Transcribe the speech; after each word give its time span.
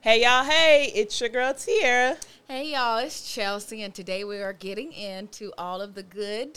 Hey 0.00 0.22
y'all, 0.22 0.44
hey, 0.44 0.92
it's 0.94 1.20
your 1.20 1.28
girl 1.30 1.52
Tierra. 1.54 2.16
Hey 2.48 2.72
y'all, 2.72 2.98
it's 2.98 3.32
Chelsea, 3.32 3.82
and 3.82 3.92
today 3.94 4.24
we 4.24 4.38
are 4.38 4.52
getting 4.52 4.92
into 4.92 5.52
all 5.58 5.80
of 5.80 5.94
the 5.94 6.02
good, 6.02 6.56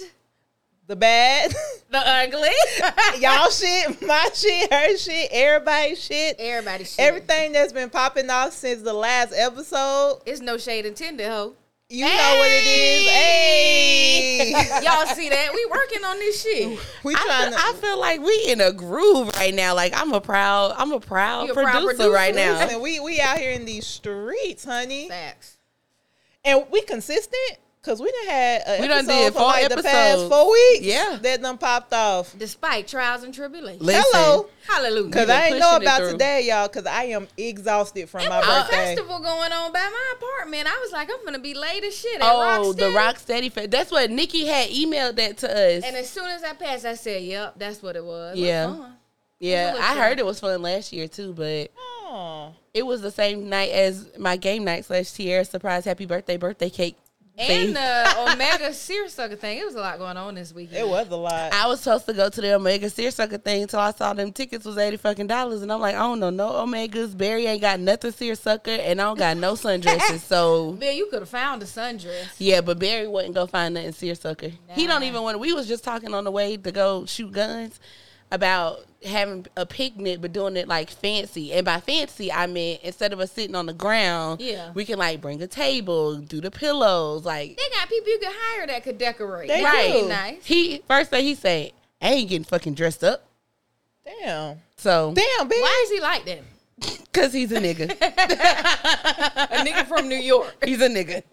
The 0.87 0.95
bad, 0.95 1.51
the 1.89 1.97
ugly, 1.97 2.49
y'all 3.21 3.49
shit, 3.49 4.01
my 4.05 4.29
shit, 4.33 4.71
her 4.71 4.97
shit, 4.97 5.29
everybody's 5.31 6.03
shit. 6.03 6.35
everybody. 6.37 6.83
Shit. 6.83 6.99
Everything 6.99 7.51
that's 7.51 7.73
been 7.73 7.89
popping 7.89 8.29
off 8.29 8.53
since 8.53 8.81
the 8.83 8.93
last 8.93 9.33
episode, 9.35 10.21
It's 10.25 10.41
no 10.41 10.57
shade 10.57 10.85
intended, 10.85 11.27
ho. 11.27 11.53
You 11.89 12.05
know 12.05 12.35
what 12.37 12.49
it 12.51 12.65
is. 12.67 13.09
Hey, 13.09 14.51
Y'all 14.83 15.05
see 15.07 15.27
that? 15.29 15.51
We 15.53 15.65
working 15.71 16.03
on 16.05 16.17
this 16.19 16.41
shit. 16.43 16.79
we 17.03 17.15
I 17.15 17.17
trying 17.25 17.49
feel, 17.49 17.59
to. 17.59 17.65
I 17.65 17.73
feel 17.73 17.99
like 17.99 18.21
we 18.21 18.45
in 18.47 18.61
a 18.61 18.71
groove 18.71 19.29
right 19.37 19.53
now. 19.53 19.73
Like 19.75 19.93
I'm 19.95 20.13
a 20.13 20.21
proud, 20.21 20.75
I'm 20.77 20.91
a 20.91 20.99
proud, 20.99 21.47
producer, 21.49 21.63
proud 21.71 21.83
producer? 21.85 22.11
right 22.11 22.35
now. 22.35 22.59
Listen, 22.59 22.81
we 22.81 22.99
we 22.99 23.19
out 23.19 23.37
here 23.39 23.51
in 23.51 23.65
these 23.65 23.87
streets, 23.87 24.63
honey, 24.65 25.09
Facts. 25.09 25.57
and 26.45 26.63
we 26.71 26.81
consistent 26.83 27.57
because 27.81 28.01
we 28.01 28.11
done 28.11 28.27
had 28.27 28.61
a 28.67 28.81
We 28.81 28.87
done 28.87 28.97
episode 28.99 29.11
did 29.19 29.33
for 29.33 29.39
four 29.39 29.47
like 29.47 29.69
the 29.69 29.75
past 29.75 29.87
episodes. 29.87 30.29
four 30.33 30.51
weeks. 30.51 30.81
Yeah. 30.81 31.17
that 31.21 31.41
done 31.41 31.57
popped 31.57 31.93
off. 31.93 32.35
Despite 32.37 32.87
trials 32.87 33.23
and 33.23 33.33
tribulations. 33.33 33.81
Listen, 33.81 34.03
Hello. 34.13 34.49
Hallelujah. 34.67 35.11
Cause 35.11 35.29
I 35.29 35.47
ain't 35.47 35.59
know 35.59 35.77
about 35.77 35.99
today, 36.11 36.41
y'all. 36.47 36.67
Cause 36.67 36.85
I 36.85 37.05
am 37.05 37.27
exhausted 37.37 38.09
from 38.09 38.21
It 38.21 38.29
my 38.29 38.39
was 38.39 38.47
a 38.47 38.61
birthday. 38.61 38.75
festival 38.95 39.19
going 39.19 39.51
on 39.51 39.71
by 39.71 39.79
my 39.79 40.13
apartment. 40.17 40.67
I 40.67 40.77
was 40.79 40.91
like, 40.91 41.09
I'm 41.09 41.23
gonna 41.25 41.39
be 41.39 41.53
late 41.53 41.83
as 41.83 41.95
shit 41.95 42.15
at 42.15 42.21
Oh, 42.23 42.73
the 42.73 42.85
Rocksteady. 42.85 42.95
Rocksteady 42.95 43.51
Fest. 43.51 43.71
That's 43.71 43.91
what 43.91 44.11
Nikki 44.11 44.45
had 44.45 44.69
emailed 44.69 45.15
that 45.15 45.37
to 45.39 45.49
us. 45.49 45.83
And 45.85 45.95
as 45.95 46.09
soon 46.09 46.25
as 46.27 46.43
I 46.43 46.53
passed, 46.53 46.85
I 46.85 46.95
said, 46.95 47.23
"Yep, 47.23 47.55
that's 47.57 47.81
what 47.81 47.95
it 47.95 48.03
was." 48.03 48.37
It 48.37 48.41
was 48.41 48.47
Yeah. 48.47 48.65
fun. 48.67 48.93
yeah, 49.39 49.71
was 49.73 49.81
I 49.81 49.87
fun. 49.87 49.97
heard 49.97 50.19
it 50.19 50.25
was 50.25 50.39
fun 50.39 50.61
last 50.61 50.91
year 50.91 51.07
too, 51.07 51.33
but 51.33 51.71
Oh. 52.11 52.53
it 52.73 52.83
was 52.85 53.01
the 53.01 53.11
same 53.11 53.47
night 53.49 53.71
as 53.71 54.05
my 54.17 54.35
game 54.35 54.65
night 54.65 54.83
slash 54.85 55.11
Tierra 55.11 55.45
surprise 55.45 55.85
happy 55.85 56.05
birthday 56.05 56.35
birthday 56.37 56.69
cake. 56.69 56.97
Thing. 57.39 57.67
And 57.67 57.75
the 57.75 58.31
Omega 58.33 58.73
Seersucker 58.73 59.35
thing. 59.35 59.57
It 59.57 59.65
was 59.65 59.75
a 59.75 59.79
lot 59.79 59.97
going 59.97 60.17
on 60.17 60.35
this 60.35 60.53
weekend. 60.53 60.77
It 60.77 60.87
was 60.87 61.09
a 61.09 61.15
lot. 61.15 61.53
I 61.53 61.67
was 61.67 61.81
supposed 61.81 62.05
to 62.07 62.13
go 62.13 62.29
to 62.29 62.41
the 62.41 62.53
Omega 62.53 62.89
Seersucker 62.89 63.37
thing 63.37 63.63
until 63.63 63.79
I 63.79 63.91
saw 63.91 64.13
them 64.13 64.31
tickets 64.31 64.65
was 64.65 64.77
eighty 64.77 64.97
fucking 64.97 65.27
dollars, 65.27 65.61
and 65.61 65.71
I'm 65.71 65.79
like, 65.79 65.95
I 65.95 65.99
don't 65.99 66.19
know, 66.19 66.29
no 66.29 66.51
Omegas. 66.51 67.17
Barry 67.17 67.45
ain't 67.45 67.61
got 67.61 67.79
nothing 67.79 68.11
Seersucker, 68.11 68.71
and 68.71 69.01
I 69.01 69.05
don't 69.05 69.19
got 69.19 69.37
no 69.37 69.53
sundresses. 69.53 70.19
so 70.19 70.73
Man, 70.79 70.95
you 70.95 71.07
could 71.07 71.21
have 71.21 71.29
found 71.29 71.61
a 71.63 71.65
sundress. 71.65 72.27
yeah, 72.37 72.61
but 72.61 72.79
Barry 72.79 73.07
wouldn't 73.07 73.35
go 73.35 73.45
find 73.47 73.73
nothing 73.73 73.91
Seersucker. 73.91 74.51
He 74.69 74.87
don't 74.87 75.03
even 75.03 75.21
want. 75.21 75.39
We 75.39 75.53
was 75.53 75.67
just 75.67 75.83
talking 75.83 76.13
on 76.13 76.23
the 76.23 76.31
way 76.31 76.57
to 76.57 76.71
go 76.71 77.05
shoot 77.05 77.31
guns 77.31 77.79
about 78.31 78.85
having 79.05 79.45
a 79.55 79.65
picnic, 79.65 80.19
but 80.21 80.33
doing 80.33 80.57
it 80.57 80.67
like 80.67 80.89
fancy. 80.89 81.53
And 81.53 81.65
by 81.65 81.79
fancy, 81.79 82.31
I 82.31 82.47
mean 82.47 82.79
instead 82.83 83.13
of 83.13 83.19
us 83.19 83.31
sitting 83.31 83.55
on 83.55 83.65
the 83.65 83.73
ground, 83.73 84.41
Yeah. 84.41 84.71
we 84.73 84.83
can 84.85 84.99
like 84.99 85.21
bring 85.21 85.41
a 85.41 85.47
table, 85.47 86.17
do 86.17 86.41
the 86.41 86.51
pillows, 86.51 87.25
like 87.25 87.57
They 87.57 87.69
got 87.75 87.87
people 87.89 88.09
you 88.11 88.19
could 88.19 88.27
hire 88.31 88.67
that 88.67 88.83
could 88.83 88.97
decorate. 88.97 89.47
They 89.47 89.61
That'd 89.61 89.93
do. 90.03 90.07
nice. 90.09 90.45
he 90.45 90.81
first 90.87 91.09
thing 91.11 91.23
he 91.23 91.35
said, 91.35 91.71
I 92.01 92.09
ain't 92.09 92.29
getting 92.29 92.43
fucking 92.43 92.73
dressed 92.73 93.03
up. 93.03 93.23
Damn. 94.05 94.57
So 94.77 95.13
Damn, 95.15 95.49
bitch. 95.49 95.61
Why 95.61 95.81
is 95.85 95.91
he 95.91 95.99
like 96.01 96.25
that? 96.25 96.39
Cause 97.13 97.33
he's 97.33 97.51
a 97.51 97.59
nigga. 97.59 97.89
A 98.01 99.65
nigga 99.65 99.85
from 99.87 100.07
New 100.07 100.15
York. 100.17 100.55
he's 100.63 100.81
a 100.81 100.87
nigga. 100.89 101.23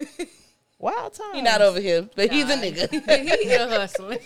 Wild 0.79 1.13
time. 1.13 1.33
He 1.35 1.41
not 1.41 1.61
over 1.61 1.79
here, 1.79 2.07
but 2.15 2.31
he's 2.31 2.49
a 2.49 2.55
nigga. 2.55 2.89
he 3.43 3.51
a 3.53 3.67
hustling. 3.67 4.19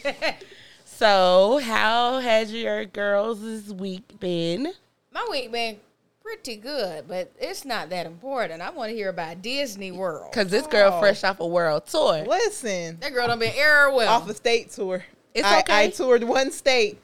So 1.01 1.59
how 1.63 2.19
has 2.19 2.53
your 2.53 2.85
girls' 2.85 3.73
week 3.73 4.19
been? 4.19 4.71
My 5.11 5.27
week 5.31 5.51
been 5.51 5.77
pretty 6.21 6.57
good, 6.57 7.07
but 7.07 7.31
it's 7.39 7.65
not 7.65 7.89
that 7.89 8.05
important. 8.05 8.61
I 8.61 8.69
want 8.69 8.91
to 8.91 8.95
hear 8.95 9.09
about 9.09 9.41
Disney 9.41 9.91
World. 9.91 10.31
Cause 10.31 10.49
this 10.49 10.67
girl 10.67 10.91
Oh. 10.93 10.99
fresh 10.99 11.23
off 11.23 11.39
a 11.39 11.47
world 11.47 11.87
tour. 11.87 12.23
Listen, 12.27 12.99
That 12.99 13.13
girl 13.13 13.25
done 13.25 13.39
been 13.39 13.51
everywhere. 13.57 14.09
off 14.09 14.29
a 14.29 14.35
state 14.35 14.69
tour. 14.69 15.03
It's 15.33 15.47
I, 15.47 15.61
okay. 15.61 15.85
I 15.85 15.89
toured 15.89 16.23
one 16.23 16.51
state. 16.51 16.99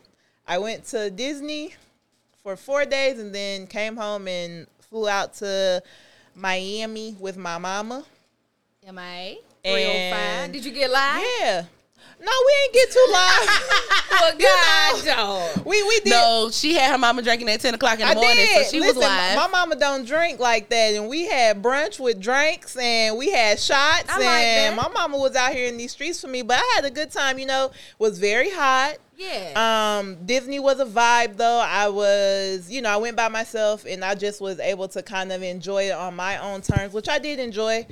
I 0.48 0.60
went 0.60 0.86
to 0.90 1.10
Disney 1.10 1.74
for 2.44 2.56
four 2.56 2.86
days 2.86 3.18
and 3.20 3.34
then 3.34 3.66
came 3.66 3.98
home 3.98 4.28
and 4.28 4.68
flew 4.92 5.10
out 5.10 5.34
to 5.38 5.82
Miami 6.36 7.16
with 7.20 7.36
my 7.36 7.58
mama. 7.58 8.06
Am 8.86 9.00
I? 9.00 9.40
And- 9.66 9.76
305. 9.76 10.52
Did 10.52 10.66
you 10.66 10.72
get 10.72 10.92
live? 10.92 11.24
Yeah. 11.40 11.64
No, 12.20 12.32
we 12.46 12.54
ain't 12.64 12.74
get 12.74 12.92
too 12.92 13.08
live. 13.12 13.74
Well, 14.10 14.34
You 14.34 14.48
God, 14.48 15.06
know. 15.06 15.52
dog. 15.56 15.66
we 15.66 15.84
we 15.84 16.00
did. 16.00 16.10
No, 16.10 16.50
she 16.52 16.74
had 16.74 16.92
her 16.92 16.98
mama 16.98 17.22
drinking 17.22 17.50
at 17.50 17.60
ten 17.60 17.76
o'clock 17.76 17.96
in 18.00 18.00
the 18.00 18.06
I 18.06 18.14
morning, 18.16 18.36
did. 18.38 18.66
so 18.66 18.72
she 18.72 18.80
Listen, 18.80 18.96
was 18.96 19.06
live. 19.06 19.36
My 19.36 19.48
mama 19.48 19.76
don't 19.76 20.08
drink 20.08 20.40
like 20.40 20.70
that, 20.70 20.96
and 20.96 21.08
we 21.08 21.28
had 21.28 21.62
brunch 21.62 22.00
with 22.00 22.20
drinks, 22.20 22.76
and 22.78 23.16
we 23.16 23.30
had 23.30 23.60
shots, 23.60 24.10
I 24.10 24.18
like 24.18 24.26
and 24.28 24.78
that. 24.78 24.82
my 24.82 24.88
mama 24.92 25.18
was 25.20 25.36
out 25.36 25.54
here 25.54 25.68
in 25.68 25.78
these 25.78 25.92
streets 25.92 26.20
for 26.20 26.28
me. 26.28 26.42
But 26.42 26.58
I 26.58 26.72
had 26.78 26.86
a 26.86 26.90
good 26.90 27.12
time. 27.12 27.38
You 27.38 27.46
know, 27.46 27.70
was 28.00 28.18
very 28.18 28.50
hot. 28.50 28.96
Yeah. 29.18 30.00
Um, 30.00 30.16
Disney 30.26 30.60
was 30.60 30.80
a 30.80 30.86
vibe 30.86 31.38
though. 31.38 31.60
I 31.64 31.88
was, 31.90 32.72
you 32.72 32.82
know, 32.82 32.90
I 32.90 32.98
went 32.98 33.16
by 33.18 33.28
myself, 33.28 33.86
and 33.88 34.04
I 34.04 34.16
just 34.16 34.42
was 34.42 34.60
able 34.60 34.88
to 34.88 35.04
kind 35.04 35.32
of 35.32 35.44
enjoy 35.44 35.90
it 35.90 35.94
on 35.94 36.16
my 36.16 36.38
own 36.40 36.62
terms, 36.62 36.92
which 36.94 37.08
I 37.10 37.20
did 37.20 37.40
enjoy. 37.40 37.86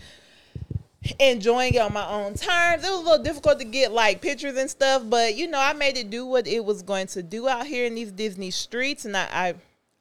Enjoying 1.19 1.73
it 1.73 1.79
on 1.79 1.93
my 1.93 2.07
own 2.07 2.33
terms. 2.33 2.83
It 2.83 2.89
was 2.89 2.99
a 2.99 3.03
little 3.03 3.23
difficult 3.23 3.59
to 3.59 3.65
get 3.65 3.91
like 3.91 4.21
pictures 4.21 4.57
and 4.57 4.69
stuff, 4.69 5.03
but 5.05 5.35
you 5.35 5.47
know, 5.47 5.59
I 5.59 5.73
made 5.73 5.97
it 5.97 6.09
do 6.09 6.25
what 6.25 6.47
it 6.47 6.63
was 6.63 6.81
going 6.81 7.07
to 7.07 7.21
do 7.21 7.47
out 7.47 7.67
here 7.67 7.85
in 7.85 7.95
these 7.95 8.11
Disney 8.11 8.51
streets, 8.51 9.05
and 9.05 9.15
I, 9.15 9.27
I 9.31 9.55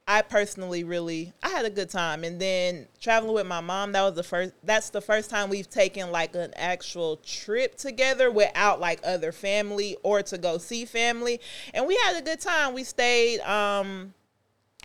I 0.07 0.21
personally 0.21 0.85
really 0.85 1.33
I 1.43 1.49
had 1.49 1.65
a 1.65 1.71
good 1.71 1.89
time. 1.89 2.25
And 2.25 2.39
then 2.41 2.87
traveling 3.01 3.35
with 3.35 3.47
my 3.47 3.61
mom, 3.61 3.93
that 3.93 4.03
was 4.03 4.15
the 4.15 4.23
first 4.23 4.53
that's 4.63 4.91
the 4.91 5.01
first 5.01 5.31
time 5.31 5.49
we've 5.49 5.69
taken 5.69 6.11
like 6.11 6.35
an 6.35 6.53
actual 6.57 7.17
trip 7.19 7.77
together 7.77 8.31
without 8.31 8.81
like 8.81 9.01
other 9.03 9.33
family 9.33 9.97
or 10.03 10.23
to 10.23 10.37
go 10.37 10.59
see 10.59 10.85
family. 10.85 11.41
And 11.73 11.87
we 11.87 11.97
had 12.05 12.17
a 12.17 12.23
good 12.23 12.41
time. 12.41 12.75
We 12.75 12.85
stayed 12.85 13.41
um 13.41 14.13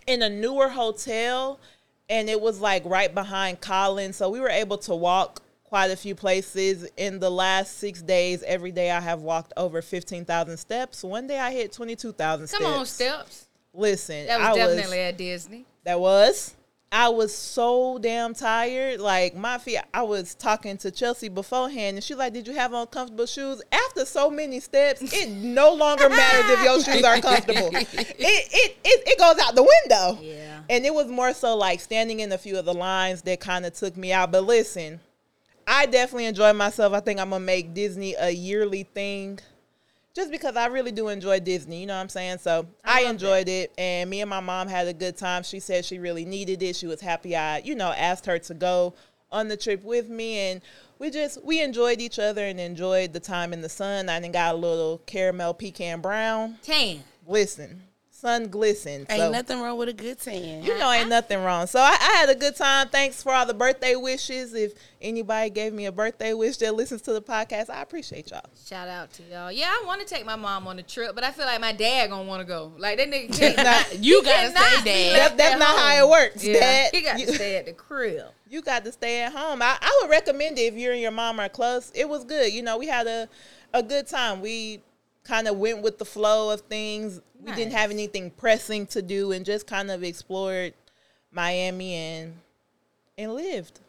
in 0.06 0.22
a 0.22 0.30
newer 0.30 0.70
hotel 0.70 1.60
and 2.08 2.30
it 2.30 2.40
was 2.40 2.60
like 2.60 2.84
right 2.86 3.14
behind 3.14 3.60
Collins. 3.60 4.16
So 4.16 4.30
we 4.30 4.40
were 4.40 4.48
able 4.48 4.78
to 4.78 4.94
walk 4.94 5.42
quite 5.70 5.90
a 5.92 5.96
few 5.96 6.16
places 6.16 6.86
in 6.96 7.20
the 7.20 7.30
last 7.30 7.78
six 7.78 8.02
days. 8.02 8.42
Every 8.42 8.72
day 8.72 8.90
I 8.90 9.00
have 9.00 9.20
walked 9.20 9.52
over 9.56 9.80
15,000 9.80 10.56
steps. 10.56 11.04
One 11.04 11.28
day 11.28 11.38
I 11.38 11.52
hit 11.52 11.72
22,000 11.72 12.48
steps. 12.48 12.62
Come 12.62 12.72
on, 12.72 12.84
Steps. 12.84 13.46
Listen, 13.72 14.26
That 14.26 14.40
was 14.40 14.48
I 14.48 14.54
definitely 14.56 14.98
at 14.98 15.16
Disney. 15.16 15.64
that 15.84 15.98
was. 16.00 16.56
I 16.92 17.08
was 17.08 17.32
so 17.32 17.98
damn 18.02 18.34
tired. 18.34 18.98
Like 18.98 19.36
my 19.36 19.58
feet, 19.58 19.78
I 19.94 20.02
was 20.02 20.34
talking 20.34 20.76
to 20.78 20.90
Chelsea 20.90 21.28
beforehand, 21.28 21.96
and 21.98 22.02
she's 22.02 22.16
like, 22.16 22.32
"Did 22.32 22.48
you 22.48 22.54
have 22.54 22.74
on 22.74 22.88
comfortable 22.88 23.26
shoes?" 23.26 23.62
After 23.70 24.04
so 24.04 24.28
many 24.28 24.58
steps, 24.58 25.00
it 25.14 25.30
no 25.30 25.72
longer 25.72 26.08
matters 26.08 26.50
if 26.50 26.64
your 26.64 26.82
shoes 26.82 27.04
are 27.04 27.20
comfortable. 27.20 27.70
It 27.76 27.86
it 28.18 28.76
it, 28.82 29.02
it 29.06 29.18
goes 29.20 29.38
out 29.40 29.54
the 29.54 29.62
window. 29.62 30.20
Yeah. 30.20 30.62
And 30.68 30.84
it 30.84 30.92
was 30.92 31.06
more 31.06 31.32
so 31.32 31.56
like 31.56 31.78
standing 31.78 32.18
in 32.18 32.32
a 32.32 32.38
few 32.38 32.58
of 32.58 32.64
the 32.64 32.74
lines 32.74 33.22
that 33.22 33.38
kind 33.38 33.64
of 33.64 33.72
took 33.72 33.96
me 33.96 34.12
out. 34.12 34.32
But 34.32 34.42
listen, 34.42 34.98
I 35.72 35.86
definitely 35.86 36.26
enjoy 36.26 36.52
myself. 36.52 36.92
I 36.92 36.98
think 36.98 37.20
I'm 37.20 37.30
gonna 37.30 37.44
make 37.44 37.72
Disney 37.74 38.16
a 38.18 38.28
yearly 38.28 38.82
thing. 38.82 39.38
Just 40.16 40.32
because 40.32 40.56
I 40.56 40.66
really 40.66 40.90
do 40.90 41.06
enjoy 41.06 41.38
Disney, 41.38 41.82
you 41.82 41.86
know 41.86 41.94
what 41.94 42.00
I'm 42.00 42.08
saying? 42.08 42.38
So 42.38 42.66
I, 42.84 43.04
I 43.04 43.08
enjoyed 43.08 43.48
it, 43.48 43.72
and 43.78 44.10
me 44.10 44.20
and 44.20 44.28
my 44.28 44.40
mom 44.40 44.66
had 44.66 44.88
a 44.88 44.92
good 44.92 45.16
time. 45.16 45.44
She 45.44 45.60
said 45.60 45.84
she 45.84 46.00
really 46.00 46.24
needed 46.24 46.60
it. 46.64 46.74
She 46.74 46.88
was 46.88 47.00
happy 47.00 47.36
I, 47.36 47.58
you 47.58 47.76
know, 47.76 47.92
asked 47.96 48.26
her 48.26 48.40
to 48.40 48.54
go 48.54 48.94
on 49.30 49.46
the 49.46 49.56
trip 49.56 49.84
with 49.84 50.08
me, 50.08 50.38
and 50.38 50.60
we 50.98 51.08
just 51.08 51.44
we 51.44 51.62
enjoyed 51.62 52.00
each 52.00 52.18
other 52.18 52.44
and 52.44 52.58
enjoyed 52.58 53.12
the 53.12 53.20
time 53.20 53.52
in 53.52 53.60
the 53.60 53.68
sun. 53.68 54.08
I 54.08 54.18
then 54.18 54.32
got 54.32 54.56
a 54.56 54.58
little 54.58 54.98
caramel 55.06 55.54
pecan 55.54 56.00
brown. 56.00 56.58
Tan. 56.64 57.04
Listen, 57.28 57.84
sun 58.20 58.48
glistened. 58.48 59.06
Ain't 59.08 59.20
so 59.20 59.30
nothing 59.30 59.60
wrong 59.60 59.78
with 59.78 59.88
a 59.88 59.92
good 59.92 60.20
tan. 60.20 60.62
you 60.62 60.76
know, 60.78 60.90
ain't 60.90 61.08
nothing 61.08 61.42
wrong. 61.42 61.66
So 61.66 61.80
I, 61.80 61.96
I 61.98 62.12
had 62.18 62.28
a 62.28 62.34
good 62.34 62.54
time. 62.54 62.88
Thanks 62.88 63.22
for 63.22 63.32
all 63.32 63.46
the 63.46 63.54
birthday 63.54 63.96
wishes. 63.96 64.52
If 64.52 64.74
anybody 65.00 65.50
gave 65.50 65.72
me 65.72 65.86
a 65.86 65.92
birthday 65.92 66.34
wish 66.34 66.58
that 66.58 66.74
listens 66.74 67.02
to 67.02 67.12
the 67.12 67.22
podcast, 67.22 67.70
I 67.70 67.80
appreciate 67.82 68.30
y'all. 68.30 68.42
Shout 68.66 68.88
out 68.88 69.12
to 69.14 69.22
y'all. 69.24 69.50
Yeah, 69.50 69.68
I 69.68 69.82
want 69.86 70.00
to 70.00 70.06
take 70.06 70.26
my 70.26 70.36
mom 70.36 70.66
on 70.66 70.78
a 70.78 70.82
trip, 70.82 71.14
but 71.14 71.24
I 71.24 71.30
feel 71.30 71.46
like 71.46 71.60
my 71.60 71.72
dad 71.72 72.10
gonna 72.10 72.28
want 72.28 72.40
to 72.40 72.46
go. 72.46 72.72
Like 72.76 72.98
that 72.98 73.10
nigga 73.10 73.36
can't. 73.36 73.56
Nah, 73.60 73.82
you 74.00 74.22
gotta 74.22 74.52
cannot 74.52 74.84
say 74.84 75.10
dad. 75.10 75.12
left 75.18 75.36
That, 75.36 75.38
that's 75.38 75.54
at 75.54 75.58
not 75.58 75.78
how 75.78 76.06
it 76.06 76.08
works, 76.08 76.44
Yeah, 76.44 76.60
Dad. 76.60 76.90
he 76.92 77.02
got 77.02 77.18
you, 77.18 77.26
to 77.26 77.34
stay 77.34 77.56
at 77.56 77.66
the 77.66 77.72
crib. 77.72 78.26
you 78.48 78.62
got 78.62 78.84
to 78.84 78.92
stay 78.92 79.22
at 79.22 79.32
home. 79.32 79.60
I, 79.62 79.76
I 79.80 79.98
would 80.02 80.10
recommend 80.10 80.58
it 80.58 80.62
if 80.62 80.74
you 80.74 80.90
and 80.92 81.00
your 81.00 81.10
mom 81.10 81.40
are 81.40 81.48
close. 81.48 81.90
It 81.94 82.08
was 82.08 82.24
good. 82.24 82.52
You 82.52 82.62
know, 82.62 82.78
we 82.78 82.86
had 82.86 83.06
a, 83.06 83.28
a 83.72 83.82
good 83.82 84.06
time. 84.06 84.40
We 84.40 84.82
kind 85.24 85.46
of 85.46 85.56
went 85.56 85.82
with 85.82 85.98
the 85.98 86.04
flow 86.04 86.50
of 86.50 86.62
things. 86.62 87.20
We 87.42 87.52
didn't 87.52 87.72
have 87.72 87.90
anything 87.90 88.30
pressing 88.30 88.86
to 88.88 89.02
do 89.02 89.32
and 89.32 89.44
just 89.44 89.66
kind 89.66 89.90
of 89.90 90.02
explored 90.02 90.74
Miami 91.32 91.94
and 91.94 92.34
and 93.16 93.34
lived. 93.34 93.80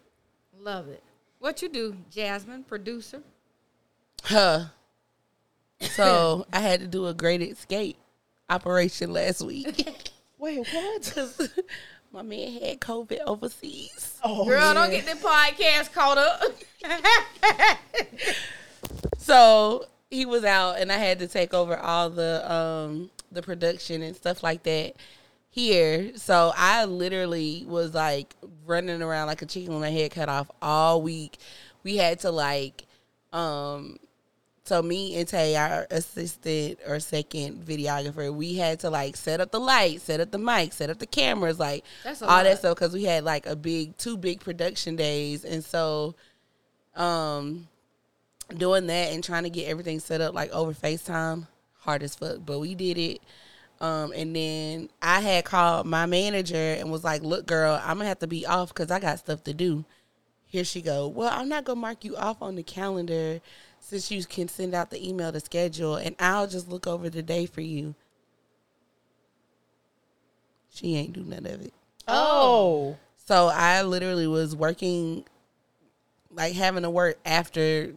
Love 0.60 0.88
it. 0.88 1.02
What 1.38 1.62
you 1.62 1.68
do, 1.68 1.96
Jasmine, 2.10 2.64
producer? 2.64 3.22
Huh. 4.22 4.66
So 5.80 6.46
I 6.52 6.60
had 6.60 6.80
to 6.80 6.86
do 6.86 7.06
a 7.08 7.14
great 7.14 7.42
escape 7.42 7.96
operation 8.48 9.12
last 9.12 9.42
week. 9.42 10.12
Wait, 10.38 10.66
what? 10.72 11.48
my 12.12 12.22
man 12.22 12.52
had 12.60 12.80
COVID 12.80 13.20
overseas. 13.26 14.18
Oh, 14.22 14.44
Girl, 14.44 14.74
don't 14.74 14.90
get 14.90 15.06
the 15.06 15.12
podcast 15.12 15.92
caught 15.92 16.18
up. 16.18 16.42
So 19.22 19.86
he 20.10 20.26
was 20.26 20.44
out, 20.44 20.78
and 20.78 20.90
I 20.90 20.98
had 20.98 21.20
to 21.20 21.28
take 21.28 21.54
over 21.54 21.76
all 21.76 22.10
the 22.10 22.52
um 22.52 23.10
the 23.32 23.42
production 23.42 24.02
and 24.02 24.16
stuff 24.16 24.42
like 24.42 24.62
that 24.64 24.94
here. 25.50 26.16
So 26.16 26.52
I 26.56 26.84
literally 26.86 27.64
was 27.68 27.94
like 27.94 28.34
running 28.66 29.02
around 29.02 29.26
like 29.26 29.42
a 29.42 29.46
chicken 29.46 29.72
with 29.72 29.82
my 29.82 29.90
head 29.90 30.10
cut 30.10 30.28
off 30.28 30.50
all 30.60 31.02
week. 31.02 31.38
We 31.82 31.96
had 31.96 32.20
to 32.20 32.30
like 32.30 32.86
um 33.32 33.98
so 34.64 34.80
me 34.80 35.16
and 35.16 35.26
Tay, 35.26 35.56
our 35.56 35.88
assistant 35.90 36.78
or 36.86 37.00
second 37.00 37.66
videographer, 37.66 38.32
we 38.32 38.54
had 38.54 38.78
to 38.80 38.90
like 38.90 39.16
set 39.16 39.40
up 39.40 39.50
the 39.50 39.58
lights, 39.58 40.04
set 40.04 40.20
up 40.20 40.30
the 40.30 40.38
mic, 40.38 40.72
set 40.72 40.88
up 40.88 41.00
the 41.00 41.06
cameras, 41.06 41.58
like 41.58 41.84
all 42.22 42.44
that 42.44 42.58
stuff 42.58 42.76
because 42.76 42.92
we 42.94 43.02
had 43.04 43.24
like 43.24 43.44
a 43.46 43.56
big 43.56 43.96
two 43.98 44.16
big 44.16 44.40
production 44.40 44.94
days, 44.96 45.44
and 45.44 45.64
so 45.64 46.14
um 46.94 47.66
doing 48.56 48.86
that 48.86 49.12
and 49.12 49.24
trying 49.24 49.42
to 49.44 49.50
get 49.50 49.66
everything 49.68 49.98
set 49.98 50.20
up 50.20 50.32
like 50.34 50.50
over 50.52 50.72
FaceTime, 50.72 51.46
hard 51.82 52.02
as 52.02 52.14
fuck. 52.14 52.38
But 52.44 52.58
we 52.58 52.74
did 52.74 52.98
it. 52.98 53.20
Um, 53.80 54.12
and 54.14 54.34
then 54.34 54.90
I 55.00 55.20
had 55.20 55.44
called 55.44 55.86
my 55.86 56.06
manager 56.06 56.56
and 56.56 56.90
was 56.90 57.02
like, 57.02 57.22
"Look, 57.22 57.46
girl, 57.46 57.80
I'm 57.82 57.96
gonna 57.98 58.08
have 58.08 58.20
to 58.20 58.28
be 58.28 58.46
off 58.46 58.68
because 58.68 58.90
I 58.90 59.00
got 59.00 59.18
stuff 59.18 59.42
to 59.44 59.54
do." 59.54 59.84
Here 60.46 60.64
she 60.64 60.82
go. 60.82 61.08
Well, 61.08 61.30
I'm 61.32 61.48
not 61.48 61.64
gonna 61.64 61.80
mark 61.80 62.04
you 62.04 62.16
off 62.16 62.42
on 62.42 62.54
the 62.56 62.62
calendar 62.62 63.40
since 63.80 64.10
you 64.10 64.24
can 64.24 64.48
send 64.48 64.74
out 64.74 64.90
the 64.90 65.06
email 65.06 65.32
to 65.32 65.40
schedule, 65.40 65.96
and 65.96 66.14
I'll 66.20 66.46
just 66.46 66.68
look 66.68 66.86
over 66.86 67.10
the 67.10 67.22
day 67.22 67.46
for 67.46 67.60
you. 67.60 67.94
She 70.70 70.94
ain't 70.96 71.12
do 71.12 71.24
none 71.24 71.46
of 71.46 71.60
it. 71.60 71.74
Oh. 72.06 72.96
So 73.26 73.48
I 73.48 73.82
literally 73.82 74.26
was 74.26 74.54
working, 74.54 75.24
like 76.30 76.54
having 76.54 76.82
to 76.82 76.90
work 76.90 77.18
after 77.24 77.94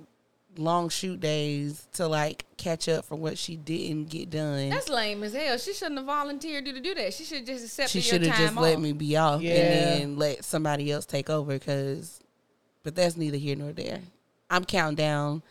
long 0.58 0.90
shoot 0.90 1.20
days 1.20 1.88
to 1.94 2.08
like 2.08 2.46
catch 2.58 2.88
up 2.90 3.06
for 3.06 3.16
what 3.16 3.38
she 3.38 3.56
didn't 3.56 4.10
get 4.10 4.30
done. 4.30 4.70
That's 4.70 4.90
lame 4.90 5.24
as 5.24 5.34
hell. 5.34 5.58
She 5.58 5.74
shouldn't 5.74 5.98
have 5.98 6.06
volunteered 6.06 6.66
you 6.68 6.74
to 6.74 6.80
do 6.80 6.94
that. 6.96 7.14
She 7.14 7.24
should 7.24 7.46
just 7.46 7.66
accept 7.66 7.90
she 7.90 8.00
your 8.00 8.04
should 8.04 8.22
time 8.24 8.32
have 8.32 8.40
just 8.40 8.58
off. 8.58 8.64
let 8.64 8.80
me 8.80 8.94
be 8.94 9.18
off 9.18 9.42
Yeah. 9.42 9.54
and 9.54 10.02
then 10.02 10.18
let 10.18 10.46
somebody 10.46 10.92
else 10.92 11.06
take 11.06 11.30
over 11.30 11.54
because 11.54 12.20
but 12.84 12.96
that's 12.96 13.18
neither 13.18 13.38
here 13.38 13.56
nor 13.56 13.72
there 13.72 14.00
i'm 14.52 14.64
counting 14.64 14.96
down 14.96 15.42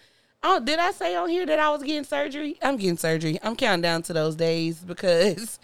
oh 0.45 0.61
did 0.61 0.79
i 0.79 0.93
say 0.93 1.17
on 1.17 1.29
here 1.29 1.45
that 1.45 1.59
i 1.59 1.69
was 1.69 1.83
getting 1.83 2.05
surgery 2.05 2.57
i'm 2.63 2.77
getting 2.77 2.97
surgery 2.97 3.41
i'm 3.43 3.57
counting 3.57 3.83
down 3.83 4.03
to 4.03 4.13
those 4.13 4.37
days 4.37 4.79
because 4.87 5.59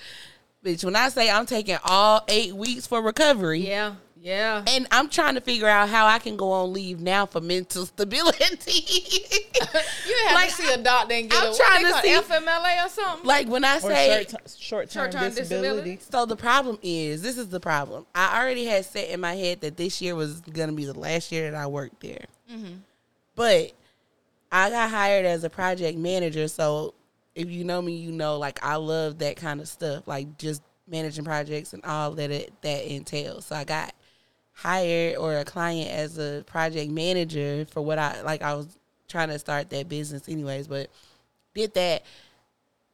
bitch 0.65 0.85
when 0.85 0.97
i 0.97 1.09
say 1.09 1.31
i'm 1.31 1.47
taking 1.47 1.79
all 1.85 2.25
eight 2.27 2.53
weeks 2.57 2.89
for 2.89 3.01
recovery 3.01 3.61
Yeah, 3.69 3.95
yeah. 4.21 4.63
and 4.67 4.87
i'm 4.91 5.09
trying 5.09 5.35
to 5.35 5.41
figure 5.41 5.67
out 5.67 5.89
how 5.89 6.07
i 6.07 6.19
can 6.19 6.37
go 6.37 6.53
on 6.53 6.73
leave 6.73 7.01
now 7.01 7.25
for 7.27 7.41
mental 7.41 7.87
stability 7.95 8.85
You 10.07 10.17
have 10.27 10.35
Like, 10.35 10.49
to 10.51 10.55
see 10.57 10.73
a 10.73 10.79
doctor 10.79 11.15
and 11.15 11.31
get 11.31 11.39
I'm 11.41 11.47
a 11.49 11.51
what 11.51 11.57
trying 11.59 11.83
they 11.83 11.89
to 11.89 11.93
call 11.93 12.03
see- 12.03 12.35
FMLA 12.35 12.87
or 12.87 12.89
something. 12.89 13.27
like 13.27 13.49
when 13.49 13.65
i 13.65 13.79
say 13.79 14.27
short, 14.29 14.51
short 14.59 14.91
term 14.91 15.11
Short-term 15.11 15.35
disability. 15.35 15.97
disability. 15.97 15.99
So 16.11 16.27
the 16.27 16.37
problem 16.37 16.79
is, 16.83 17.23
this 17.23 17.39
is 17.39 17.49
the 17.49 17.61
problem. 17.61 18.07
I 18.15 18.41
already 18.41 18.65
had 18.67 18.85
set 18.85 19.09
in 19.09 19.21
my 19.21 19.35
head 19.35 19.61
that 19.63 19.77
this 19.77 20.01
year 20.03 20.15
was 20.15 20.41
gonna 20.41 20.73
be 20.73 20.85
the 20.85 20.99
last 20.99 21.31
year 21.33 21.51
that 21.51 21.57
I 21.61 21.67
worked 21.67 22.01
there. 22.01 22.25
Mm-hmm. 22.53 22.75
But 23.37 23.73
I 24.53 24.71
got 24.71 24.91
hired 24.91 25.25
as 25.27 25.45
a 25.45 25.51
project 25.51 25.97
manager, 25.99 26.49
so 26.49 26.95
if 27.35 27.49
you 27.49 27.65
know 27.65 27.81
me, 27.81 27.93
you 27.97 28.11
know 28.13 28.39
like 28.39 28.59
I 28.65 28.77
love 28.77 29.19
that 29.19 29.37
kind 29.37 29.61
of 29.61 29.69
stuff, 29.69 30.07
like 30.09 30.37
just 30.39 30.63
managing 30.89 31.25
projects 31.25 31.73
and 31.73 31.85
all 31.85 32.11
that 32.13 32.31
it, 32.31 32.53
that 32.63 32.85
entails. 32.93 33.47
So 33.47 33.55
I 33.57 33.65
got 33.65 33.95
hired 34.61 35.17
or 35.17 35.37
a 35.39 35.45
client 35.45 35.91
as 35.91 36.19
a 36.19 36.45
project 36.47 36.91
manager 36.91 37.65
for 37.71 37.81
what 37.81 37.99
I 37.99 38.21
like. 38.23 38.43
I 38.43 38.55
was 38.55 38.67
trying 39.09 39.29
to 39.29 39.39
start 39.39 39.71
that 39.71 39.89
business 39.89 40.29
anyways, 40.29 40.69
but 40.69 40.91
did 41.55 41.73
that 41.75 42.05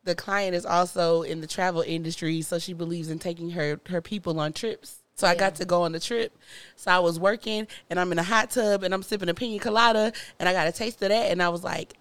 the 0.05 0.15
client 0.15 0.55
is 0.55 0.65
also 0.65 1.23
in 1.23 1.41
the 1.41 1.49
travel 1.49 1.83
industry, 1.83 2.41
so 2.43 2.61
she 2.61 2.73
believes 2.73 3.11
in 3.11 3.19
taking 3.19 3.51
her 3.51 3.81
her 3.89 4.01
people 4.01 4.39
on 4.39 4.53
trips. 4.53 4.99
So 5.17 5.27
I 5.27 5.35
got 5.35 5.57
to 5.57 5.65
go 5.65 5.83
on 5.83 5.93
the 5.93 6.01
trip. 6.01 6.37
So 6.77 6.91
I 6.91 6.99
was 6.99 7.19
working, 7.19 7.67
and 7.89 7.99
I'm 7.99 8.13
in 8.13 8.19
a 8.19 8.23
hot 8.23 8.51
tub, 8.51 8.83
and 8.83 8.93
I'm 8.93 9.03
sipping 9.03 9.31
a 9.31 9.35
pina 9.35 9.59
colada, 9.59 10.13
and 10.39 10.49
I 10.49 10.53
got 10.53 10.69
a 10.69 10.73
taste 10.73 11.03
of 11.03 11.09
that, 11.09 11.31
and 11.33 11.43
I 11.43 11.49
was 11.49 11.65
like, 11.65 11.95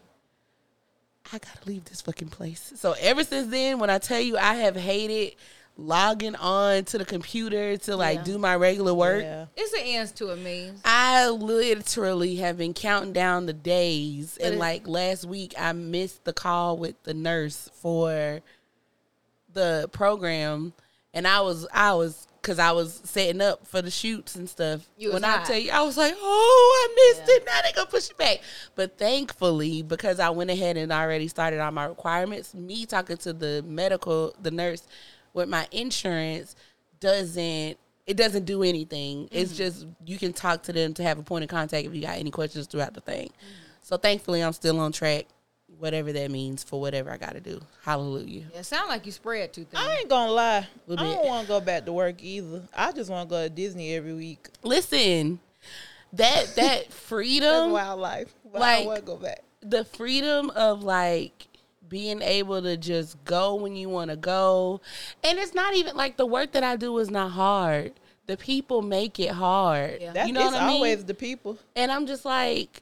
I 1.33 1.39
gotta 1.39 1.65
leave 1.65 1.85
this 1.85 2.01
fucking 2.01 2.27
place. 2.27 2.73
So 2.75 2.94
ever 3.00 3.23
since 3.23 3.47
then, 3.47 3.79
when 3.79 3.89
I 3.89 3.97
tell 3.97 4.19
you 4.19 4.38
I 4.38 4.56
have 4.56 4.75
hated 4.75 5.35
logging 5.77 6.36
on 6.36 6.86
to 6.86 6.98
the 6.98 7.04
computer 7.06 7.75
to 7.77 7.95
like 7.98 8.19
Yeah. 8.19 8.24
do 8.24 8.38
my 8.38 8.56
regular 8.56 8.94
work. 8.94 9.24
Yeah. 9.24 9.45
It's 9.57 9.74
an 9.74 9.81
ends 9.83 10.12
to 10.13 10.30
a 10.30 10.36
means. 10.38 10.80
I 10.86 11.27
literally 11.30 12.36
have 12.38 12.57
been 12.57 12.74
counting 12.74 13.12
down 13.13 13.45
the 13.45 13.54
days, 13.54 14.38
and 14.38 14.57
like 14.57 14.88
last 14.88 15.25
week, 15.25 15.54
I 15.57 15.74
missed 15.74 16.24
the 16.24 16.33
call 16.33 16.77
with 16.77 17.01
the 17.04 17.13
nurse 17.13 17.69
for 17.74 18.42
the 19.54 19.89
program, 19.92 20.74
and 21.13 21.27
I 21.27 21.42
was 21.42 21.68
I 21.74 21.94
was 21.94 22.27
because 22.42 22.60
I 22.60 22.72
was 22.74 23.01
setting 23.06 23.42
up 23.42 23.66
for 23.66 23.81
the 23.81 23.89
shoots 23.89 24.36
and 24.36 24.48
stuff. 24.48 24.88
You 24.98 25.07
was 25.10 25.16
when 25.16 25.25
I 25.25 25.44
tell 25.45 25.57
you, 25.57 25.72
I 25.72 25.81
was 25.81 25.98
like, 25.98 26.13
oh, 26.16 26.88
I 26.88 27.13
missed 27.18 27.27
Yeah. 27.30 27.36
it. 27.38 27.45
Now 27.45 27.62
they 27.63 27.72
gonna 27.72 27.89
push 27.89 28.10
it 28.12 28.18
back. 28.18 28.39
But 28.75 28.98
thankfully, 29.00 29.81
because 29.81 30.19
I 30.19 30.30
went 30.30 30.51
ahead 30.51 30.77
and 30.77 30.92
already 30.92 31.27
started 31.27 31.60
on 31.60 31.74
my 31.74 31.86
requirements, 31.86 32.54
me 32.54 32.86
talking 32.86 33.18
to 33.18 33.33
the 33.33 33.63
medical, 33.68 34.36
the 34.39 34.51
nurse 34.51 34.83
with 35.36 35.50
my 35.50 35.68
insurance 35.72 36.56
doesn't 37.00 37.78
it 38.08 38.18
doesn't 38.18 38.46
do 38.46 38.64
anything. 38.64 39.28
It's 39.32 39.52
mm-hmm. 39.52 39.58
just 39.58 39.88
you 40.06 40.18
can 40.18 40.34
talk 40.34 40.64
to 40.64 40.74
them 40.74 40.94
to 40.96 41.04
have 41.04 41.20
a 41.20 41.24
point 41.24 41.44
of 41.44 41.50
contact 41.50 41.86
if 41.86 41.94
you 41.94 42.02
got 42.02 42.18
any 42.18 42.32
questions 42.32 42.68
throughout 42.68 42.94
the 42.94 43.02
thing. 43.02 43.30
So 43.82 43.98
thankfully, 43.98 44.42
I'm 44.42 44.54
still 44.54 44.80
on 44.80 44.92
track, 44.92 45.26
whatever 45.78 46.12
that 46.14 46.32
means 46.32 46.64
for 46.64 46.80
whatever 46.80 47.12
I 47.12 47.18
got 47.18 47.34
to 47.34 47.40
do. 47.40 47.62
Hallelujah. 47.84 48.46
Yeah, 48.54 48.62
sound 48.62 48.90
like 48.90 49.06
you 49.06 49.12
spread 49.12 49.54
too 49.54 49.66
thin. 49.66 49.80
I 49.80 49.98
ain't 50.00 50.10
gonna 50.10 50.32
lie. 50.32 50.58
I 50.58 50.68
Little 50.88 51.14
don't 51.14 51.26
want 51.26 51.42
to 51.44 51.48
go 51.48 51.60
back 51.60 51.86
to 51.86 51.94
work 51.94 52.24
either. 52.24 52.64
I 52.76 52.92
just 52.92 53.10
want 53.10 53.30
to 53.30 53.36
go 53.36 53.44
to 53.44 53.50
Disney 53.50 53.94
every 53.96 54.14
week. 54.14 54.48
Listen, 54.64 55.40
that 56.14 56.46
that 56.46 56.56
That's 56.56 56.96
freedom, 56.96 57.72
wildlife. 57.72 58.34
But 58.52 58.62
I 58.62 58.66
like- 58.66 58.78
don't 58.78 58.88
want 58.88 59.00
to 59.00 59.06
go 59.06 59.18
back. 59.18 59.42
the 59.62 59.84
freedom 59.84 60.52
of 60.52 60.84
like 60.84 61.48
being 61.90 62.22
able 62.22 62.62
to 62.62 62.78
just 62.78 63.24
go 63.26 63.56
when 63.56 63.76
you 63.76 63.90
want 63.90 64.10
to 64.12 64.18
go, 64.18 64.82
and 65.24 65.38
it's 65.40 65.54
not 65.54 65.76
even 65.76 65.96
like 65.96 66.18
the 66.18 66.26
work 66.26 66.52
that 66.54 66.64
I 66.64 66.76
do 66.76 66.98
is 67.00 67.10
not 67.10 67.32
hard. 67.32 67.94
The 68.28 68.38
people 68.38 68.82
make 68.82 69.20
it 69.20 69.32
hard. 69.32 70.00
Yeah. 70.02 70.14
That's 70.14 70.28
you 70.28 70.34
know 70.34 70.42
it's 70.46 70.54
what 70.54 70.62
I 70.64 70.68
mean? 70.68 70.75
always 70.77 71.06
the 71.06 71.13
people. 71.13 71.58
And 71.75 71.92
I'm 71.92 72.08
just 72.08 72.25
like, 72.25 72.82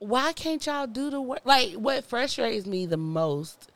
why 0.00 0.32
can't 0.32 0.64
y'all 0.66 0.86
do 0.88 1.10
the 1.10 1.20
work? 1.20 1.40
Like, 1.44 1.74
what 1.74 2.04
frustrates 2.04 2.66
me 2.66 2.86
the 2.86 2.96
most 2.96 3.70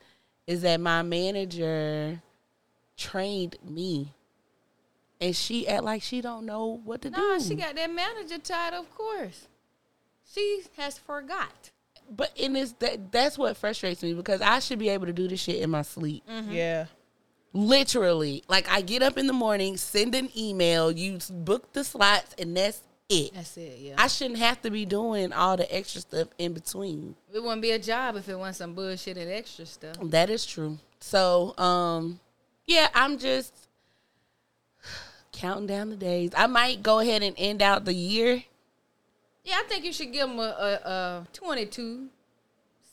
is 0.45 0.61
that 0.63 0.79
my 0.81 1.01
manager 1.03 2.21
trained 2.97 3.57
me, 3.63 4.13
and 5.21 5.35
she 5.35 5.67
act 5.67 5.83
like 5.83 6.01
she 6.01 6.19
don't 6.21 6.45
know 6.45 6.81
what 6.83 7.01
to 7.03 7.09
Nah, 7.09 7.17
do. 7.17 7.21
No, 7.21 7.39
she 7.39 7.55
got 7.55 7.75
that 7.75 7.91
manager 7.91 8.37
title, 8.37 8.81
of 8.81 8.93
course. 8.93 9.47
She 10.33 10.63
has 10.77 10.97
forgot. 10.97 11.71
But 12.09 12.31
in 12.35 12.53
this, 12.53 12.73
that 12.79 13.11
that's 13.11 13.37
what 13.37 13.57
frustrates 13.57 14.03
me 14.03 14.13
because 14.13 14.41
I 14.41 14.59
should 14.59 14.79
be 14.79 14.89
able 14.89 15.05
to 15.05 15.13
do 15.13 15.27
this 15.27 15.39
shit 15.41 15.61
in 15.61 15.69
my 15.69 15.81
sleep. 15.81 16.23
Yeah. 16.49 16.85
Literally, 17.53 18.43
like 18.49 18.69
I 18.69 18.81
get 18.81 19.01
up 19.01 19.17
in 19.17 19.27
the 19.27 19.33
morning, 19.33 19.77
send 19.77 20.13
an 20.13 20.29
email, 20.37 20.91
you 20.91 21.19
book 21.29 21.71
the 21.71 21.85
slots, 21.85 22.35
and 22.37 22.55
that's 22.57 22.81
it. 23.07 23.33
That's 23.33 23.55
it, 23.55 23.77
yeah. 23.79 23.95
I 23.97 24.07
shouldn't 24.07 24.39
have 24.39 24.61
to 24.63 24.69
be 24.71 24.85
doing 24.85 25.31
all 25.31 25.55
the 25.55 25.73
extra 25.73 26.01
stuff 26.01 26.27
in 26.37 26.53
between. 26.53 27.15
it 27.33 27.41
wouldn't 27.41 27.61
be 27.61 27.71
a 27.71 27.79
job 27.79 28.17
if 28.17 28.27
it 28.27 28.35
wasn't 28.37 28.57
some 28.57 28.73
bullshit 28.73 29.17
and 29.17 29.31
extra 29.31 29.65
stuff. 29.65 29.95
That 30.01 30.29
is 30.29 30.45
true. 30.45 30.79
So, 30.99 31.57
um, 31.57 32.19
yeah, 32.65 32.89
I'm 32.93 33.17
just 33.17 33.53
counting 35.31 35.67
down 35.67 35.89
the 35.89 35.95
days. 35.95 36.31
I 36.35 36.47
might 36.47 36.83
go 36.83 36.99
ahead 36.99 37.23
and 37.23 37.35
end 37.37 37.61
out 37.61 37.85
the 37.85 37.93
year. 37.93 38.43
Yeah, 39.45 39.57
I 39.59 39.63
think 39.67 39.85
you 39.85 39.93
should 39.93 40.11
give 40.11 40.27
them 40.27 40.39
a, 40.39 40.41
a, 40.41 40.89
a 40.89 41.27
22 41.33 42.07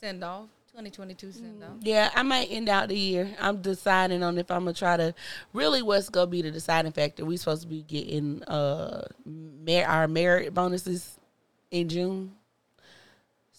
send 0.01 0.23
off. 0.23 0.49
2022 0.73 1.33
send 1.33 1.65
off. 1.65 1.71
Yeah, 1.81 2.11
I 2.15 2.23
might 2.23 2.49
end 2.51 2.69
out 2.69 2.89
the 2.89 2.99
year. 2.99 3.35
I'm 3.41 3.61
deciding 3.63 4.23
on 4.23 4.39
if 4.39 4.51
I'm 4.51 4.61
gonna 4.61 4.75
try 4.75 4.97
to. 4.99 5.15
Really, 5.53 5.83
what's 5.83 6.09
gonna 6.09 6.27
be 6.27 6.43
the 6.43 6.51
deciding 6.51 6.93
factor? 6.93 7.25
We 7.25 7.37
supposed 7.39 7.63
to 7.63 7.69
be 7.69 7.83
getting 7.83 8.43
uh 8.45 9.07
mer- 9.25 9.87
our 9.87 10.09
merit 10.09 10.55
bonuses 10.55 11.19
in 11.71 11.89
June. 11.89 12.33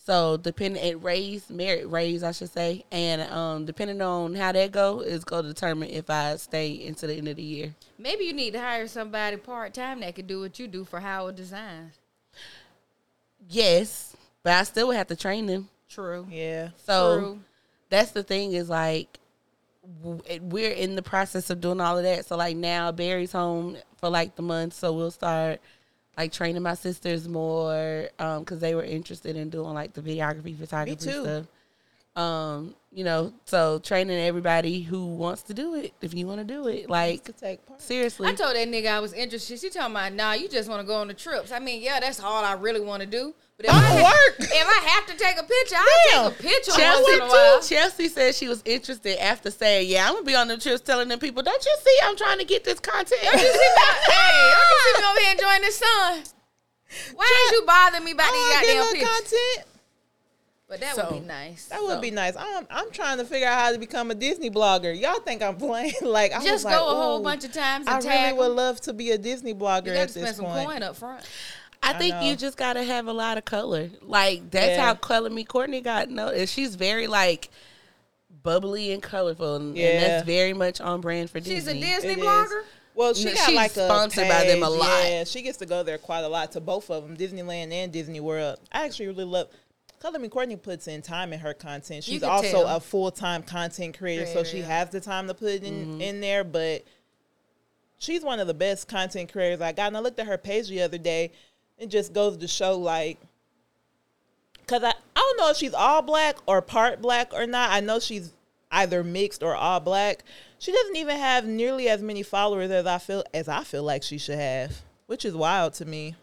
So 0.06 0.38
depending 0.38 0.84
it 0.84 1.02
raise 1.02 1.50
merit 1.50 1.90
raise, 1.90 2.24
I 2.24 2.32
should 2.32 2.52
say, 2.52 2.84
and 2.92 3.22
um 3.32 3.66
depending 3.66 4.02
on 4.02 4.36
how 4.36 4.52
that 4.52 4.72
go 4.72 5.00
is 5.02 5.24
gonna 5.24 5.48
determine 5.48 5.90
if 5.90 6.10
I 6.10 6.36
stay 6.38 6.72
into 6.72 7.08
the 7.08 7.16
end 7.16 7.28
of 7.28 7.38
the 7.38 7.44
year. 7.44 7.74
Maybe 7.98 8.26
you 8.26 8.34
need 8.34 8.52
to 8.54 8.60
hire 8.60 8.88
somebody 8.88 9.38
part 9.38 9.74
time 9.74 10.02
that 10.02 10.16
could 10.16 10.28
do 10.28 10.42
what 10.42 10.60
you 10.60 10.68
do 10.68 10.84
for 10.84 11.00
Howard 11.00 11.36
Designs. 11.36 11.94
Yes, 13.50 14.16
but 14.44 14.54
I 14.54 14.64
still 14.64 14.88
would 14.88 14.98
have 14.98 15.08
to 15.08 15.16
train 15.16 15.46
them. 15.46 15.70
True. 15.90 16.28
Yeah. 16.30 16.70
So 16.86 17.20
True. 17.20 17.40
that's 17.90 18.12
the 18.12 18.24
thing 18.24 18.54
is 18.54 18.70
like 18.70 19.20
we're 20.42 20.72
in 20.72 20.96
the 20.96 21.02
process 21.02 21.50
of 21.50 21.62
doing 21.62 21.82
all 21.82 21.98
of 21.98 22.04
that. 22.04 22.26
So 22.26 22.38
like 22.38 22.56
now 22.56 22.92
Barry's 22.92 23.32
home 23.32 23.78
for 23.98 24.10
like 24.10 24.36
the 24.36 24.42
month. 24.42 24.74
So 24.74 24.94
we'll 24.94 25.12
start 25.12 25.60
like 26.18 26.32
training 26.32 26.62
my 26.62 26.76
sisters 26.76 27.28
more 27.28 28.10
um, 28.20 28.40
because 28.40 28.60
they 28.60 28.76
were 28.76 28.84
interested 28.84 29.36
in 29.36 29.50
doing 29.50 29.74
like 29.74 29.94
the 29.94 30.02
videography, 30.02 30.58
photography 30.58 30.96
too. 30.96 31.24
stuff. 31.24 31.46
Um, 32.16 32.76
you 32.92 33.04
know, 33.04 33.34
so 33.46 33.80
training 33.80 34.20
everybody 34.20 34.82
who 34.82 35.08
wants 35.08 35.42
to 35.44 35.54
do 35.56 35.74
it. 35.74 35.94
If 36.00 36.14
you 36.14 36.28
want 36.28 36.40
to 36.42 36.44
do 36.46 36.68
it, 36.68 36.88
like 36.88 37.24
to 37.24 37.32
take 37.32 37.66
part. 37.66 37.82
seriously, 37.82 38.28
I 38.30 38.36
told 38.36 38.56
that 38.56 38.68
nigga 38.68 38.88
I 38.92 39.00
was 39.00 39.14
interested. 39.14 39.60
She 39.60 39.70
talking 39.72 39.92
about, 39.96 40.14
nah, 40.14 40.34
you 40.34 40.48
just 40.48 40.70
want 40.70 40.82
to 40.82 40.86
go 40.86 40.94
on 40.96 41.08
the 41.08 41.16
trips. 41.16 41.52
I 41.52 41.58
mean, 41.58 41.82
yeah, 41.82 42.00
that's 42.00 42.20
all 42.20 42.46
I 42.46 42.54
really 42.54 42.82
want 42.82 43.02
to 43.02 43.08
do. 43.08 43.34
But 43.58 43.66
if 43.68 43.72
I, 43.72 43.80
Don't 43.80 44.06
ha- 44.06 44.14
work. 44.30 44.36
if 44.40 44.68
I 44.68 44.90
have 44.90 45.06
to 45.08 45.16
take 45.18 45.38
a 45.40 45.44
picture, 45.44 45.76
I'll 45.76 46.30
Damn. 46.30 46.32
take 46.34 46.40
a 46.40 46.44
picture 46.44 46.72
Chelsea 46.72 47.02
once 47.04 47.16
in 47.16 47.22
a 47.22 47.28
while. 47.30 47.62
too. 47.62 47.68
Chelsea 47.76 48.08
said 48.10 48.36
she 48.36 48.48
was 48.48 48.62
interested 48.66 49.18
after 49.24 49.50
saying, 49.50 49.90
"Yeah, 49.90 50.08
I'm 50.08 50.14
gonna 50.14 50.26
be 50.26 50.36
on 50.36 50.48
the 50.48 50.58
trips, 50.58 50.82
telling 50.82 51.08
them 51.08 51.18
people, 51.20 51.42
don't 51.42 51.64
you 51.66 51.76
see, 51.84 51.98
I'm 52.04 52.16
trying 52.16 52.38
to 52.40 52.46
get 52.46 52.64
this 52.64 52.80
content." 52.80 53.22
Don't 53.24 53.34
you 53.34 53.40
see 53.40 53.54
me? 53.54 53.56
hey, 54.08 54.52
don't 54.54 54.70
you 54.70 54.94
see 54.96 55.02
me 55.02 55.08
over 55.10 55.20
here 55.20 55.32
enjoying 55.34 55.62
the 55.62 55.72
sun? 55.72 56.24
Why 57.16 57.48
did 57.50 57.56
you 57.60 57.66
bother 57.66 58.02
me 58.02 58.12
about 58.12 58.30
Oh, 58.30 58.34
these 58.34 58.70
get 58.70 58.78
goddamn 58.78 58.78
little 58.78 58.94
pictures? 58.94 59.32
content. 59.32 59.68
But 60.74 60.80
that 60.82 60.96
So- 60.96 61.08
would 61.12 61.22
be 61.22 61.28
nice. 61.28 61.66
That 61.66 61.84
would 61.84 61.98
So- 61.98 62.02
be 62.02 62.10
nice. 62.10 62.34
I'm 62.36 62.66
I'm 62.72 62.90
trying 62.90 63.20
to 63.20 63.26
figure 63.26 63.48
out 63.48 63.60
how 63.64 63.72
to 63.74 63.78
become 63.78 64.10
a 64.10 64.16
Disney 64.16 64.50
blogger. 64.50 65.00
Y'all 65.00 65.20
think 65.20 65.44
I'm 65.44 65.56
playing? 65.56 65.94
like 66.02 66.32
I 66.34 66.38
was 66.40 66.46
Just 66.48 66.66
like, 66.66 66.74
go 66.76 66.88
a 66.90 66.96
whole 66.96 67.22
bunch 67.22 67.44
of 67.46 67.54
times 67.54 67.88
I 67.88 67.98
and 67.98 68.04
really 68.04 68.16
tag 68.18 68.38
would 68.38 68.50
'em. 68.50 68.56
love 68.56 68.82
to 68.82 68.94
be 68.94 69.12
a 69.12 69.20
Disney 69.20 69.54
blogger 69.54 69.86
You 69.86 69.92
at 69.92 69.96
got 69.98 70.08
to 70.08 70.20
spend 70.20 70.36
some 70.36 70.46
point. 70.46 70.68
coin 70.68 70.82
up 70.82 70.96
front. 70.96 71.24
I 71.84 71.94
think 71.94 72.16
know. 72.16 72.22
you 72.24 72.36
just 72.36 72.58
gotta 72.58 72.82
have 72.82 73.06
a 73.06 73.14
lot 73.14 73.38
of 73.38 73.46
color. 73.46 73.92
Like 74.02 74.50
that's 74.50 74.70
Yeah. 74.70 74.84
how 74.86 74.96
color 74.96 75.30
me 75.30 75.44
Courtney 75.44 75.80
got 75.82 76.10
noticed. 76.10 76.52
she's 76.56 76.74
very 76.74 77.06
like 77.06 77.50
bubbly 78.42 78.92
and 78.92 79.04
colorful 79.04 79.58
and, 79.58 79.78
and 79.78 80.04
that's 80.04 80.26
very 80.26 80.54
much 80.54 80.82
on 80.82 81.02
brand 81.02 81.30
for 81.30 81.40
Disney. 81.40 81.56
She's 81.56 81.68
a 81.68 81.74
Disney. 81.74 81.88
Disney 81.94 82.12
It 82.14 82.18
is. 82.20 82.24
blogger. 82.26 82.62
Well, 82.96 83.14
she 83.16 83.26
No, 83.26 83.34
got 83.34 83.46
she's 83.48 83.56
like 83.56 83.72
a 83.76 83.86
sponsored 83.86 84.28
by 84.28 84.44
them 84.46 84.62
a 84.64 84.70
lot. 84.70 85.04
Yeah, 85.06 85.24
she 85.24 85.42
gets 85.42 85.58
to 85.60 85.66
go 85.66 85.82
there 85.84 85.98
quite 85.98 86.22
a 86.22 86.28
lot 86.28 86.52
to 86.52 86.60
both 86.62 86.92
of 86.92 87.04
them, 87.04 87.18
Disneyland 87.18 87.72
and 87.72 87.92
Disney 87.92 88.20
World. 88.20 88.60
I 88.72 88.86
actually 88.86 89.08
really 89.08 89.24
love. 89.24 89.48
Color 90.04 90.20
Me 90.20 90.28
Courtney 90.28 90.58
puts 90.58 90.90
in 90.90 91.02
time 91.02 91.32
in 91.32 91.40
her 91.40 91.54
content. 91.54 92.04
She's 92.04 92.24
also 92.24 92.66
tell. 92.66 92.68
a 92.68 92.82
full 92.82 93.10
time 93.10 93.42
content 93.42 93.98
creator, 93.98 94.26
so 94.26 94.44
she 94.44 94.60
has 94.60 94.90
the 94.90 95.00
time 95.00 95.28
to 95.28 95.34
put 95.34 95.64
in, 95.64 95.74
Mm-hmm. 95.74 96.02
in 96.02 96.20
there. 96.20 96.44
But 96.44 96.84
she's 98.00 98.22
one 98.22 98.42
of 98.42 98.48
the 98.48 98.54
best 98.54 98.90
content 98.90 99.32
creators 99.32 99.62
I 99.62 99.72
got. 99.72 99.88
And 99.88 99.96
I 99.96 100.02
looked 100.02 100.20
at 100.20 100.28
her 100.28 100.38
page 100.38 100.68
the 100.68 100.82
other 100.82 100.98
day. 100.98 101.32
It 101.78 101.88
just 101.88 102.12
goes 102.12 102.36
to 102.36 102.50
show 102.50 102.78
like 102.78 103.18
because 104.58 104.84
I, 104.84 104.90
I 104.90 104.94
don't 105.16 105.38
know 105.38 105.52
if 105.52 105.56
she's 105.56 105.74
all 105.74 106.02
black 106.02 106.36
or 106.48 106.62
part 106.62 107.02
black 107.02 107.34
or 107.34 107.48
not. 107.48 107.72
I 107.72 107.80
know 107.80 108.02
she's 108.02 108.34
either 108.72 109.06
mixed 109.06 109.42
or 109.42 109.56
all 109.56 109.80
black. 109.80 110.26
She 110.60 110.74
doesn't 110.74 110.98
even 110.98 111.18
have 111.18 111.46
nearly 111.46 111.88
as 111.88 112.02
many 112.02 112.24
followers 112.24 112.72
as 112.72 112.86
I 112.86 112.98
feel 112.98 113.24
as 113.34 113.48
I 113.48 113.64
feel 113.64 113.84
like 113.84 114.04
she 114.04 114.18
should 114.18 114.38
have, 114.38 114.82
which 115.08 115.24
is 115.24 115.34
wild 115.34 115.76
to 115.76 115.86
me. 115.86 116.16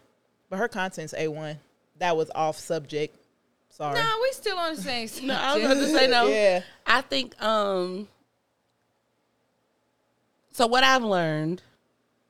But 0.51 0.59
her 0.59 0.67
content's 0.67 1.15
a 1.17 1.29
one. 1.29 1.57
That 1.97 2.15
was 2.15 2.29
off 2.35 2.59
subject. 2.59 3.17
Sorry. 3.81 3.95
Nah, 3.95 4.21
we 4.21 4.31
still 4.33 4.59
on 4.59 4.75
the 4.75 4.81
same. 4.81 5.09
No, 5.27 5.33
I 5.33 5.55
was 5.55 5.63
about 5.65 5.73
to 5.73 5.87
say 5.87 6.07
no. 6.07 6.27
Yeah. 6.27 6.61
I 6.85 7.01
think 7.01 7.41
um 7.41 8.07
so 10.51 10.67
what 10.67 10.83
I've 10.83 11.03
learned 11.03 11.63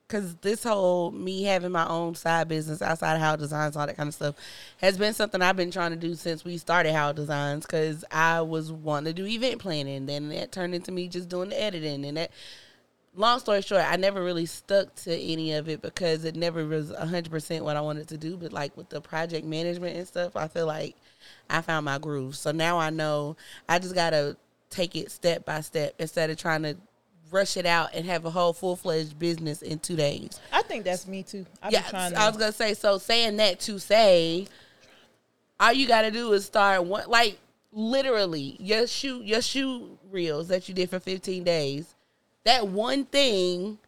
because 0.08 0.34
this 0.36 0.62
whole 0.64 1.10
me 1.10 1.42
having 1.42 1.70
my 1.70 1.86
own 1.86 2.14
side 2.14 2.48
business 2.48 2.80
outside 2.80 3.16
of 3.16 3.20
how 3.20 3.36
designs 3.36 3.76
all 3.76 3.86
that 3.86 3.98
kind 3.98 4.08
of 4.08 4.14
stuff 4.14 4.34
has 4.78 4.98
been 4.98 5.14
something 5.14 5.40
i've 5.40 5.56
been 5.56 5.70
trying 5.70 5.90
to 5.90 5.96
do 5.96 6.14
since 6.14 6.44
we 6.44 6.58
started 6.58 6.92
how 6.92 7.12
designs 7.12 7.64
because 7.64 8.04
i 8.10 8.38
was 8.38 8.70
wanting 8.70 9.14
to 9.14 9.22
do 9.22 9.26
event 9.26 9.58
planning 9.58 10.04
then 10.04 10.28
that 10.28 10.52
turned 10.52 10.74
into 10.74 10.92
me 10.92 11.08
just 11.08 11.30
doing 11.30 11.48
the 11.48 11.58
editing 11.58 12.04
and 12.04 12.18
that 12.18 12.30
long 13.14 13.38
story 13.38 13.62
short 13.62 13.90
i 13.90 13.96
never 13.96 14.22
really 14.22 14.44
stuck 14.44 14.94
to 14.94 15.16
any 15.16 15.54
of 15.54 15.66
it 15.66 15.80
because 15.80 16.26
it 16.26 16.36
never 16.36 16.66
was 16.66 16.92
100% 16.92 17.62
what 17.62 17.78
i 17.78 17.80
wanted 17.80 18.06
to 18.06 18.18
do 18.18 18.36
but 18.36 18.52
like 18.52 18.76
with 18.76 18.90
the 18.90 19.00
project 19.00 19.46
management 19.46 19.96
and 19.96 20.06
stuff 20.06 20.36
i 20.36 20.46
feel 20.46 20.66
like 20.66 20.94
i 21.52 21.60
found 21.60 21.84
my 21.84 21.98
groove 21.98 22.36
so 22.36 22.50
now 22.50 22.78
i 22.78 22.90
know 22.90 23.36
i 23.68 23.78
just 23.78 23.94
gotta 23.94 24.36
take 24.70 24.96
it 24.96 25.10
step 25.10 25.44
by 25.44 25.60
step 25.60 25.94
instead 25.98 26.30
of 26.30 26.36
trying 26.36 26.62
to 26.62 26.76
rush 27.30 27.56
it 27.56 27.64
out 27.64 27.90
and 27.94 28.04
have 28.04 28.24
a 28.24 28.30
whole 28.30 28.52
full-fledged 28.52 29.18
business 29.18 29.62
in 29.62 29.78
two 29.78 29.96
days 29.96 30.40
I 30.52 30.62
think 30.72 30.84
that's 30.84 31.06
me 31.06 31.22
too. 31.22 31.44
I've 31.62 31.72
yeah, 31.72 31.82
to 31.82 32.18
I 32.18 32.28
was 32.28 32.38
gonna 32.38 32.52
say. 32.52 32.72
So 32.72 32.96
saying 32.96 33.36
that 33.36 33.60
to 33.60 33.78
say, 33.78 34.46
all 35.60 35.72
you 35.72 35.86
gotta 35.86 36.10
do 36.10 36.32
is 36.32 36.46
start 36.46 36.84
one 36.84 37.04
like 37.08 37.38
literally 37.72 38.56
your 38.58 38.86
shoe 38.86 39.22
your 39.22 39.42
shoe 39.42 39.98
reels 40.10 40.48
that 40.48 40.68
you 40.68 40.74
did 40.74 40.88
for 40.88 40.98
15 40.98 41.44
days. 41.44 41.94
That 42.44 42.68
one 42.68 43.04
thing 43.04 43.78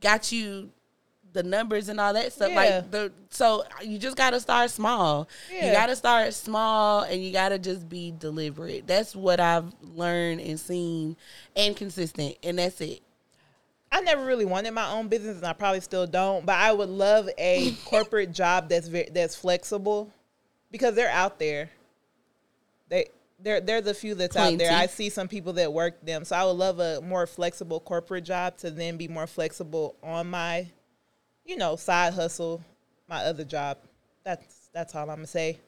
got 0.00 0.32
you 0.32 0.70
the 1.34 1.42
numbers 1.42 1.90
and 1.90 2.00
all 2.00 2.14
that 2.14 2.32
stuff. 2.32 2.50
Yeah. 2.50 2.56
Like 2.56 2.90
the 2.90 3.12
so 3.28 3.64
you 3.82 3.98
just 3.98 4.16
gotta 4.16 4.40
start 4.40 4.70
small. 4.70 5.28
You 5.52 5.72
gotta 5.72 5.94
start 5.94 6.32
small 6.32 7.02
and 7.02 7.22
you 7.22 7.32
gotta 7.32 7.58
just 7.58 7.88
be 7.88 8.14
deliberate. 8.18 8.86
That's 8.86 9.14
what 9.14 9.38
I've 9.40 9.70
learned 9.82 10.40
and 10.40 10.58
seen 10.58 11.16
and 11.54 11.76
consistent, 11.76 12.36
and 12.42 12.58
that's 12.58 12.80
it. 12.80 13.02
I 13.92 14.00
never 14.00 14.24
really 14.24 14.44
wanted 14.44 14.72
my 14.72 14.90
own 14.90 15.06
business, 15.06 15.36
and 15.36 15.46
I 15.46 15.52
probably 15.52 15.80
still 15.80 16.06
don't. 16.06 16.44
But 16.44 16.56
I 16.56 16.72
would 16.72 16.88
love 16.88 17.28
a 17.38 17.72
corporate 17.84 18.32
job 18.32 18.68
that's 18.68 18.88
very, 18.88 19.08
that's 19.12 19.36
flexible, 19.36 20.12
because 20.72 20.96
they're 20.96 21.10
out 21.10 21.38
there. 21.38 21.70
They 22.88 23.06
there 23.38 23.60
there's 23.60 23.86
a 23.86 23.94
few 23.94 24.14
that's 24.14 24.36
out 24.36 24.58
there. 24.58 24.72
I 24.72 24.86
see 24.86 25.10
some 25.10 25.28
people 25.28 25.52
that 25.54 25.72
work 25.72 26.04
them, 26.04 26.24
so 26.24 26.34
I 26.34 26.44
would 26.44 26.52
love 26.52 26.80
a 26.80 27.00
more 27.02 27.26
flexible 27.26 27.78
corporate 27.78 28.24
job 28.24 28.56
to 28.58 28.70
then 28.70 28.96
be 28.96 29.06
more 29.06 29.26
flexible 29.26 29.94
on 30.02 30.28
my, 30.30 30.66
you 31.44 31.56
know, 31.56 31.76
side 31.76 32.14
hustle, 32.14 32.62
my 33.08 33.24
other 33.24 33.44
job. 33.44 33.78
That's 34.24 34.68
that's 34.72 34.94
all 34.94 35.08
I'm 35.10 35.16
gonna 35.16 35.26
say. 35.26 35.58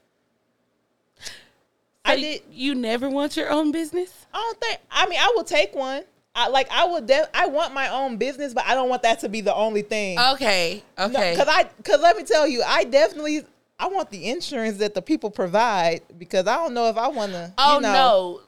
I 2.04 2.16
did. 2.16 2.42
You 2.50 2.74
never 2.74 3.10
want 3.10 3.36
your 3.36 3.50
own 3.50 3.72
business. 3.72 4.26
I 4.32 4.38
don't 4.38 4.60
think. 4.60 4.80
I 4.90 5.08
mean, 5.08 5.18
I 5.20 5.32
will 5.34 5.44
take 5.44 5.74
one. 5.74 6.04
I 6.34 6.48
like. 6.48 6.68
I 6.70 6.84
would. 6.86 7.06
De- 7.06 7.36
I 7.36 7.46
want 7.46 7.74
my 7.74 7.88
own 7.88 8.16
business, 8.16 8.54
but 8.54 8.64
I 8.66 8.74
don't 8.74 8.88
want 8.88 9.02
that 9.02 9.20
to 9.20 9.28
be 9.28 9.40
the 9.40 9.54
only 9.54 9.82
thing. 9.82 10.18
Okay. 10.18 10.82
Okay. 10.98 11.32
Because 11.32 11.48
I, 11.48 11.64
because 11.76 12.00
let 12.00 12.16
me 12.16 12.22
tell 12.22 12.46
you, 12.46 12.62
I 12.64 12.84
definitely, 12.84 13.42
I 13.78 13.88
want 13.88 14.10
the 14.10 14.28
insurance 14.28 14.78
that 14.78 14.94
the 14.94 15.02
people 15.02 15.30
provide 15.30 16.02
because 16.18 16.46
I 16.46 16.56
don't 16.56 16.74
know 16.74 16.88
if 16.88 16.96
I 16.96 17.08
want 17.08 17.32
to. 17.32 17.52
oh 17.58 17.76
you 17.76 17.80
know, 17.82 17.92
no. 17.92 18.40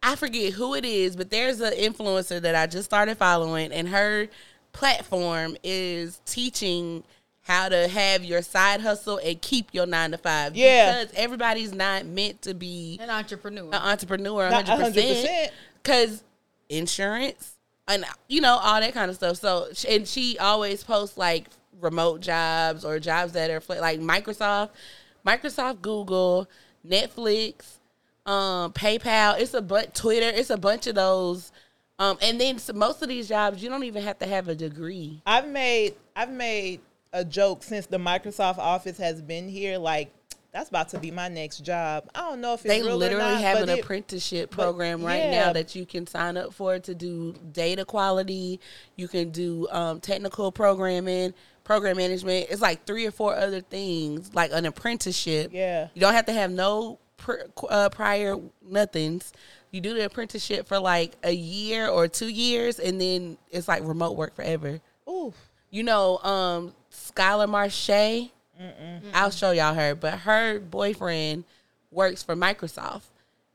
I 0.00 0.14
forget 0.14 0.52
who 0.52 0.74
it 0.74 0.84
is, 0.84 1.16
but 1.16 1.30
there's 1.30 1.60
an 1.60 1.72
influencer 1.72 2.40
that 2.40 2.54
I 2.54 2.66
just 2.68 2.84
started 2.84 3.18
following, 3.18 3.72
and 3.72 3.88
her 3.88 4.28
platform 4.78 5.56
is 5.64 6.20
teaching 6.24 7.02
how 7.42 7.68
to 7.68 7.88
have 7.88 8.24
your 8.24 8.42
side 8.42 8.80
hustle 8.80 9.18
and 9.24 9.42
keep 9.42 9.72
your 9.72 9.86
nine 9.86 10.12
to 10.12 10.18
five. 10.18 10.54
Yeah. 10.54 11.02
Because 11.02 11.18
everybody's 11.18 11.72
not 11.74 12.06
meant 12.06 12.42
to 12.42 12.54
be 12.54 12.96
An 13.02 13.10
entrepreneur. 13.10 13.66
an 13.66 13.74
entrepreneur 13.74 14.48
100%. 14.48 14.92
100%. 14.94 15.48
Because 15.82 16.22
insurance 16.68 17.54
and, 17.88 18.04
you 18.28 18.40
know, 18.40 18.58
all 18.62 18.80
that 18.80 18.94
kind 18.94 19.10
of 19.10 19.16
stuff. 19.16 19.38
So, 19.38 19.66
and 19.88 20.06
she 20.06 20.38
always 20.38 20.84
posts 20.84 21.18
like 21.18 21.48
remote 21.80 22.20
jobs 22.20 22.84
or 22.84 23.00
jobs 23.00 23.32
that 23.32 23.50
are 23.50 23.62
like 23.80 23.98
Microsoft, 23.98 24.70
Microsoft, 25.26 25.82
Google, 25.82 26.48
Netflix, 26.86 27.78
um, 28.26 28.72
PayPal. 28.74 29.40
It's 29.40 29.54
a 29.54 29.62
bunch, 29.62 29.92
Twitter. 29.94 30.28
It's 30.28 30.50
a 30.50 30.56
bunch 30.56 30.86
of 30.86 30.94
those. 30.94 31.50
Um, 31.98 32.16
and 32.22 32.40
then 32.40 32.58
so 32.58 32.72
most 32.72 33.02
of 33.02 33.08
these 33.08 33.28
jobs, 33.28 33.62
you 33.62 33.68
don't 33.68 33.84
even 33.84 34.02
have 34.04 34.18
to 34.20 34.26
have 34.26 34.48
a 34.48 34.54
degree. 34.54 35.20
I've 35.26 35.48
made, 35.48 35.94
I've 36.14 36.30
made 36.30 36.80
a 37.12 37.24
joke 37.24 37.62
since 37.62 37.86
the 37.86 37.98
Microsoft 37.98 38.58
office 38.58 38.98
has 38.98 39.20
been 39.20 39.48
here. 39.48 39.78
Like, 39.78 40.12
that's 40.52 40.68
about 40.70 40.88
to 40.90 40.98
be 40.98 41.10
my 41.10 41.28
next 41.28 41.58
job. 41.58 42.08
I 42.14 42.20
don't 42.20 42.40
know 42.40 42.54
if 42.54 42.64
it's 42.64 42.72
They 42.72 42.82
literally 42.82 43.32
not, 43.34 43.40
have 43.40 43.58
but 43.58 43.68
an 43.68 43.78
it- 43.78 43.84
apprenticeship 43.84 44.50
program 44.50 45.02
right 45.02 45.24
yeah. 45.24 45.46
now 45.46 45.52
that 45.52 45.74
you 45.74 45.84
can 45.84 46.06
sign 46.06 46.36
up 46.36 46.54
for 46.54 46.78
to 46.78 46.94
do 46.94 47.34
data 47.52 47.84
quality. 47.84 48.60
You 48.96 49.08
can 49.08 49.30
do 49.30 49.68
um, 49.70 50.00
technical 50.00 50.52
programming, 50.52 51.34
program 51.64 51.96
management. 51.96 52.46
It's 52.48 52.62
like 52.62 52.86
three 52.86 53.06
or 53.06 53.10
four 53.10 53.34
other 53.36 53.60
things, 53.60 54.34
like 54.34 54.52
an 54.52 54.64
apprenticeship. 54.66 55.50
Yeah. 55.52 55.88
You 55.94 56.00
don't 56.00 56.14
have 56.14 56.26
to 56.26 56.32
have 56.32 56.50
no 56.50 56.98
pr- 57.18 57.42
uh, 57.68 57.88
prior 57.90 58.36
nothings. 58.62 59.32
You 59.70 59.80
do 59.80 59.94
the 59.94 60.04
apprenticeship 60.06 60.66
for 60.66 60.78
like 60.78 61.12
a 61.22 61.32
year 61.32 61.88
or 61.88 62.08
two 62.08 62.28
years, 62.28 62.78
and 62.78 63.00
then 63.00 63.36
it's 63.50 63.68
like 63.68 63.82
remote 63.84 64.16
work 64.16 64.34
forever. 64.34 64.80
Ooh, 65.08 65.32
You 65.70 65.82
know, 65.82 66.18
um, 66.18 66.74
Skylar 66.92 67.48
Marche. 67.48 68.30
I'll 69.14 69.30
show 69.30 69.52
y'all 69.52 69.74
her, 69.74 69.94
but 69.94 70.20
her 70.20 70.58
boyfriend 70.58 71.44
works 71.92 72.22
for 72.24 72.34
Microsoft, 72.34 73.02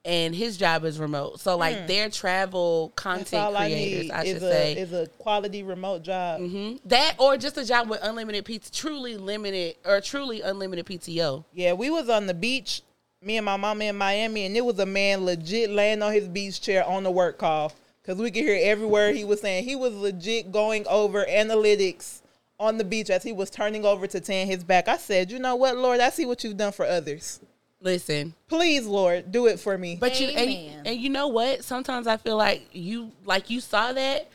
and 0.05 0.33
his 0.33 0.55
job 0.55 0.85
is 0.85 0.97
remote. 0.99 1.39
So 1.41 1.57
like 1.57 1.87
they're 1.87 2.09
travel 2.09 2.91
content 2.95 3.43
all 3.43 3.57
I 3.57 3.65
creators, 3.69 4.03
need 4.03 4.11
I, 4.11 4.23
is 4.23 4.27
should 4.33 4.43
a 4.43 4.51
say. 4.51 4.73
is 4.73 4.93
a 4.93 5.07
quality 5.17 5.61
remote 5.63 6.03
job. 6.03 6.39
hmm 6.39 6.75
That 6.85 7.15
or 7.17 7.35
just 7.37 7.57
a 7.57 7.65
job 7.65 7.89
with 7.89 7.99
unlimited 8.01 8.45
PT, 8.45 8.71
truly 8.71 9.17
limited 9.17 9.75
or 9.85 9.99
truly 9.99 10.41
unlimited 10.41 10.85
PTO. 10.85 11.43
Yeah, 11.53 11.73
we 11.73 11.89
was 11.89 12.07
on 12.09 12.27
the 12.27 12.33
beach, 12.33 12.81
me 13.23 13.37
and 13.37 13.45
my 13.45 13.57
mama 13.57 13.85
in 13.85 13.97
Miami, 13.97 14.45
and 14.45 14.55
it 14.57 14.65
was 14.65 14.79
a 14.79 14.85
man 14.85 15.25
legit 15.25 15.69
laying 15.69 16.01
on 16.01 16.11
his 16.13 16.27
beach 16.27 16.61
chair 16.61 16.85
on 16.85 17.03
the 17.03 17.11
work 17.11 17.37
call. 17.37 17.71
because 18.01 18.19
we 18.19 18.31
could 18.31 18.43
hear 18.43 18.59
everywhere 18.61 19.13
he 19.13 19.23
was 19.23 19.41
saying. 19.41 19.63
He 19.63 19.75
was 19.75 19.93
legit 19.93 20.51
going 20.51 20.85
over 20.87 21.25
analytics 21.25 22.21
on 22.59 22.77
the 22.77 22.83
beach 22.83 23.09
as 23.09 23.23
he 23.23 23.31
was 23.31 23.49
turning 23.49 23.85
over 23.85 24.07
to 24.07 24.19
tan 24.19 24.47
his 24.47 24.63
back. 24.63 24.87
I 24.87 24.97
said, 24.97 25.31
you 25.31 25.39
know 25.39 25.55
what, 25.55 25.77
Lord, 25.77 25.99
I 25.99 26.09
see 26.09 26.25
what 26.25 26.43
you've 26.43 26.57
done 26.57 26.71
for 26.71 26.85
others. 26.85 27.39
Listen, 27.81 28.33
Please, 28.47 28.85
Lord, 28.85 29.31
do 29.31 29.47
it 29.47 29.59
for 29.59 29.77
me. 29.77 29.97
but 29.99 30.19
you 30.21 30.27
and, 30.27 30.87
and 30.87 30.97
you 30.99 31.09
know 31.09 31.27
what? 31.27 31.65
Sometimes 31.65 32.07
I 32.07 32.15
feel 32.15 32.37
like 32.37 32.65
you 32.71 33.11
like 33.25 33.49
you 33.49 33.59
saw 33.59 33.91
that 33.91 34.29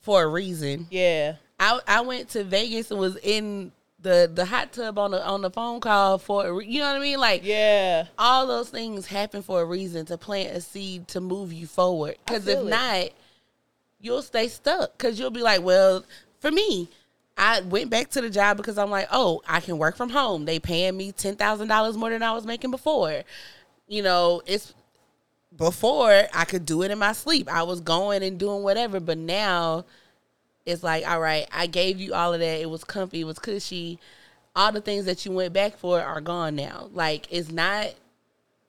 for 0.00 0.22
a 0.22 0.26
reason. 0.28 0.86
yeah, 0.90 1.34
I 1.60 1.80
I 1.86 2.00
went 2.00 2.30
to 2.30 2.42
Vegas 2.44 2.90
and 2.90 2.98
was 2.98 3.16
in 3.22 3.70
the 4.02 4.30
the 4.32 4.44
hot 4.44 4.72
tub 4.72 4.98
on 4.98 5.12
the 5.12 5.24
on 5.24 5.42
the 5.42 5.50
phone 5.50 5.80
call 5.80 6.18
for 6.18 6.62
you 6.62 6.80
know 6.80 6.88
what 6.88 6.96
I 6.96 7.00
mean? 7.00 7.18
Like 7.18 7.44
yeah, 7.44 8.06
all 8.18 8.46
those 8.46 8.68
things 8.68 9.06
happen 9.06 9.42
for 9.42 9.62
a 9.62 9.64
reason 9.64 10.04
to 10.06 10.18
plant 10.18 10.56
a 10.56 10.60
seed 10.60 11.08
to 11.08 11.20
move 11.20 11.52
you 11.52 11.66
forward. 11.66 12.16
Because 12.26 12.46
if 12.46 12.58
it. 12.58 12.66
not, 12.66 13.10
you'll 14.00 14.22
stay 14.22 14.48
stuck. 14.48 14.96
Because 14.98 15.18
you'll 15.18 15.30
be 15.30 15.42
like, 15.42 15.62
well, 15.62 16.04
for 16.40 16.50
me, 16.50 16.88
I 17.38 17.60
went 17.60 17.90
back 17.90 18.10
to 18.10 18.20
the 18.20 18.30
job 18.30 18.56
because 18.56 18.76
I'm 18.76 18.90
like, 18.90 19.08
oh, 19.10 19.40
I 19.46 19.60
can 19.60 19.78
work 19.78 19.96
from 19.96 20.10
home. 20.10 20.44
They 20.44 20.58
paying 20.58 20.96
me 20.96 21.12
ten 21.12 21.36
thousand 21.36 21.68
dollars 21.68 21.96
more 21.96 22.10
than 22.10 22.22
I 22.22 22.32
was 22.32 22.44
making 22.44 22.70
before. 22.70 23.22
You 23.88 24.02
know, 24.02 24.42
it's 24.46 24.74
before 25.56 26.24
I 26.32 26.44
could 26.44 26.66
do 26.66 26.82
it 26.82 26.90
in 26.90 26.98
my 26.98 27.12
sleep. 27.12 27.48
I 27.52 27.62
was 27.62 27.80
going 27.80 28.22
and 28.22 28.38
doing 28.38 28.62
whatever, 28.62 29.00
but 29.00 29.18
now 29.18 29.84
it's 30.64 30.82
like, 30.82 31.08
all 31.08 31.20
right, 31.20 31.46
I 31.52 31.66
gave 31.66 32.00
you 32.00 32.14
all 32.14 32.34
of 32.34 32.40
that. 32.40 32.60
It 32.60 32.70
was 32.70 32.84
comfy, 32.84 33.20
it 33.20 33.24
was 33.24 33.38
cushy. 33.38 33.98
All 34.54 34.70
the 34.70 34.80
things 34.80 35.06
that 35.06 35.24
you 35.24 35.32
went 35.32 35.52
back 35.52 35.78
for 35.78 36.00
are 36.00 36.20
gone 36.20 36.56
now. 36.56 36.88
Like 36.92 37.26
it's 37.30 37.50
not 37.50 37.94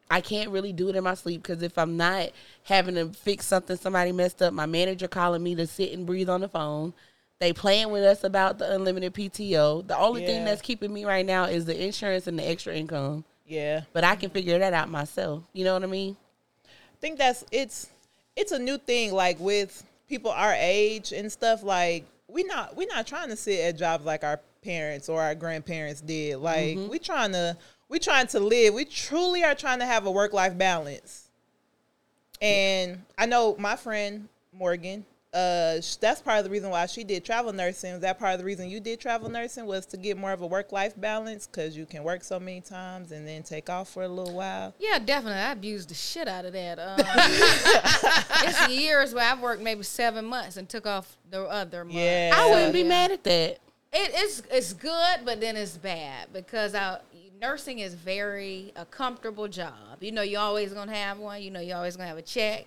I 0.10 0.22
can't 0.22 0.52
really 0.52 0.74
do 0.74 0.90
it 0.90 0.96
in 0.96 1.04
my 1.04 1.16
sleep 1.16 1.42
because 1.42 1.64
if 1.64 1.76
I'm 1.78 1.98
not 1.98 2.30
having 2.64 2.96
to 2.96 3.10
fix 3.10 3.48
something 3.48 3.76
somebody 3.76 4.12
messed 4.12 4.42
up, 4.44 4.54
my 4.54 4.68
manager 4.68 5.08
calling 5.08 5.42
me 5.42 5.56
to 5.56 5.66
sit 5.66 5.92
and 5.92 6.06
breathe 6.06 6.30
on 6.30 6.42
the 6.42 6.48
phone. 6.48 6.94
They 7.40 7.52
playing 7.52 7.92
with 7.92 8.04
us 8.04 8.24
about 8.24 8.60
the 8.60 8.74
unlimited 8.74 9.14
PTO. 9.14 9.88
The 9.88 9.98
only 9.98 10.26
thing 10.26 10.46
that's 10.46 10.62
keeping 10.62 10.94
me 10.94 11.04
right 11.04 11.26
now 11.26 11.46
is 11.46 11.66
the 11.66 11.84
insurance 11.84 12.28
and 12.28 12.38
the 12.38 12.48
extra 12.48 12.76
income. 12.76 13.26
yeah. 13.46 13.82
But 13.92 14.04
I 14.04 14.16
can 14.16 14.30
figure 14.30 14.60
that 14.60 14.72
out 14.72 14.88
myself. 14.88 15.44
You 15.52 15.66
know 15.66 15.74
what 15.74 15.84
I 15.84 15.88
mean? 15.88 16.16
I 16.66 16.98
think 17.02 17.18
that's 17.18 17.44
it's 17.52 17.90
it's 18.36 18.52
a 18.52 18.60
new 18.60 18.78
thing 18.78 19.14
like 19.14 19.40
with 19.40 19.84
people 20.08 20.32
our 20.32 20.54
age 20.54 21.12
and 21.12 21.32
stuff 21.32 21.64
like 21.64 22.06
we 22.28 22.44
not 22.44 22.76
we 22.76 22.86
not 22.86 23.08
trying 23.08 23.30
to 23.30 23.36
sit 23.36 23.60
at 23.62 23.78
jobs 23.78 24.06
like 24.06 24.24
our 24.24 24.40
parents 24.64 25.10
or 25.10 25.22
our 25.22 25.36
grandparents 25.36 26.02
did. 26.02 26.38
Like 26.38 26.78
mm-hmm. 26.78 26.90
we 26.90 27.00
trying 27.00 27.32
to 27.34 27.58
we 27.90 28.00
trying 28.00 28.28
to 28.28 28.40
live 28.40 28.74
we 28.74 28.86
truly 28.86 29.44
are 29.44 29.56
trying 29.56 29.80
to 29.80 29.86
have 29.86 30.06
a 30.06 30.12
work 30.12 30.34
life 30.34 30.58
balance. 30.58 31.30
And 32.42 33.02
i 33.18 33.26
know 33.26 33.56
my 33.58 33.76
friend 33.76 34.28
morgan 34.52 35.06
uh 35.34 35.82
that's 36.00 36.22
part 36.22 36.38
of 36.38 36.44
the 36.44 36.50
reason 36.50 36.70
why 36.70 36.86
she 36.86 37.04
did 37.04 37.26
travel 37.26 37.52
nursing 37.52 37.94
was 37.94 38.02
that 38.02 38.20
part 38.20 38.34
of 38.34 38.40
the 38.40 38.46
reason 38.46 38.70
you 38.70 38.80
did 38.80 39.00
travel 39.00 39.30
nursing 39.30 39.66
was 39.66 39.86
to 39.86 39.98
get 39.98 40.18
more 40.18 40.32
of 40.32 40.42
a 40.42 40.48
work 40.48 40.72
life 40.72 40.94
balance 41.00 41.48
because 41.48 41.76
you 41.76 41.86
can 41.86 42.04
work 42.04 42.24
so 42.24 42.40
many 42.40 42.62
times 42.62 43.12
and 43.12 43.28
then 43.28 43.44
take 43.44 43.70
off 43.70 43.90
for 43.90 44.04
a 44.04 44.08
little 44.08 44.36
while 44.36 44.74
Yeah, 44.80 45.00
definitely. 45.00 45.40
I 45.40 45.52
abused 45.52 45.90
the 45.90 45.96
shit 45.96 46.28
out 46.28 46.46
of 46.46 46.54
that. 46.54 46.80
Um, 46.80 47.00
it's 48.48 48.70
years 48.70 49.14
where 49.14 49.32
I've 49.32 49.40
worked 49.40 49.62
maybe 49.62 49.84
seven 49.84 50.26
months 50.26 50.58
and 50.58 50.68
took 50.68 50.86
off 50.86 51.18
the 51.30 51.44
other 51.44 51.84
month. 51.84 51.96
Yeah. 51.96 52.32
I 52.36 52.50
wouldn't 52.50 52.74
be 52.74 52.80
yeah. 52.80 52.88
mad 52.88 53.12
at 53.12 53.24
that. 53.24 53.60
It, 53.96 54.12
it's 54.16 54.42
it's 54.52 54.74
good, 54.74 55.20
but 55.24 55.40
then 55.40 55.56
it's 55.56 55.78
bad 55.78 56.34
because 56.34 56.74
I, 56.74 57.00
nursing 57.40 57.80
is 57.80 57.94
very 57.94 58.72
a 58.76 58.86
comfortable 58.86 59.48
job. 59.48 60.02
You 60.02 60.12
know, 60.12 60.24
you're 60.24 60.42
always 60.42 60.74
gonna 60.74 60.96
have 60.96 61.20
one. 61.20 61.42
You 61.42 61.52
know, 61.52 61.60
you're 61.60 61.78
always 61.78 61.96
gonna 61.96 62.10
have 62.10 62.18
a 62.18 62.24
check, 62.24 62.66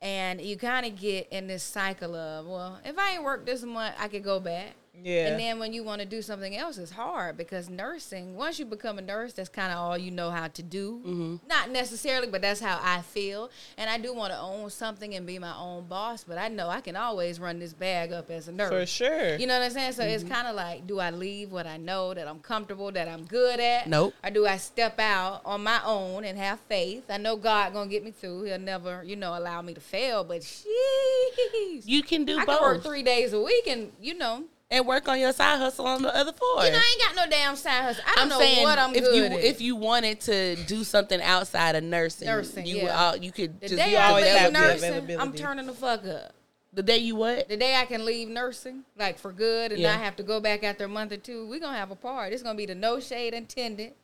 and 0.00 0.40
you 0.40 0.56
kind 0.56 0.86
of 0.86 0.96
get 0.96 1.28
in 1.30 1.46
this 1.46 1.62
cycle 1.62 2.14
of, 2.14 2.46
well, 2.46 2.80
if 2.84 2.98
I 2.98 3.12
ain't 3.12 3.24
worked 3.24 3.46
this 3.46 3.62
month, 3.62 3.94
I 3.98 4.08
could 4.08 4.22
go 4.24 4.40
back. 4.40 4.74
Yeah. 5.02 5.28
And 5.28 5.40
then 5.40 5.58
when 5.58 5.72
you 5.72 5.84
want 5.84 6.00
to 6.00 6.06
do 6.06 6.22
something 6.22 6.56
else, 6.56 6.78
it's 6.78 6.90
hard 6.90 7.36
because 7.36 7.68
nursing. 7.70 8.36
Once 8.36 8.58
you 8.58 8.64
become 8.64 8.98
a 8.98 9.02
nurse, 9.02 9.32
that's 9.32 9.48
kind 9.48 9.72
of 9.72 9.78
all 9.78 9.96
you 9.98 10.10
know 10.10 10.30
how 10.30 10.48
to 10.48 10.62
do. 10.62 11.00
Mm-hmm. 11.06 11.36
Not 11.48 11.70
necessarily, 11.70 12.26
but 12.28 12.42
that's 12.42 12.60
how 12.60 12.80
I 12.82 13.02
feel. 13.02 13.50
And 13.76 13.88
I 13.88 13.98
do 13.98 14.12
want 14.14 14.32
to 14.32 14.38
own 14.38 14.70
something 14.70 15.14
and 15.14 15.26
be 15.26 15.38
my 15.38 15.56
own 15.56 15.86
boss. 15.86 16.24
But 16.24 16.38
I 16.38 16.48
know 16.48 16.68
I 16.68 16.80
can 16.80 16.96
always 16.96 17.38
run 17.40 17.58
this 17.58 17.72
bag 17.72 18.12
up 18.12 18.30
as 18.30 18.48
a 18.48 18.52
nurse. 18.52 18.70
for 18.70 18.86
sure 18.86 19.36
You 19.36 19.46
know 19.46 19.54
what 19.58 19.64
I'm 19.66 19.70
saying? 19.70 19.92
So 19.92 20.02
Mm-hmm. 20.02 20.10
it's 20.14 20.24
kind 20.24 20.46
of 20.48 20.54
like, 20.56 20.86
do 20.86 20.98
I 21.00 21.10
leave 21.10 21.50
what 21.52 21.66
I 21.66 21.76
know 21.76 22.14
that 22.14 22.26
I'm 22.28 22.40
comfortable, 22.40 22.90
that 22.92 23.08
I'm 23.08 23.24
good 23.24 23.60
at? 23.60 23.86
Nope. 23.88 24.14
Or 24.24 24.30
do 24.30 24.46
I 24.46 24.56
step 24.56 24.98
out 24.98 25.42
on 25.44 25.62
my 25.62 25.80
own 25.84 26.24
and 26.24 26.38
have 26.38 26.60
faith? 26.60 27.04
I 27.10 27.16
know 27.18 27.36
God 27.36 27.72
gonna 27.72 27.90
get 27.90 28.04
me 28.04 28.10
through. 28.10 28.44
He'll 28.44 28.58
never, 28.58 29.02
you 29.04 29.16
know, 29.16 29.36
allow 29.38 29.60
me 29.62 29.74
to 29.74 29.80
fail. 29.80 30.24
But 30.24 30.42
sheesh, 30.42 31.82
You 31.84 32.02
can 32.02 32.24
do 32.24 32.36
both. 32.36 32.48
I 32.48 32.52
can 32.54 32.62
work 32.62 32.82
three 32.82 33.02
days 33.02 33.32
a 33.32 33.40
week, 33.40 33.66
and 33.66 33.92
you 34.00 34.14
know, 34.14 34.44
and 34.70 34.86
work 34.86 35.08
on 35.08 35.18
your 35.18 35.32
side 35.32 35.58
hustle 35.58 35.86
on 35.86 36.02
the 36.02 36.14
other 36.14 36.32
four. 36.32 36.64
you 36.64 36.70
know, 36.72 36.78
I 36.78 36.96
ain't 37.00 37.16
got 37.16 37.24
no 37.24 37.30
damn 37.30 37.56
side 37.56 37.84
hustle. 37.84 38.04
I 38.06 38.14
don't 38.16 38.22
I'm 38.24 38.28
know 38.28 38.38
saying 38.38 38.62
what 38.62 38.78
I'm 38.78 38.94
if 38.94 39.04
good 39.04 39.14
you 39.16 39.24
at. 39.24 39.32
if 39.44 39.60
you 39.60 39.76
wanted 39.76 40.20
to 40.22 40.56
do 40.64 40.84
something 40.84 41.20
outside 41.22 41.74
of 41.74 41.84
nursing, 41.84 42.26
Nursing, 42.28 42.66
you 42.66 42.76
yeah. 42.82 43.00
all, 43.04 43.16
you 43.16 43.32
could 43.32 43.60
the 43.60 43.68
just 43.68 43.82
day 43.82 43.92
you 43.92 43.96
I 43.96 44.04
always 44.10 44.24
leave 44.26 44.34
have 44.34 44.52
the 44.52 44.58
nursing, 44.58 45.20
I'm 45.20 45.32
turning 45.32 45.66
the 45.66 45.72
fuck 45.72 46.04
up. 46.06 46.32
the 46.74 46.82
day 46.82 46.98
you 46.98 47.16
what? 47.16 47.48
The 47.48 47.56
day 47.56 47.74
I 47.76 47.86
can 47.86 48.04
leave 48.04 48.28
nursing, 48.28 48.84
like 48.96 49.18
for 49.18 49.32
good, 49.32 49.72
and 49.72 49.80
Yeah. 49.80 49.92
not 49.92 50.04
have 50.04 50.16
to 50.16 50.22
go 50.22 50.38
back 50.40 50.62
after 50.64 50.84
a 50.84 50.88
month 50.88 51.12
or 51.12 51.16
two, 51.16 51.48
we're 51.48 51.60
gonna 51.60 51.78
have 51.78 51.90
a 51.90 51.96
party. 51.96 52.34
It's 52.34 52.42
gonna 52.42 52.56
be 52.58 52.66
the 52.66 52.74
no 52.74 53.00
shade 53.00 53.32
intended 53.34 53.94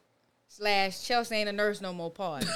slash 0.49 1.03
Chelsea 1.07 1.35
ain't 1.35 1.49
a 1.49 1.53
nurse 1.53 1.81
no 1.83 1.93
more 1.93 2.11
party. 2.11 2.47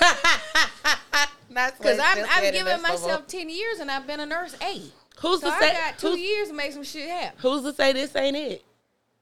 Because 1.49 1.99
I've, 1.99 2.25
I've 2.31 2.53
given 2.53 2.81
myself 2.83 3.27
ten 3.27 3.49
years 3.49 3.81
and 3.81 3.91
I've 3.91 4.07
been 4.07 4.21
a 4.21 4.27
nurse 4.27 4.55
eight. 4.63 4.93
Who's 5.21 5.41
So 5.41 5.49
to 5.49 5.55
I 5.55 5.61
say? 5.61 5.73
got 5.73 5.99
two 5.99 6.09
Who's, 6.11 6.21
years 6.21 6.49
to 6.49 6.55
make 6.55 6.73
some 6.73 6.83
shit 6.85 7.09
happen. 7.09 7.39
who's 7.41 7.63
to 7.63 7.73
say 7.73 7.93
this 7.93 8.15
ain't 8.17 8.37
it? 8.37 8.65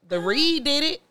The 0.07 0.19
Read 0.19 0.63
did 0.63 0.83
it. 0.83 1.01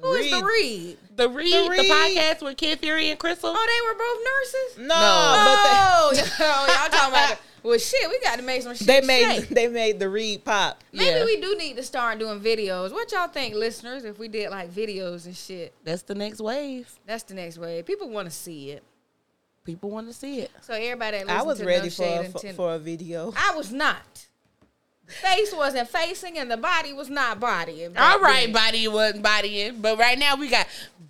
Who 0.00 0.12
is 0.14 0.30
the 0.30 0.36
Read. 0.36 0.44
Read? 0.44 0.96
The 1.16 1.28
Read, 1.28 1.70
the, 1.72 1.84
podcast 1.84 2.42
with 2.42 2.56
Kid 2.56 2.78
Fury 2.78 3.10
and 3.10 3.20
Crissle. 3.20 3.40
Oh, 3.54 3.66
they 3.66 3.86
were 3.86 3.98
both 3.98 4.18
nurses. 4.24 4.88
No, 4.88 4.94
Oh, 4.96 6.12
oh, 6.40 6.66
y'all 6.66 6.88
talking 6.90 7.08
about? 7.10 7.28
The, 7.62 7.68
well, 7.68 7.78
shit, 7.78 8.08
we 8.08 8.18
got 8.20 8.36
to 8.38 8.42
make 8.42 8.62
some 8.62 8.74
shit. 8.74 8.86
they, 8.86 9.00
they 9.02 9.06
made 9.06 9.40
shake. 9.40 9.48
they 9.50 9.68
made 9.68 9.98
the 9.98 10.08
read 10.08 10.42
pop. 10.46 10.82
Maybe 10.94 11.04
Yeah. 11.10 11.24
we 11.26 11.38
do 11.42 11.54
need 11.58 11.76
to 11.76 11.82
start 11.82 12.18
doing 12.18 12.40
videos. 12.40 12.90
What 12.92 13.12
y'all 13.12 13.28
think, 13.28 13.54
listeners? 13.54 14.04
If 14.04 14.18
we 14.18 14.28
did 14.28 14.48
like 14.50 14.72
videos 14.72 15.26
and 15.26 15.36
shit, 15.36 15.74
That's 15.84 16.00
the 16.00 16.14
next 16.14 16.40
wave. 16.40 16.90
that's 17.04 17.24
the 17.24 17.34
next 17.34 17.58
wave. 17.58 17.84
People 17.84 18.08
want 18.08 18.26
to 18.26 18.34
see 18.34 18.70
it. 18.70 18.82
People 19.74 19.90
want 19.90 20.06
to 20.08 20.12
see 20.14 20.40
it. 20.40 20.50
So 20.62 20.74
everybody 20.74 21.18
that 21.18 21.28
I 21.28 21.42
was 21.42 21.58
to 21.58 21.66
ready 21.66 21.84
no 21.88 21.90
for 21.90 22.02
shade 22.02 22.26
a, 22.26 22.30
for, 22.30 22.52
for 22.52 22.74
a 22.74 22.78
video. 22.78 23.32
I 23.36 23.54
was 23.56 23.72
not. 23.72 24.26
The 25.06 25.12
face 25.12 25.52
wasn't 25.54 25.88
facing 25.88 26.38
and 26.38 26.50
the 26.50 26.56
body 26.56 26.92
was 26.92 27.10
not 27.10 27.40
bodying. 27.40 27.96
All 27.96 28.20
right, 28.20 28.52
body 28.52 28.86
wasn't 28.86 29.22
bodying, 29.24 29.80
but 29.80 29.98
right 29.98 30.16
now 30.18 30.36
we 30.36 30.48
got 30.48 30.66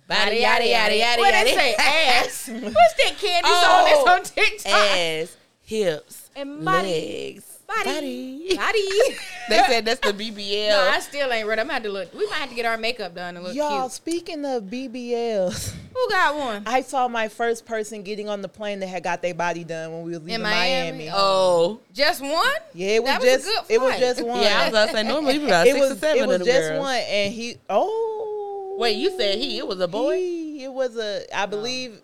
body 0.07 0.37
Yada 0.37 0.65
yada 0.65 0.65
yada 0.65 0.95
yada 0.97 1.19
What 1.21 1.33
yada. 1.33 1.49
say? 1.49 1.75
Ass. 1.79 2.49
What's 2.49 2.73
that 2.95 3.15
candy 3.19 3.49
Oh, 3.51 3.61
song 3.63 3.85
that's 3.85 4.35
oh, 4.35 4.41
on 4.41 4.45
TikTok? 4.45 4.71
ass, 4.73 5.37
hips, 5.61 6.29
And 6.35 6.65
body. 6.65 6.87
legs, 7.35 7.50
Body. 7.77 8.47
body. 8.49 8.55
Body. 8.57 8.89
they 9.49 9.57
said 9.67 9.85
that's 9.85 9.99
the 9.99 10.13
BBL. 10.13 10.69
no, 10.69 10.89
I 10.89 10.99
still 10.99 11.31
ain't 11.31 11.47
ready. 11.47 11.61
I'm 11.61 11.67
gonna 11.67 11.75
have 11.75 11.83
to 11.83 11.89
look. 11.89 12.13
We 12.13 12.25
might 12.27 12.35
have 12.35 12.49
to 12.49 12.55
get 12.55 12.65
our 12.65 12.77
makeup 12.77 13.15
done 13.15 13.35
and 13.35 13.45
look 13.45 13.55
Y'all, 13.55 13.83
cute. 13.83 13.91
speaking 13.93 14.45
of 14.45 14.63
BBLs, 14.63 15.73
Who 15.93 16.09
got 16.09 16.37
one? 16.37 16.63
I 16.65 16.81
saw 16.81 17.07
my 17.07 17.27
first 17.27 17.65
person 17.65 18.01
getting 18.03 18.29
on 18.29 18.41
the 18.41 18.47
plane 18.47 18.79
that 18.79 18.87
had 18.87 19.03
got 19.03 19.21
their 19.21 19.33
body 19.33 19.63
done 19.63 19.91
when 19.91 20.03
we 20.03 20.11
was 20.11 20.21
leaving 20.21 20.41
Miami? 20.41 20.91
Miami. 20.97 21.09
oh, 21.13 21.79
Just 21.93 22.21
one? 22.21 22.31
Yeah, 22.73 22.89
it 22.95 23.03
was 23.03 23.09
That 23.11 23.21
was 23.21 23.27
a 23.27 23.31
just 23.31 23.45
good 23.45 23.73
it 23.75 23.81
was 23.81 23.99
just 23.99 24.23
one. 24.23 24.41
yeah. 24.41 24.59
I 24.61 24.63
was 24.65 24.73
gonna 24.73 24.91
say 24.91 25.03
normally 25.03 25.39
we 25.39 25.45
about 25.45 25.67
it 25.67 25.73
six 25.73 25.79
was 25.81 25.91
or 25.91 25.95
seven 25.99 26.23
it 26.23 26.27
was 26.27 26.41
of 26.41 26.47
just 26.47 26.69
girls. 26.69 26.79
one, 26.79 26.95
and 26.95 27.33
he 27.33 27.57
oh 27.69 28.75
Wait, 28.79 28.93
you 28.97 29.15
said 29.15 29.37
he? 29.37 29.59
It 29.59 29.67
was 29.67 29.79
a 29.79 29.87
boy. 29.87 30.15
He, 30.15 30.63
it 30.63 30.73
was 30.73 30.97
a 30.97 31.23
I 31.35 31.43
oh. 31.43 31.47
believe 31.47 32.01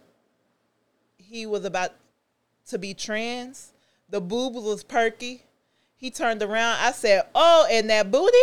he 1.17 1.45
was 1.45 1.65
about 1.65 1.91
to 2.67 2.77
be 2.77 2.93
trans. 2.93 3.73
The 4.09 4.21
boob 4.21 4.53
was 4.53 4.83
perky. 4.83 5.43
He 5.97 6.09
turned 6.11 6.41
around. 6.41 6.77
I 6.79 6.91
said, 6.91 7.23
"Oh, 7.35 7.67
and 7.69 7.89
that 7.89 8.11
booty." 8.11 8.37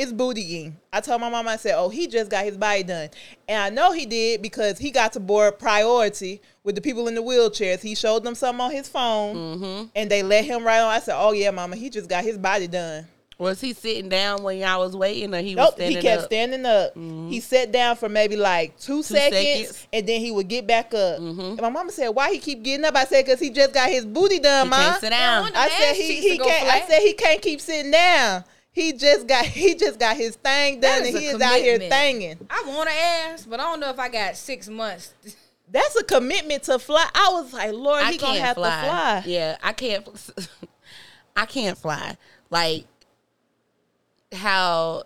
It's 0.00 0.12
bootying. 0.12 0.74
I 0.92 1.00
told 1.00 1.20
my 1.20 1.28
mom, 1.28 1.48
I 1.48 1.56
said, 1.56 1.74
Oh, 1.76 1.88
he 1.88 2.06
just 2.06 2.30
got 2.30 2.44
his 2.44 2.56
body 2.56 2.84
done. 2.84 3.08
And 3.48 3.60
I 3.60 3.68
know 3.68 3.90
he 3.90 4.06
did 4.06 4.40
because 4.42 4.78
he 4.78 4.92
got 4.92 5.12
to 5.14 5.18
board 5.20 5.58
priority 5.58 6.40
with 6.62 6.76
the 6.76 6.80
people 6.80 7.08
in 7.08 7.16
the 7.16 7.20
wheelchairs. 7.20 7.80
He 7.80 7.96
showed 7.96 8.22
them 8.22 8.36
something 8.36 8.64
on 8.64 8.70
his 8.70 8.88
phone 8.88 9.34
Mm-hmm. 9.34 9.86
and 9.96 10.08
they 10.08 10.22
let 10.22 10.44
him 10.44 10.62
right 10.64 10.78
on. 10.78 10.88
I 10.92 11.00
said, 11.00 11.16
Oh, 11.18 11.32
yeah, 11.32 11.50
mama, 11.50 11.74
he 11.74 11.90
just 11.90 12.08
got 12.08 12.22
his 12.22 12.38
body 12.38 12.68
done. 12.68 13.08
Was 13.38 13.60
he 13.60 13.72
sitting 13.72 14.08
down 14.08 14.42
when 14.42 14.58
y'all 14.58 14.80
was 14.80 14.96
waiting, 14.96 15.32
or 15.32 15.40
he 15.40 15.54
was 15.54 15.66
Nope, 15.66 15.74
standing 15.74 15.96
he 15.96 16.02
kept 16.02 16.22
up? 16.22 16.26
standing 16.26 16.66
up. 16.66 16.94
He 16.94 17.00
mm-hmm. 17.00 17.38
sat 17.38 17.70
down 17.70 17.94
for 17.94 18.08
maybe 18.08 18.34
like 18.36 18.76
two, 18.80 19.04
seconds, 19.04 19.36
seconds. 19.68 19.86
and 19.92 20.08
then 20.08 20.20
he 20.20 20.32
would 20.32 20.48
get 20.48 20.66
back 20.66 20.86
up. 20.92 21.20
Mm-hmm. 21.20 21.40
And 21.40 21.60
my 21.60 21.68
mama 21.68 21.92
said, 21.92 22.08
"Why 22.08 22.32
he 22.32 22.38
keep 22.38 22.64
getting 22.64 22.84
up?" 22.84 22.96
I 22.96 23.04
said, 23.04 23.24
"Cause 23.26 23.38
he 23.38 23.50
just 23.50 23.72
got 23.72 23.90
his 23.90 24.04
booty 24.04 24.40
done, 24.40 24.66
He 24.66 24.70
ma." 24.70 24.76
can't 24.76 25.00
sit 25.00 25.10
down. 25.10 25.42
wonder- 25.44 25.58
I 25.58 25.68
said 25.68 25.94
he 25.94 26.20
he 26.30 26.38
can't. 26.38 26.68
I 26.68 26.86
said 26.88 27.00
he 27.00 27.12
can't 27.12 27.40
keep 27.40 27.60
sitting 27.60 27.92
down. 27.92 28.42
He 28.72 28.92
just 28.92 29.28
got 29.28 29.44
he 29.46 29.74
just 29.76 30.00
got 30.00 30.16
his 30.16 30.34
thing 30.34 30.80
done, 30.80 31.06
and 31.06 31.14
a 31.14 31.18
he 31.20 31.26
is 31.26 31.40
out 31.40 31.54
here 31.58 31.78
commitment. 31.78 31.92
thanging. 31.92 32.46
I 32.50 32.64
want 32.66 32.88
to 32.88 32.94
ask, 32.96 33.48
but 33.48 33.60
I 33.60 33.64
don't 33.64 33.78
know 33.78 33.90
if 33.90 34.00
I 34.00 34.08
got 34.08 34.36
six 34.36 34.68
months. 34.68 35.14
That's 35.70 35.94
a 35.96 36.02
commitment 36.02 36.64
to 36.64 36.78
fly. 36.80 37.08
I 37.14 37.28
was 37.34 37.52
like, 37.52 37.72
Lord, 37.72 38.02
I 38.02 38.12
he 38.12 38.18
gonna 38.18 38.32
can't 38.32 38.44
have 38.46 38.56
fly. 38.56 38.70
to 38.80 38.86
fly. 38.86 39.22
Yeah, 39.26 39.56
I 39.62 39.72
can't. 39.74 40.08
I 41.36 41.46
can't 41.46 41.78
fly. 41.78 42.16
Like 42.50 42.84
how 44.32 45.04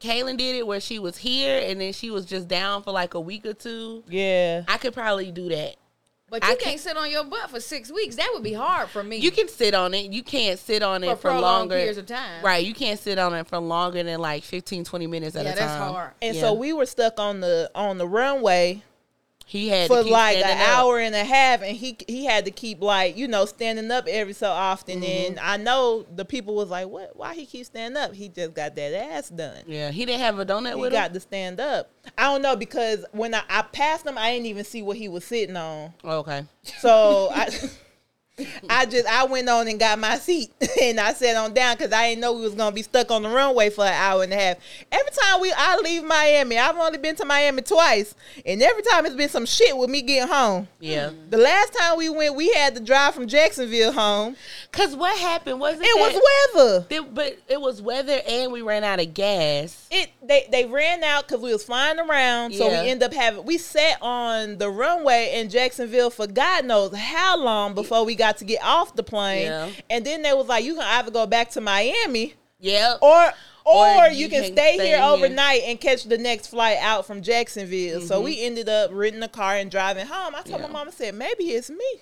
Kaylin 0.00 0.36
did 0.36 0.56
it, 0.56 0.66
where 0.66 0.80
she 0.80 0.98
was 0.98 1.16
here 1.16 1.60
and 1.64 1.80
then 1.80 1.92
she 1.92 2.10
was 2.10 2.24
just 2.26 2.48
down 2.48 2.82
for 2.82 2.90
like 2.92 3.14
a 3.14 3.20
week 3.20 3.46
or 3.46 3.54
two. 3.54 4.02
Yeah. 4.08 4.64
I 4.68 4.78
could 4.78 4.94
probably 4.94 5.30
do 5.30 5.48
that. 5.50 5.76
But 6.28 6.42
I 6.42 6.52
you 6.52 6.56
can't- 6.56 6.60
can't 6.70 6.80
sit 6.80 6.96
on 6.96 7.10
your 7.10 7.24
butt 7.24 7.50
for 7.50 7.60
six 7.60 7.92
weeks. 7.92 8.16
That 8.16 8.30
would 8.32 8.42
be 8.42 8.54
hard 8.54 8.88
for 8.88 9.02
me. 9.04 9.18
You 9.18 9.30
can 9.30 9.48
sit 9.48 9.74
on 9.74 9.92
it. 9.92 10.10
You 10.12 10.22
can't 10.22 10.58
sit 10.58 10.82
on 10.82 11.04
it 11.04 11.16
for 11.16 11.30
for, 11.30 11.38
longer. 11.40 11.76
periods 11.76 11.98
of 11.98 12.06
time. 12.06 12.42
Right. 12.42 12.64
You 12.64 12.72
can't 12.72 12.98
sit 12.98 13.18
on 13.18 13.34
it 13.34 13.46
for 13.46 13.58
longer 13.58 14.02
than 14.02 14.18
like 14.18 14.42
15, 14.42 14.82
20 14.84 15.06
minutes 15.06 15.36
at 15.36 15.44
Yeah, 15.44 15.52
a 15.52 15.54
time. 15.56 15.62
Yeah, 15.68 15.76
that's 15.78 15.92
hard. 15.92 16.10
And 16.22 16.34
Yeah. 16.34 16.40
so 16.40 16.52
we 16.54 16.72
were 16.72 16.86
stuck 16.86 17.20
on 17.20 17.40
the 17.40 17.70
on 17.74 17.98
the 17.98 18.08
runway 18.08 18.82
He 19.46 19.68
had 19.68 19.88
for 19.88 19.98
to 19.98 20.04
keep 20.04 20.12
like 20.12 20.38
an 20.38 20.44
up. 20.60 20.68
hour 20.68 20.98
and 20.98 21.14
a 21.14 21.24
half, 21.24 21.62
and 21.62 21.76
he 21.76 21.96
he 22.08 22.24
had 22.24 22.44
to 22.46 22.50
keep 22.50 22.80
like 22.80 23.16
you 23.16 23.28
know 23.28 23.44
standing 23.44 23.90
up 23.90 24.06
every 24.08 24.32
so 24.32 24.50
often. 24.50 25.00
Mm-hmm. 25.02 25.26
And 25.32 25.40
I 25.40 25.56
know 25.56 26.06
the 26.14 26.24
people 26.24 26.54
was 26.54 26.70
like, 26.70 26.88
"What? 26.88 27.16
Why 27.16 27.34
he 27.34 27.44
keep 27.46 27.66
standing 27.66 28.02
up? 28.02 28.14
He 28.14 28.28
just 28.28 28.54
got 28.54 28.74
that 28.76 28.94
ass 28.94 29.28
done. 29.28 29.62
Yeah, 29.66 29.90
he 29.90 30.06
didn't 30.06 30.20
have 30.20 30.38
a 30.38 30.46
donut 30.46 30.74
He 30.76 30.80
with 30.80 30.92
got 30.92 31.08
him. 31.08 31.14
to 31.14 31.20
stand 31.20 31.60
up. 31.60 31.90
I 32.16 32.24
don't 32.24 32.42
know 32.42 32.56
because 32.56 33.04
when 33.12 33.34
I, 33.34 33.42
I 33.48 33.62
passed 33.62 34.06
him, 34.06 34.16
I 34.16 34.32
didn't 34.32 34.46
even 34.46 34.64
see 34.64 34.82
what 34.82 34.96
he 34.96 35.08
was 35.08 35.24
sitting 35.24 35.56
on. 35.56 35.92
Okay. 36.04 36.44
So 36.78 37.28
I, 37.34 37.48
I 38.70 38.86
just 38.86 39.06
I 39.06 39.24
went 39.24 39.46
on 39.50 39.68
and 39.68 39.78
got 39.78 39.98
my 39.98 40.16
seat 40.16 40.50
and 40.82 40.98
I 40.98 41.12
sat 41.12 41.36
on 41.36 41.52
down 41.52 41.76
because 41.76 41.92
I 41.92 42.08
didn't 42.08 42.22
know 42.22 42.32
we 42.32 42.40
was 42.40 42.54
gonna 42.54 42.74
be 42.74 42.82
stuck 42.82 43.10
on 43.10 43.22
the 43.24 43.28
runway 43.28 43.68
for 43.68 43.84
an 43.84 43.92
hour 43.92 44.22
and 44.22 44.32
a 44.32 44.36
half. 44.36 44.56
Every 44.90 45.10
time 45.12 45.40
we 45.42 45.52
I 45.54 45.76
leave 45.76 46.02
Miami, 46.02 46.58
I've 46.58 46.76
only 46.76 46.96
been 46.96 47.14
to 47.16 47.26
Miami 47.26 47.60
twice, 47.60 48.14
and 48.46 48.62
every 48.62 48.82
time 48.84 49.04
it's 49.04 49.14
been 49.14 49.28
some 49.28 49.44
shit 49.44 49.76
with 49.76 49.90
me 49.90 50.00
getting 50.00 50.28
home. 50.32 50.66
Yeah. 50.80 51.10
Mm. 51.10 51.30
The 51.30 51.36
last 51.36 51.74
time 51.74 51.98
we 51.98 52.08
went, 52.08 52.34
we 52.34 52.50
had 52.54 52.74
to 52.74 52.80
drive 52.80 53.14
from 53.14 53.26
Jacksonville 53.26 53.92
home. 53.92 54.34
Cause 54.72 54.96
what 54.96 55.14
happened 55.18 55.60
wasn't 55.60 55.84
It 55.84 55.94
that- 55.98 56.12
was 56.14 56.54
weather. 56.54 56.86
It- 56.88 57.14
but 57.14 57.36
it 57.48 57.60
was 57.60 57.82
weather 57.82 58.18
and 58.26 58.50
we 58.50 58.62
ran 58.62 58.82
out 58.82 58.98
of 58.98 59.12
gas. 59.12 59.86
It 59.90 60.08
they 60.22 60.48
they 60.50 60.64
ran 60.64 61.04
out 61.04 61.28
because 61.28 61.42
we 61.42 61.52
was 61.52 61.64
flying 61.64 61.98
around, 62.00 62.54
so 62.54 62.66
Yeah. 62.70 62.82
we 62.82 62.88
end 62.88 63.02
up 63.02 63.12
having 63.12 63.44
we 63.44 63.58
sat 63.58 63.98
on 64.00 64.56
the 64.56 64.70
runway 64.70 65.32
in 65.34 65.50
Jacksonville 65.50 66.08
for 66.08 66.26
God 66.26 66.64
knows 66.64 66.96
how 66.96 67.36
long 67.36 67.74
before 67.74 68.04
we 68.06 68.14
got 68.14 68.31
to 68.38 68.44
get 68.44 68.62
off 68.62 68.94
the 68.94 69.02
plane, 69.02 69.46
Yeah. 69.46 69.70
and 69.90 70.04
then 70.04 70.22
they 70.22 70.32
was 70.32 70.46
like, 70.46 70.64
you 70.64 70.74
can 70.74 70.84
either 70.84 71.10
go 71.10 71.26
back 71.26 71.50
to 71.52 71.60
Miami 71.60 72.34
Yep. 72.60 72.98
or. 73.02 73.32
Or, 73.64 73.86
Or 73.86 74.06
you, 74.08 74.22
you 74.24 74.28
can, 74.28 74.42
can 74.42 74.52
stay, 74.54 74.74
stay 74.74 74.86
here 74.88 74.96
here. 74.96 75.06
overnight 75.06 75.62
and 75.66 75.80
catch 75.80 76.02
the 76.02 76.18
next 76.18 76.48
flight 76.48 76.78
out 76.80 77.06
from 77.06 77.22
Jacksonville. 77.22 78.00
So 78.00 78.20
Mhm. 78.20 78.24
we 78.24 78.42
ended 78.42 78.68
up 78.68 78.90
renting 78.92 79.22
a 79.22 79.28
car 79.28 79.54
and 79.54 79.70
driving 79.70 80.04
home. 80.06 80.34
I 80.34 80.42
told 80.42 80.60
Yeah. 80.60 80.66
my 80.66 80.72
mama, 80.72 80.90
said 80.90 81.14
maybe 81.14 81.44
it's 81.52 81.70
me. 81.70 82.00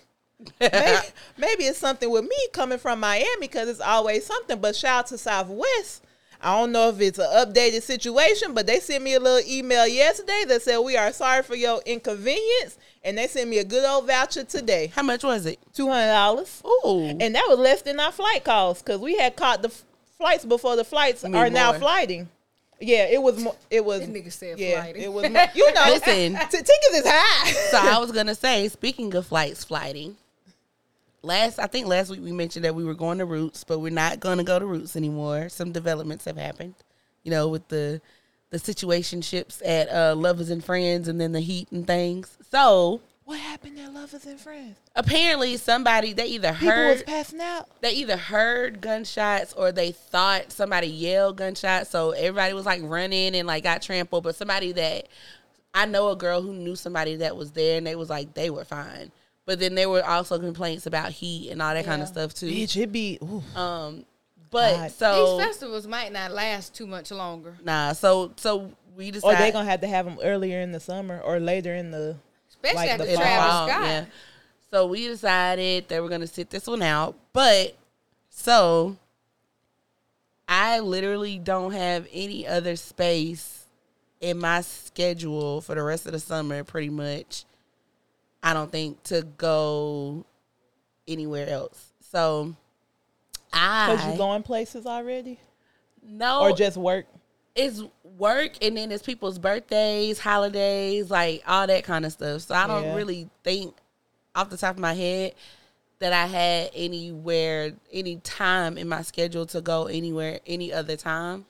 maybe, 0.59 0.99
maybe 1.37 1.65
it's 1.65 1.79
something 1.79 2.09
with 2.11 2.25
me 2.25 2.49
coming 2.55 2.79
from 2.79 3.01
Miami 3.01 3.27
because 3.41 3.69
it's 3.69 3.79
always 3.81 4.25
something. 4.25 4.59
But 4.59 4.75
shout 4.75 5.01
out 5.01 5.07
to 5.09 5.19
Southwest. 5.19 6.03
I 6.41 6.59
don't 6.59 6.73
know 6.73 6.89
if 6.89 6.99
it's 7.03 7.19
an 7.19 7.27
updated 7.27 7.83
situation, 7.83 8.55
but 8.55 8.67
they 8.67 8.81
sent 8.81 9.05
me 9.05 9.13
a 9.13 9.21
little 9.21 9.47
email 9.47 9.87
yesterday 9.87 10.45
that 10.49 10.63
said 10.63 10.79
we 10.79 10.97
are 10.97 11.13
sorry 11.13 11.43
for 11.43 11.57
your 11.57 11.83
inconvenience, 11.85 12.79
and 13.03 13.17
they 13.19 13.27
sent 13.27 13.49
me 13.49 13.59
a 13.59 13.65
good 13.65 13.85
old 13.85 14.07
voucher 14.07 14.45
today, 14.45 14.89
How 14.95 15.03
much 15.03 15.25
was 15.25 15.47
it? 15.47 15.59
two 15.75 15.89
hundred 15.89 16.13
dollars, 16.13 16.63
Ooh. 16.67 17.07
and 17.21 17.35
that 17.35 17.47
was 17.49 17.59
less 17.59 17.83
than 17.83 17.99
our 18.01 18.13
flight 18.13 18.45
cost 18.45 18.85
because 18.85 19.01
we 19.01 19.17
had 19.19 19.37
caught 19.37 19.63
the 19.63 19.69
f- 19.69 19.85
flights 20.19 20.45
before 20.45 20.77
the 20.77 20.85
flights 20.85 21.23
You 21.23 21.31
mean 21.31 21.43
are 21.43 21.51
now 21.51 21.71
more. 21.73 21.81
flighting. 21.81 22.29
Yeah, 22.83 23.05
it 23.05 23.21
was. 23.23 23.39
Mo- 23.39 23.57
it 23.71 23.85
was. 23.85 24.01
This 24.01 24.09
nigga 24.09 24.33
said 24.33 24.59
yeah, 24.59 24.81
flighting. 24.83 25.03
it 25.03 25.13
was. 25.13 25.29
Mo- 25.31 25.47
you 25.55 25.73
know, 25.75 25.85
Listen. 25.89 26.33
t- 26.35 26.47
tickets 26.57 26.95
is 26.95 27.05
high. 27.07 27.53
so 27.71 27.79
I 27.79 27.99
was 28.01 28.11
gonna 28.13 28.35
say, 28.35 28.69
speaking 28.69 29.15
of 29.15 29.27
flights 29.27 29.65
flighting, 29.65 30.17
last 31.23 31.59
I 31.59 31.67
think 31.67 31.87
last 31.87 32.11
week 32.11 32.21
we 32.23 32.33
mentioned 32.33 32.65
that 32.65 32.75
we 32.75 32.85
were 32.85 32.95
going 32.95 33.19
to 33.19 33.25
Roots, 33.27 33.65
but 33.65 33.79
we're 33.81 33.91
not 33.91 34.21
gonna 34.21 34.45
go 34.45 34.59
to 34.59 34.67
Roots 34.67 34.97
anymore. 34.97 35.49
Some 35.49 35.73
developments 35.73 36.25
have 36.25 36.37
happened, 36.37 36.75
you 37.23 37.31
know, 37.31 37.49
with 37.49 37.69
the 37.69 38.01
the 38.51 38.59
situationships 38.59 39.63
at 39.65 39.89
uh, 39.89 40.15
Lovers 40.17 40.51
and 40.51 40.65
Friends, 40.65 41.09
and 41.09 41.21
then 41.21 41.33
the 41.33 41.41
heat 41.41 41.71
and 41.71 41.87
things. 41.87 42.37
So 42.51 43.01
what 43.25 43.39
happened 43.39 43.79
at 43.79 43.93
Lovers 43.95 44.27
and 44.27 44.41
Friends? 44.41 44.77
apparently, 44.97 45.57
somebody 45.57 46.13
they 46.13 46.27
either 46.27 46.53
heard 46.53 46.59
People 46.59 46.87
was 46.89 47.03
passing 47.05 47.41
out. 47.41 47.69
they 47.81 47.93
either 47.93 48.17
heard 48.17 48.81
gunshots 48.81 49.53
or 49.53 49.71
they 49.71 49.93
thought 49.93 50.51
somebody 50.51 50.89
yelled 50.89 51.37
gunshots. 51.37 51.91
So 51.91 52.11
everybody 52.11 52.55
was 52.55 52.67
like 52.67 52.81
running 52.83 53.37
and 53.37 53.47
like 53.47 53.63
got 53.63 53.83
trampled. 53.83 54.25
But 54.25 54.35
somebody 54.35 54.73
that 54.73 55.07
I 55.73 55.87
know 55.87 56.09
a 56.11 56.17
girl 56.17 56.43
who 56.43 56.53
knew 56.53 56.75
somebody 56.75 57.17
that 57.17 57.37
was 57.37 57.53
there 57.53 57.79
and 57.79 57.87
they 57.87 57.95
was 57.95 58.11
like 58.11 58.35
they 58.35 58.51
were 58.51 58.65
fine. 58.65 59.13
But 59.47 59.59
then 59.61 59.75
there 59.75 59.89
were 59.89 60.05
also 60.05 60.39
complaints 60.39 60.87
about 60.87 61.13
heat 61.13 61.51
and 61.51 61.63
all 61.63 61.73
that 61.75 61.85
kind 61.85 62.03
of 62.03 62.09
stuff 62.09 62.35
too. 62.35 62.47
Bitch, 62.47 62.81
it 62.81 62.93
be. 62.93 63.19
Um, 63.57 64.05
but 64.51 64.75
God. 64.75 64.91
so 64.93 65.37
These 65.37 65.47
festivals 65.47 65.87
might 65.87 66.13
not 66.13 66.33
last 66.33 66.75
too 66.75 66.87
much 66.87 67.11
longer, 67.11 67.57
nah, 67.65 67.93
so 67.93 68.33
so 68.37 68.73
we 68.97 69.11
decided, 69.11 69.29
Or 69.29 69.33
decided 69.33 69.49
they 69.49 69.53
gonna 69.53 69.71
have 69.71 69.81
to 69.83 69.87
have 69.89 70.05
them 70.05 70.19
earlier 70.23 70.61
in 70.61 70.73
the 70.73 70.81
summer 70.81 71.21
or 71.21 71.39
later 71.41 71.75
in 71.75 71.91
the. 71.91 72.17
especially 72.51 72.77
Like 72.77 72.91
after 72.91 73.07
the 73.07 73.15
Travis 73.17 73.51
fall, 73.53 73.69
Scott. 73.69 73.83
yeah. 73.85 74.05
So 74.71 74.87
we 74.87 75.07
decided 75.07 75.89
that 75.89 76.03
we're 76.03 76.09
gonna 76.09 76.27
sit 76.27 76.51
this 76.51 76.67
one 76.67 76.83
out. 76.83 77.17
But 77.33 77.77
so 78.29 78.97
I 80.49 80.81
literally 80.81 81.39
don't 81.39 81.73
have 81.73 82.07
any 82.13 82.47
other 82.47 82.77
space 82.77 83.65
in 84.21 84.39
my 84.39 84.61
schedule 84.61 85.61
for 85.61 85.75
the 85.75 85.83
rest 85.83 86.07
of 86.07 86.13
the 86.13 86.21
summer, 86.21 86.63
pretty 86.65 86.91
much. 86.91 87.45
I 88.43 88.53
don't 88.53 88.71
think 88.71 89.03
to 89.05 89.23
go 89.39 90.25
anywhere 91.07 91.49
else. 91.49 91.93
So 92.11 92.55
I 93.53 93.87
Cause 93.87 94.13
you 94.13 94.19
going 94.19 94.43
places 94.43 94.87
already, 94.87 95.39
no 96.03 96.43
or 96.43 96.53
just 96.53 96.77
work. 96.77 97.07
it's 97.55 97.83
work 98.05 98.53
and 98.63 98.77
then 98.77 98.93
it's 98.93 99.03
people's 99.03 99.39
birthdays, 99.39 100.19
holidays, 100.19 101.11
like 101.11 101.43
all 101.47 101.67
that 101.67 101.85
kind 101.85 102.07
of 102.07 102.13
stuff. 102.13 102.43
So 102.43 102.55
I 102.55 102.67
don't 102.67 102.85
Yeah. 102.85 102.95
really 102.95 103.29
think 103.45 103.75
off 104.35 104.51
the 104.51 104.57
top 104.57 104.77
of 104.77 104.81
my 104.81 104.95
head 104.95 105.35
that 105.99 106.13
I 106.13 106.27
had 106.27 106.71
anywhere 106.75 107.73
any 107.93 108.17
time 108.17 108.79
in 108.79 108.89
my 108.89 109.03
schedule 109.03 109.47
to 109.47 109.61
go 109.61 109.87
anywhere 109.87 110.41
any 110.47 110.73
other 110.73 110.97
time. 110.97 111.45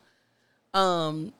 Um 0.74 1.32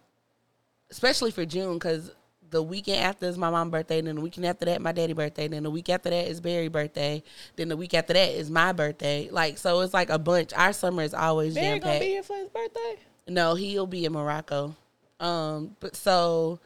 especially 0.90 1.30
for 1.30 1.44
June 1.46 1.78
cuz 1.78 2.10
the 2.50 2.62
weekend 2.62 2.98
after 2.98 3.26
is 3.26 3.38
my 3.38 3.50
mom's 3.50 3.70
birthday, 3.70 3.98
and 3.98 4.08
then 4.08 4.16
the 4.16 4.20
weekend 4.20 4.46
after 4.46 4.64
that 4.66 4.82
my 4.82 4.92
daddy's 4.92 5.16
birthday, 5.16 5.44
and 5.44 5.54
then 5.54 5.62
the 5.62 5.70
week 5.70 5.88
after 5.88 6.10
that 6.10 6.28
is 6.28 6.40
Barry's 6.40 6.70
birthday, 6.70 7.22
then 7.56 7.68
the 7.68 7.76
week 7.76 7.94
after 7.94 8.12
that 8.12 8.30
is 8.30 8.50
my 8.50 8.72
birthday. 8.72 9.28
Like 9.30 9.58
so 9.58 9.80
it's 9.80 9.94
like 9.94 10.10
a 10.10 10.18
bunch. 10.18 10.52
Our 10.54 10.72
summer 10.72 11.02
is 11.02 11.14
always 11.14 11.54
Barry 11.54 11.78
jam 11.78 11.88
gonna 11.88 12.00
be 12.00 12.06
here 12.06 12.22
for 12.22 12.36
his 12.36 12.48
birthday. 12.48 12.96
No, 13.28 13.54
he'll 13.54 13.86
be 13.86 14.04
in 14.04 14.12
Morocco. 14.12 14.74
Um, 15.18 15.76
but 15.80 15.94
so 15.94 16.58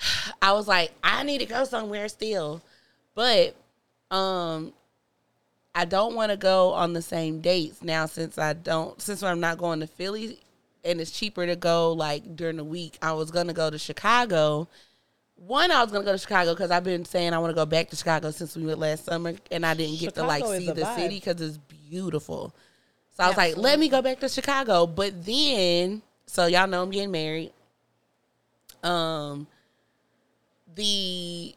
I 0.42 0.52
was 0.52 0.66
like, 0.66 0.92
I 1.02 1.22
need 1.22 1.38
to 1.38 1.46
go 1.46 1.64
somewhere 1.64 2.08
still. 2.08 2.62
But 3.14 3.54
um 4.10 4.72
I 5.74 5.84
don't 5.84 6.14
want 6.16 6.30
to 6.30 6.36
go 6.36 6.72
on 6.72 6.94
the 6.94 7.02
same 7.02 7.40
dates 7.40 7.82
now 7.82 8.06
since 8.06 8.38
I 8.38 8.54
don't 8.54 9.00
since 9.00 9.22
I'm 9.22 9.40
not 9.40 9.58
going 9.58 9.80
to 9.80 9.86
Philly 9.86 10.40
and 10.84 11.00
it's 11.00 11.10
cheaper 11.10 11.46
to 11.46 11.56
go 11.56 11.92
like 11.92 12.36
during 12.36 12.56
the 12.56 12.64
week. 12.64 12.98
I 13.02 13.12
was 13.12 13.30
gonna 13.30 13.52
go 13.52 13.70
to 13.70 13.78
Chicago. 13.78 14.68
One, 15.36 15.70
I 15.70 15.82
was 15.82 15.90
gonna 15.92 16.04
go 16.04 16.12
to 16.12 16.18
Chicago 16.18 16.52
because 16.54 16.70
I've 16.70 16.84
been 16.84 17.04
saying 17.04 17.32
I 17.32 17.38
want 17.38 17.50
to 17.50 17.54
go 17.54 17.64
back 17.66 17.88
to 17.90 17.96
Chicago 17.96 18.30
since 18.30 18.56
we 18.56 18.64
went 18.66 18.78
last 18.78 19.04
summer, 19.06 19.34
and 19.50 19.64
I 19.64 19.74
didn't 19.74 19.98
get 19.98 20.14
to 20.16 20.24
like 20.24 20.44
see 20.44 20.66
the 20.66 20.74
vibe. 20.82 20.94
city 20.96 21.14
because 21.16 21.40
it's 21.40 21.56
beautiful. 21.58 22.54
So 23.16 23.24
I 23.24 23.28
was 23.28 23.36
like, 23.36 23.56
let 23.56 23.78
me 23.78 23.88
go 23.88 24.02
back 24.02 24.20
to 24.20 24.28
Chicago. 24.28 24.86
But 24.86 25.24
then, 25.24 26.02
so 26.26 26.46
y'all 26.46 26.66
know 26.66 26.82
I'm 26.82 26.90
getting 26.90 27.10
married. 27.10 27.52
Um, 28.82 29.46
the 30.74 31.54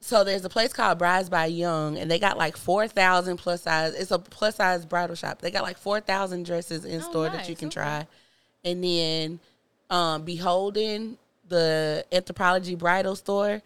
so 0.00 0.24
there's 0.24 0.44
a 0.44 0.48
place 0.48 0.72
called 0.72 0.98
Brides 0.98 1.30
by 1.30 1.46
Young, 1.46 1.96
and 1.96 2.10
they 2.10 2.18
got 2.18 2.36
like 2.36 2.56
four 2.56 2.88
thousand 2.88 3.36
plus 3.36 3.62
size. 3.62 3.94
It's 3.94 4.10
a 4.10 4.18
plus 4.18 4.56
size 4.56 4.84
bridal 4.84 5.14
shop. 5.16 5.40
They 5.40 5.50
got 5.50 5.62
like 5.62 5.78
four 5.78 6.00
thousand 6.00 6.44
dresses 6.44 6.84
in 6.84 7.00
Oh, 7.00 7.10
store 7.10 7.30
that 7.30 7.48
you 7.48 7.54
can 7.56 7.68
Okay. 7.68 7.74
try, 7.74 8.06
and 8.64 8.82
then 8.84 9.40
um, 9.90 10.22
Beholden, 10.24 11.18
the 11.48 12.04
Anthropologie 12.12 12.78
bridal 12.78 13.16
store. 13.16 13.62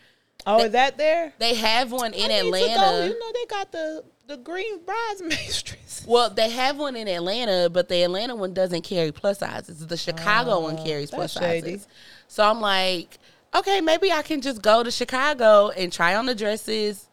Oh, 0.46 0.58
They- 0.58 0.64
is 0.66 0.72
that 0.72 0.96
there? 0.98 1.32
They 1.38 1.54
have 1.54 1.92
one 1.92 2.12
in 2.14 2.30
I 2.30 2.40
need 2.42 2.44
to 2.44 2.50
go. 2.50 2.56
Atlanta. 2.56 3.06
You 3.08 3.18
know 3.18 3.32
they 3.32 3.46
got 3.46 3.72
the 3.72 4.04
the 4.28 4.36
green 4.36 4.80
bridesmaids 4.84 5.62
dress. 5.64 6.04
Well, 6.06 6.30
they 6.30 6.50
have 6.50 6.78
one 6.78 6.96
in 6.96 7.06
Atlanta, 7.06 7.70
but 7.70 7.88
the 7.88 8.02
Atlanta 8.02 8.34
one 8.34 8.52
doesn't 8.54 8.82
carry 8.82 9.12
plus 9.12 9.38
sizes. 9.38 9.86
The 9.86 9.96
Chicago 9.96 10.60
one 10.60 10.76
Oh, 10.78 10.84
carries 10.84 11.10
plus 11.10 11.32
shady. 11.32 11.60
sizes. 11.78 11.86
So 12.26 12.42
I'm 12.48 12.60
like, 12.60 13.18
okay, 13.54 13.80
maybe 13.80 14.10
I 14.10 14.22
can 14.22 14.40
just 14.40 14.62
go 14.62 14.82
to 14.82 14.90
Chicago 14.90 15.68
and 15.70 15.92
try 15.92 16.16
on 16.16 16.26
the 16.26 16.34
dresses. 16.34 17.05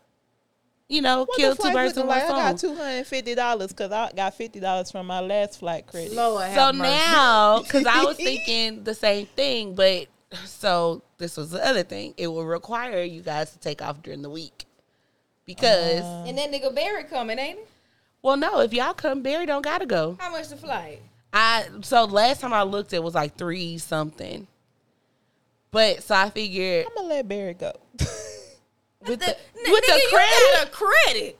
You 0.93 1.01
know, 1.01 1.21
What 1.25 1.37
kill 1.37 1.55
two 1.55 1.63
flight 1.63 1.73
birds 1.73 1.95
with 1.95 2.05
one 2.05 2.19
like? 2.19 2.23
I 2.25 2.51
got 2.51 2.59
two 2.59 2.75
hundred 2.75 2.97
and 2.99 3.07
fifty 3.07 3.33
dollars 3.33 3.69
because 3.69 3.91
I 3.91 4.11
got 4.11 4.35
fifty 4.35 4.59
dollars 4.59 4.91
from 4.91 5.07
my 5.07 5.21
last 5.21 5.57
flight 5.57 5.87
credit. 5.87 6.13
Lord 6.13 6.53
So 6.53 6.71
mercy. 6.71 6.91
now, 6.91 7.61
because 7.63 7.87
I 7.87 8.03
was 8.03 8.15
thinking 8.29 8.83
the 8.83 8.93
same 8.93 9.25
thing, 9.25 9.73
but 9.73 10.05
so 10.45 11.01
this 11.17 11.35
was 11.35 11.49
the 11.49 11.65
other 11.65 11.81
thing. 11.81 12.13
It 12.15 12.27
will 12.27 12.45
require 12.45 13.01
you 13.01 13.21
guys 13.23 13.51
to 13.53 13.57
take 13.59 13.81
off 13.81 14.03
during 14.03 14.21
the 14.21 14.29
week 14.29 14.65
because 15.45 16.03
Uh, 16.03 16.25
and 16.27 16.37
that 16.37 16.51
nigga 16.51 16.73
Barry 16.75 17.05
coming, 17.05 17.39
ain't 17.39 17.57
he? 17.57 17.65
Well, 18.21 18.37
no, 18.37 18.59
if 18.59 18.71
y'all 18.71 18.93
come, 18.93 19.23
Barry 19.23 19.47
don't 19.47 19.63
gotta 19.63 19.87
go. 19.87 20.15
How 20.19 20.29
much 20.29 20.49
the 20.49 20.57
flight? 20.57 21.01
I 21.33 21.65
so 21.81 22.05
last 22.05 22.41
time 22.41 22.53
I 22.53 22.61
looked, 22.61 22.93
it 22.93 23.01
was 23.01 23.15
like 23.15 23.35
three 23.35 23.79
something. 23.79 24.45
But 25.71 26.03
so 26.03 26.13
I 26.13 26.29
figured 26.29 26.85
I'm 26.85 26.95
gonna 26.95 27.07
let 27.15 27.27
Barry 27.27 27.55
go. 27.55 27.71
with 29.07 29.19
the, 29.19 29.29
N- 29.29 29.35
with 29.71 29.83
nigga, 29.83 29.87
the 29.87 29.93
you 30.01 30.09
credit. 30.09 30.53
got 30.53 30.67
a 30.67 30.71
credit. 30.71 31.39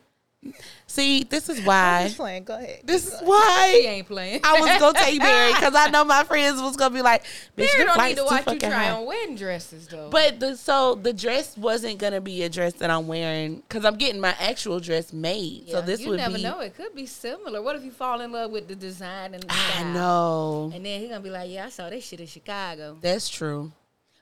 See, 0.87 1.23
this 1.23 1.47
is 1.49 1.59
I'm 1.59 1.65
why. 1.65 2.03
just 2.03 2.17
playing. 2.17 2.43
Go 2.43 2.55
ahead. 2.57 2.81
This 2.83 3.07
is 3.07 3.17
She 3.17 3.25
why 3.25 3.81
ain't 3.87 4.05
playing. 4.07 4.41
I 4.43 4.59
was 4.59 4.77
gonna 4.79 4.99
take 4.99 5.19
Barry 5.21 5.53
because 5.53 5.73
I 5.73 5.89
know 5.89 6.03
my 6.03 6.23
friends 6.25 6.61
was 6.61 6.75
gonna 6.75 6.93
be 6.93 7.01
like, 7.01 7.23
"Bitch, 7.57 7.71
Barry 7.73 7.85
don't 7.85 8.03
need 8.09 8.17
to 8.17 8.25
watch 8.25 8.39
you 8.39 8.43
fucking 8.43 8.59
try 8.59 8.69
high." 8.85 8.89
on 8.91 9.05
wedding 9.05 9.35
dresses 9.37 9.87
though. 9.87 10.09
But 10.11 10.39
the 10.41 10.55
so 10.57 10.95
the 10.95 11.13
dress 11.13 11.57
wasn't 11.57 11.97
gonna 11.97 12.19
be 12.21 12.43
a 12.43 12.49
dress 12.49 12.73
that 12.73 12.91
I'm 12.91 13.07
wearing 13.07 13.63
because 13.67 13.85
I'm 13.85 13.95
getting 13.95 14.19
my 14.21 14.35
actual 14.37 14.79
dress 14.81 15.13
made. 15.13 15.69
so 15.69 15.79
Yeah, 15.79 15.85
this 15.85 16.01
you 16.01 16.09
would 16.09 16.17
never 16.17 16.35
be. 16.35 16.43
know. 16.43 16.59
It 16.59 16.75
could 16.75 16.93
be 16.93 17.05
similar. 17.07 17.61
What 17.61 17.75
if 17.77 17.83
you 17.85 17.91
fall 17.91 18.19
in 18.21 18.31
love 18.33 18.51
with 18.51 18.67
the 18.67 18.75
design 18.75 19.33
and 19.33 19.43
the 19.43 19.47
I 19.49 19.83
know 19.93 20.71
And 20.75 20.85
then 20.85 20.99
he 20.99 21.07
gonna 21.07 21.21
be 21.21 21.29
like, 21.31 21.49
"Yeah, 21.49 21.67
I 21.67 21.69
saw 21.69 21.89
that 21.89 22.03
shit 22.03 22.19
in 22.19 22.27
Chicago." 22.27 22.97
that's 23.01 23.29
true. 23.29 23.71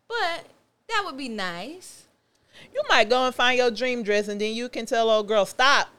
But 0.08 0.46
that 0.88 1.02
would 1.06 1.18
be 1.18 1.28
nice. 1.30 2.01
You 2.74 2.82
might 2.90 3.10
go 3.10 3.26
and 3.26 3.34
find 3.36 3.58
your 3.58 3.72
dream 3.72 4.04
dress, 4.04 4.28
and 4.28 4.40
then 4.40 4.54
you 4.54 4.70
can 4.70 4.86
tell 4.86 5.10
old 5.10 5.28
girl 5.28 5.46
stop. 5.46 5.90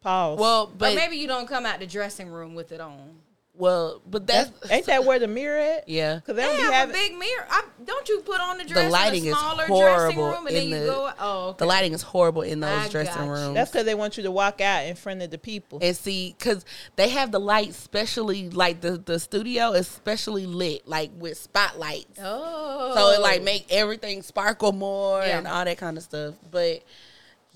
Pause. 0.00 0.38
Well, 0.38 0.66
But 0.66 0.78
but 0.78 0.94
maybe 0.94 1.16
you 1.16 1.26
don't 1.26 1.48
come 1.48 1.66
out 1.66 1.80
the 1.80 1.86
dressing 1.86 2.28
room 2.28 2.54
with 2.54 2.72
it 2.72 2.80
on. 2.80 3.16
Well, 3.58 4.00
but 4.08 4.26
that's, 4.26 4.50
That's, 4.50 4.70
ain't 4.70 4.86
that 4.86 5.04
where 5.04 5.18
the 5.18 5.26
mirror 5.28 5.58
at? 5.58 5.88
yeah. 5.88 6.14
Because 6.16 6.36
they 6.36 6.42
They 6.42 6.48
don't 6.48 6.56
be 6.56 6.62
have 6.62 6.72
having. 6.74 6.94
a 6.94 6.98
big 6.98 7.18
mirror. 7.18 7.46
I, 7.50 7.64
don't 7.84 8.08
you 8.08 8.20
put 8.20 8.40
on 8.40 8.58
the 8.58 8.64
dress 8.64 8.90
lighting 8.92 9.24
in 9.24 9.30
is 9.30 9.34
a 9.34 9.38
smaller 9.38 9.66
dressing 9.66 9.76
horrible 10.16 10.26
room 10.30 10.46
and 10.46 10.56
then 10.56 10.62
in 10.64 10.68
you 10.70 10.76
go? 10.86 11.10
Oh, 11.18 11.48
okay. 11.48 11.56
The 11.58 11.66
lighting 11.66 11.92
is 11.92 12.02
horrible 12.02 12.42
in 12.42 12.60
those 12.60 12.86
I 12.86 12.88
dressing 12.88 13.14
got 13.26 13.28
rooms. 13.28 13.54
that's 13.54 13.70
because 13.72 13.84
they 13.84 13.94
want 13.96 14.16
you 14.16 14.22
to 14.22 14.30
walk 14.30 14.60
out 14.60 14.84
in 14.86 14.94
front 14.94 15.22
of 15.22 15.30
the 15.30 15.38
people. 15.38 15.80
and 15.82 15.96
see, 15.96 16.34
because 16.38 16.64
they 16.96 17.08
have 17.08 17.32
the 17.32 17.40
light 17.40 17.74
specially, 17.74 18.48
like 18.50 18.80
the 18.80 18.92
the 18.98 19.18
studio 19.18 19.72
is 19.72 19.88
specially 19.88 20.46
lit, 20.46 20.86
like 20.86 21.10
with 21.18 21.36
spotlights. 21.38 22.20
Oh, 22.22 22.92
So 22.94 23.10
it 23.10 23.20
like 23.20 23.42
make 23.42 23.66
everything 23.70 24.22
sparkle 24.22 24.72
more 24.72 25.20
Yeah. 25.22 25.38
and 25.38 25.46
all 25.48 25.64
that 25.64 25.78
kind 25.78 25.96
of 25.96 26.02
stuff. 26.04 26.34
But 26.50 26.82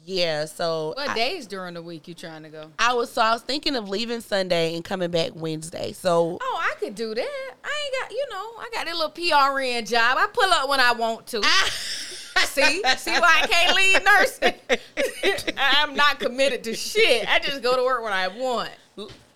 yeah, 0.04 0.46
so 0.46 0.94
What 0.96 1.10
I, 1.10 1.14
days 1.14 1.46
during 1.46 1.74
the 1.74 1.82
week 1.82 2.08
you 2.08 2.14
trying 2.14 2.42
to 2.42 2.48
go? 2.48 2.70
I 2.78 2.94
was 2.94 3.12
so 3.12 3.22
I 3.22 3.32
was 3.32 3.42
thinking 3.42 3.76
of 3.76 3.88
leaving 3.88 4.20
Sunday 4.20 4.74
and 4.74 4.84
coming 4.84 5.10
back 5.10 5.30
Wednesday. 5.34 5.92
So 5.92 6.38
Oh, 6.40 6.60
I 6.60 6.74
could 6.80 6.94
do 6.94 7.14
that. 7.14 7.50
I 7.64 7.84
ain't 7.84 8.02
got, 8.02 8.10
you 8.10 8.26
know, 8.30 8.50
I 8.58 8.68
got 8.74 8.88
a 8.88 8.96
little 8.96 9.10
PRN 9.10 9.88
job. 9.88 10.16
I 10.18 10.26
pull 10.32 10.50
up 10.50 10.68
when 10.68 10.80
I 10.80 10.92
want 10.92 11.26
to. 11.28 11.42
see, 12.46 12.82
see 12.96 13.12
why 13.12 13.40
I 13.42 13.46
can't 13.46 13.76
leave 13.76 14.04
nursing. 14.04 15.54
I'm 15.56 15.94
not 15.94 16.18
committed 16.18 16.64
to 16.64 16.74
shit. 16.74 17.28
I 17.28 17.38
just 17.38 17.62
go 17.62 17.76
to 17.76 17.84
work 17.84 18.02
when 18.02 18.12
I 18.12 18.28
want. 18.28 18.70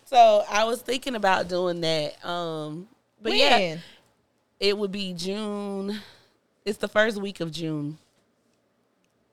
so 0.04 0.44
I 0.50 0.64
was 0.64 0.82
thinking 0.82 1.14
about 1.14 1.48
doing 1.48 1.80
that. 1.82 2.24
Um 2.26 2.88
but 3.22 3.30
when? 3.30 3.38
yeah, 3.38 3.76
it 4.60 4.76
would 4.76 4.92
be 4.92 5.12
June. 5.14 5.98
It's 6.64 6.78
the 6.78 6.88
first 6.88 7.20
week 7.20 7.40
of 7.40 7.52
June. 7.52 7.98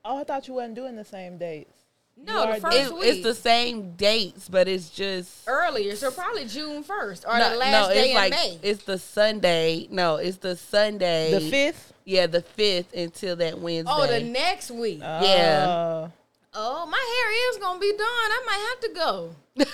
Oh, 0.06 0.20
I 0.20 0.24
thought 0.24 0.48
you 0.48 0.56
wasn't 0.56 0.76
doing 0.76 0.96
the 0.96 1.06
same 1.06 1.38
dates. 1.38 1.72
No, 2.16 2.54
the 2.54 2.60
first 2.62 2.78
It- 2.78 2.94
week. 2.94 3.04
it's 3.06 3.24
the 3.24 3.34
same 3.34 3.94
dates, 3.94 4.48
but 4.48 4.68
it's 4.68 4.90
just 4.90 5.48
earlier, 5.48 5.96
so 5.96 6.12
probably 6.12 6.46
June 6.46 6.84
first 6.84 7.26
or 7.28 7.38
no, 7.40 7.50
the 7.50 7.56
last 7.56 7.88
no, 7.90 7.94
day 7.94 8.00
it's 8.02 8.10
in 8.10 8.16
like 8.16 8.32
May. 8.32 8.60
it's 8.62 8.84
the 8.84 9.00
Sunday. 9.00 9.88
No, 9.90 10.18
it's 10.18 10.38
the 10.38 10.56
Sunday. 10.56 11.32
The 11.32 11.42
fifth. 11.42 11.94
Yeah, 12.06 12.28
the 12.28 12.42
fifth 12.42 12.94
until 12.94 13.36
that 13.38 13.60
Wednesday. 13.60 13.92
oh, 13.94 14.06
the 14.06 14.20
next 14.20 14.70
week. 14.70 15.00
Yeah. 15.00 15.66
Uh, 15.68 16.10
oh, 16.54 16.86
my 16.86 16.98
hair 16.98 17.52
is 17.52 17.58
gonna 17.58 17.80
be 17.80 17.92
done. 17.92 18.00
I 18.08 18.44
might 18.46 18.70
have 18.70 18.80
to 18.82 19.00
go. 19.00 19.36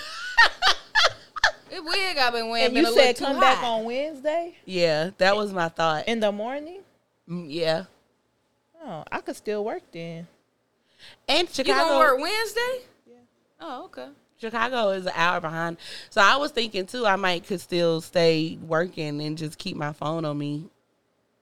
This 1.70 1.80
wig 1.84 2.18
I've 2.18 2.32
been 2.32 2.48
wearing 2.48 2.66
and 2.66 2.74
been 2.74 2.84
you 2.84 2.90
a 2.90 2.94
said 2.94 3.16
come 3.16 3.38
back 3.38 3.58
high. 3.58 3.66
on 3.68 3.84
Wednesday 3.84 4.56
yeah, 4.64 5.10
that 5.18 5.36
was 5.36 5.52
my 5.52 5.68
thought. 5.68 6.08
in 6.08 6.18
the 6.18 6.32
morning. 6.32 6.80
Mm, 7.28 7.46
yeah, 7.48 7.84
Oh, 8.82 9.04
I 9.10 9.20
could 9.20 9.36
still 9.36 9.64
work 9.64 9.82
then. 9.92 10.26
and 11.28 11.48
You 11.48 11.54
Chicago. 11.54 11.88
gonna 11.88 11.98
work 11.98 12.20
Wednesday? 12.20 12.78
Yeah. 13.06 13.14
Oh, 13.60 13.84
okay. 13.86 14.08
Chicago 14.40 14.88
is 14.90 15.04
an 15.04 15.12
hour 15.14 15.38
behind, 15.40 15.76
so 16.08 16.22
I 16.22 16.36
was 16.36 16.50
thinking 16.50 16.86
too. 16.86 17.04
I 17.06 17.16
might 17.16 17.46
could 17.46 17.60
still 17.60 18.00
stay 18.00 18.58
working 18.66 19.20
and 19.20 19.36
just 19.36 19.58
keep 19.58 19.76
my 19.76 19.92
phone 19.92 20.24
on 20.24 20.38
me. 20.38 20.64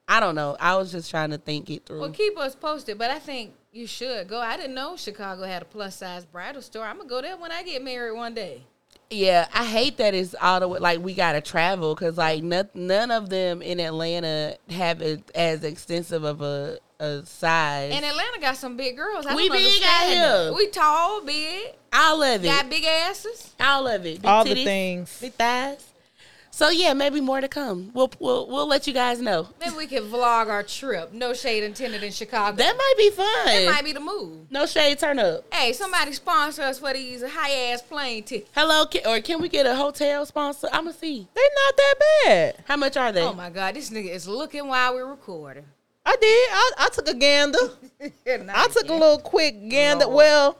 I 0.09 0.19
don't 0.21 0.35
know. 0.35 0.57
I 0.59 0.75
was 0.77 0.91
just 0.91 1.11
trying 1.11 1.31
to 1.31 1.39
think 1.39 1.71
it 1.71 1.87
through. 1.87 2.01
Well, 2.01 2.11
keep 2.11 2.37
us 2.39 2.57
posted, 2.57 2.99
but 2.99 3.11
I 3.11 3.19
think 3.21 3.53
you 3.73 3.87
should 3.87 4.27
go. 4.27 4.41
I 4.41 4.57
didn't 4.57 4.75
know 4.75 4.97
Chicago 4.97 5.45
had 5.45 5.63
a 5.63 5.67
plus 5.67 5.95
size 5.97 6.25
bridal 6.25 6.61
store. 6.63 6.85
I'm 6.87 6.97
gonna 6.97 7.09
go 7.09 7.23
there 7.23 7.37
when 7.37 7.53
I 7.53 7.63
get 7.63 7.85
married 7.85 8.17
one 8.17 8.35
day. 8.35 8.63
Yeah, 9.11 9.47
I 9.55 9.65
hate 9.65 9.97
that 9.99 10.13
it's 10.15 10.35
all 10.41 10.59
the 10.61 10.67
way 10.69 10.81
like 10.81 10.99
we 11.01 11.15
gotta 11.15 11.41
travel 11.41 11.95
because 11.95 12.17
like 12.17 12.43
none, 12.43 12.69
none 12.75 13.11
of 13.13 13.29
them 13.31 13.63
in 13.63 13.79
Atlanta 13.81 14.57
have 14.71 15.01
it 15.03 15.31
as 15.37 15.63
extensive 15.63 16.25
of 16.25 16.41
a, 16.43 16.79
a 17.01 17.25
size. 17.25 17.93
And 17.95 18.05
Atlanta 18.05 18.41
got 18.41 18.57
some 18.57 18.77
big 18.77 18.97
girls. 18.97 19.27
I 19.27 19.35
We 19.35 19.49
don't 19.49 19.57
big 19.59 19.83
out 19.85 20.09
here. 20.09 20.53
We 20.55 20.69
tall, 20.69 21.21
big, 21.23 21.75
all 21.93 22.23
of 22.23 22.45
it, 22.45 22.49
got 22.49 22.69
big 22.69 22.85
asses. 22.85 23.55
all 23.61 23.87
of 23.87 24.05
it, 24.07 24.21
big 24.23 24.27
All 24.27 24.45
the 24.45 24.65
things. 24.65 25.19
big 25.21 25.33
thighs. 25.35 25.85
So 26.51 26.71
yeah, 26.71 26.93
maybe 26.93 27.21
more 27.21 27.41
to 27.41 27.47
come. 27.47 27.93
We'll 27.95 28.11
we'll 28.19 28.49
we'll 28.49 28.67
let 28.67 28.89
you 28.89 28.93
guys 28.93 29.21
know. 29.21 29.49
Maybe 29.61 29.77
we 29.77 29.87
can 29.87 30.03
vlog 30.05 30.49
our 30.49 30.65
trip. 30.65 31.13
No 31.13 31.33
shade 31.33 31.63
intended 31.63 32.03
in 32.03 32.11
Chicago. 32.11 32.57
That 32.57 32.77
might 32.77 32.95
be 32.99 33.11
fun. 33.11 33.27
That 33.47 33.73
might 33.75 33.85
be 33.85 33.93
the 33.93 34.01
move. 34.01 34.51
no 34.51 34.67
shade, 34.67 34.99
turn 34.99 35.21
up. 35.21 35.45
Hey, 35.55 35.73
somebody 35.73 36.13
sponsor 36.15 36.63
us 36.63 36.81
for 36.81 36.93
these 36.93 37.23
high 37.23 37.71
ass 37.71 37.83
plane 37.83 38.25
tickets. 38.25 38.51
Hello, 38.57 38.87
can, 38.87 39.07
or 39.07 39.21
can 39.21 39.41
we 39.41 39.49
get 39.49 39.67
a 39.67 39.77
hotel 39.77 40.27
sponsor? 40.27 40.69
I'ma 40.73 40.91
see. 40.91 41.29
They're 41.33 41.45
not 41.65 41.77
that 41.77 41.95
bad. 42.25 42.57
How 42.67 42.77
much 42.77 42.97
are 42.97 43.13
they? 43.13 43.23
Oh 43.23 43.35
my 43.35 43.51
god, 43.51 43.77
this 43.77 43.91
nigga 43.91 44.11
is 44.11 44.27
looking 44.27 44.67
while 44.67 44.95
we're 44.95 45.07
recording. 45.07 45.65
I 46.11 46.17
did. 46.21 46.49
I, 46.51 46.71
I 46.79 46.89
took 46.91 47.09
a 47.09 47.15
gander. 47.15 47.59
I 48.55 48.69
took 48.73 48.89
a 48.89 48.93
little 48.95 49.19
quick 49.19 49.69
gander. 49.69 50.07
Lord. 50.07 50.17
Well, 50.17 50.59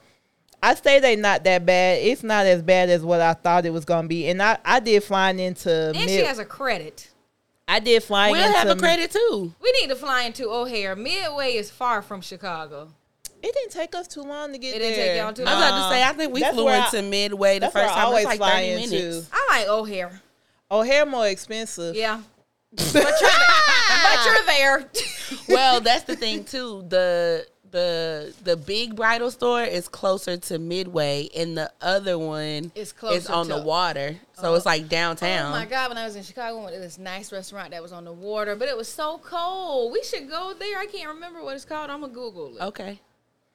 I 0.61 0.75
say 0.75 0.99
they 0.99 1.15
not 1.15 1.43
that 1.45 1.65
bad. 1.65 1.99
It's 2.03 2.21
not 2.21 2.45
as 2.45 2.61
bad 2.61 2.89
as 2.89 3.01
what 3.01 3.19
I 3.21 3.33
thought 3.33 3.65
it 3.65 3.71
was 3.71 3.85
gonna 3.85 4.07
be. 4.07 4.27
And 4.27 4.41
I, 4.43 4.57
I 4.63 4.79
did 4.79 5.03
flying 5.03 5.39
into 5.39 5.87
And 5.89 5.97
she 5.97 6.17
mid. 6.17 6.25
has 6.27 6.37
a 6.37 6.45
credit. 6.45 7.09
I 7.67 7.79
did 7.79 8.03
flying 8.03 8.33
we'll 8.33 8.45
into. 8.45 8.57
have 8.57 8.69
a 8.69 8.75
credit 8.75 9.11
too. 9.11 9.53
We 9.61 9.71
need 9.81 9.87
to 9.89 9.95
fly 9.95 10.23
into 10.23 10.49
O'Hare. 10.49 10.95
Midway 10.95 11.53
is 11.53 11.71
far 11.71 12.01
from 12.01 12.21
Chicago. 12.21 12.89
It 13.41 13.53
didn't 13.53 13.71
take 13.71 13.95
us 13.95 14.07
too 14.07 14.21
long 14.21 14.51
to 14.51 14.57
get 14.57 14.75
It 14.75 14.79
there. 14.79 14.89
didn't 14.91 15.07
take 15.07 15.17
y'all 15.21 15.33
too 15.33 15.45
long. 15.45 15.53
I 15.53 15.59
was 15.59 15.69
about 15.69 15.89
to 15.89 15.95
say, 15.95 16.03
I 16.03 16.13
think 16.13 16.33
we 16.33 16.41
That's 16.41 16.53
flew 16.55 16.65
where 16.65 16.81
I- 16.81 16.85
into 16.85 17.01
Midway 17.03 17.55
the 17.55 17.59
that's 17.61 17.75
where 17.75 17.85
first 17.85 17.95
I 17.97 18.01
time. 18.01 18.03
It 18.03 18.05
was 18.07 18.11
always 18.11 18.25
like 18.25 18.37
fly 18.37 18.51
30 18.69 18.83
into. 18.83 18.95
minutes. 18.95 19.29
I 19.31 19.47
like 19.49 19.67
O'Hare. 19.69 20.21
O'Hare 20.71 21.05
more 21.05 21.27
expensive. 21.27 21.95
Yeah. 21.95 22.21
But 22.75 22.93
you're, 22.93 23.29
but 24.03 24.25
you're 24.25 24.45
there. 24.45 24.89
well, 25.49 25.81
that's 25.81 26.03
the 26.03 26.15
thing 26.15 26.43
too. 26.43 26.85
The 26.87 27.45
the 27.71 28.33
the 28.43 28.55
big 28.57 28.95
bridal 28.95 29.29
store 29.31 29.63
is 29.63 29.87
closer 29.87 30.37
to 30.37 30.59
Midway, 30.59 31.29
and 31.35 31.57
the 31.57 31.71
other 31.81 32.17
one 32.17 32.71
It's 32.75 32.89
is 32.89 32.91
closer 32.93 33.31
on 33.33 33.47
to- 33.47 33.55
the 33.55 33.61
water. 33.61 34.17
So 34.33 34.51
oh. 34.51 34.55
it's 34.55 34.65
like 34.65 34.87
downtown. 34.89 35.47
Oh 35.47 35.55
my 35.55 35.65
god! 35.65 35.89
When 35.89 35.97
I 35.97 36.05
was 36.05 36.15
in 36.15 36.23
Chicago, 36.23 36.59
I 36.59 36.61
went 36.63 36.75
to 36.75 36.79
this 36.81 36.97
nice 36.97 37.31
restaurant 37.31 37.71
that 37.71 37.81
was 37.81 37.91
on 37.91 38.05
the 38.05 38.13
water, 38.13 38.55
but 38.55 38.67
it 38.67 38.77
was 38.77 38.87
so 38.87 39.19
cold. 39.23 39.91
We 39.91 40.03
should 40.03 40.29
go 40.29 40.53
there. 40.57 40.77
I 40.79 40.85
can't 40.85 41.09
remember 41.09 41.43
what 41.43 41.55
it's 41.55 41.65
called. 41.65 41.89
I'm 41.89 42.01
gonna 42.01 42.13
Google 42.13 42.55
it. 42.57 42.61
Okay. 42.61 42.99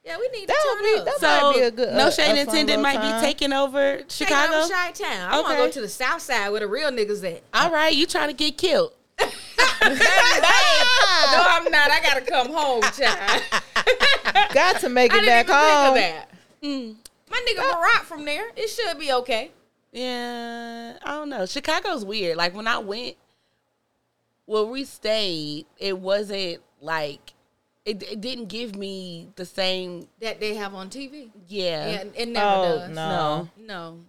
Yeah, 0.05 0.17
we 0.19 0.27
need 0.39 0.47
That 0.47 0.53
to 0.61 0.67
would 0.69 0.83
turn 0.83 0.93
be- 0.93 0.99
up. 0.99 1.05
that 1.05 1.19
So 1.19 1.27
might 1.47 1.55
be 1.55 1.61
a 1.61 1.71
good- 1.71 1.93
no 1.95 2.05
uh, 2.05 2.07
a- 2.09 2.11
shade 2.11 2.37
intended 2.39 2.79
might 2.79 2.97
time. 2.97 3.21
be 3.21 3.25
taking 3.25 3.51
over 3.53 4.01
Chicago. 4.07 4.67
Chi 4.71 4.91
Town. 4.91 5.31
I 5.33 5.41
want 5.41 5.47
to 5.47 5.55
go 5.55 5.71
to 5.71 5.81
the 5.81 5.89
South 5.89 6.21
Side 6.21 6.49
where 6.49 6.59
the 6.59 6.67
real 6.67 6.91
niggas 6.91 7.23
at. 7.29 7.41
All 7.55 7.71
right, 7.71 7.93
you 7.95 8.05
trying 8.05 8.27
to 8.27 8.35
get 8.35 8.55
killed? 8.55 8.91
No, 9.57 11.43
I'm 11.47 11.71
not. 11.71 11.91
I 11.91 11.99
gotta 12.03 12.21
come 12.21 12.47
home, 12.51 12.81
child. 12.97 13.41
Got 14.53 14.79
to 14.81 14.89
make 14.89 15.11
I 15.13 15.17
it 15.17 15.21
didn't 15.21 15.27
back 15.27 15.45
even 15.45 15.55
home. 15.55 15.93
think 15.93 16.15
of 16.15 16.21
that. 16.21 16.29
Mm. 16.63 16.95
My 17.29 17.45
nigga 17.47 17.71
Barack 17.71 18.01
from 18.03 18.25
there. 18.25 18.49
It 18.55 18.67
should 18.69 18.97
be 18.99 19.11
okay. 19.11 19.51
Yeah, 19.91 20.97
I 21.03 21.11
don't 21.11 21.29
know. 21.29 21.45
Chicago's 21.45 22.03
weird. 22.05 22.37
Like 22.37 22.53
when 22.55 22.67
I 22.67 22.77
went, 22.79 23.15
well, 24.45 24.67
we 24.69 24.83
stayed. 24.83 25.65
It 25.77 25.97
wasn't 25.99 26.61
like 26.81 27.33
it. 27.85 28.03
It 28.03 28.21
didn't 28.21 28.47
give 28.47 28.75
me 28.75 29.29
the 29.35 29.45
same. 29.45 30.07
That 30.21 30.39
they 30.39 30.55
have 30.55 30.73
on 30.73 30.89
TV. 30.89 31.29
Yeah. 31.47 31.89
Yeah, 31.91 32.03
it 32.15 32.27
never 32.27 32.45
Oh, 32.47 32.63
does. 32.79 32.89
no. 32.89 33.49
No. 33.57 33.65
No. 33.65 33.99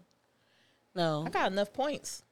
No. 0.95 1.25
I 1.27 1.31
got 1.31 1.53
enough 1.53 1.73
points. 1.73 2.23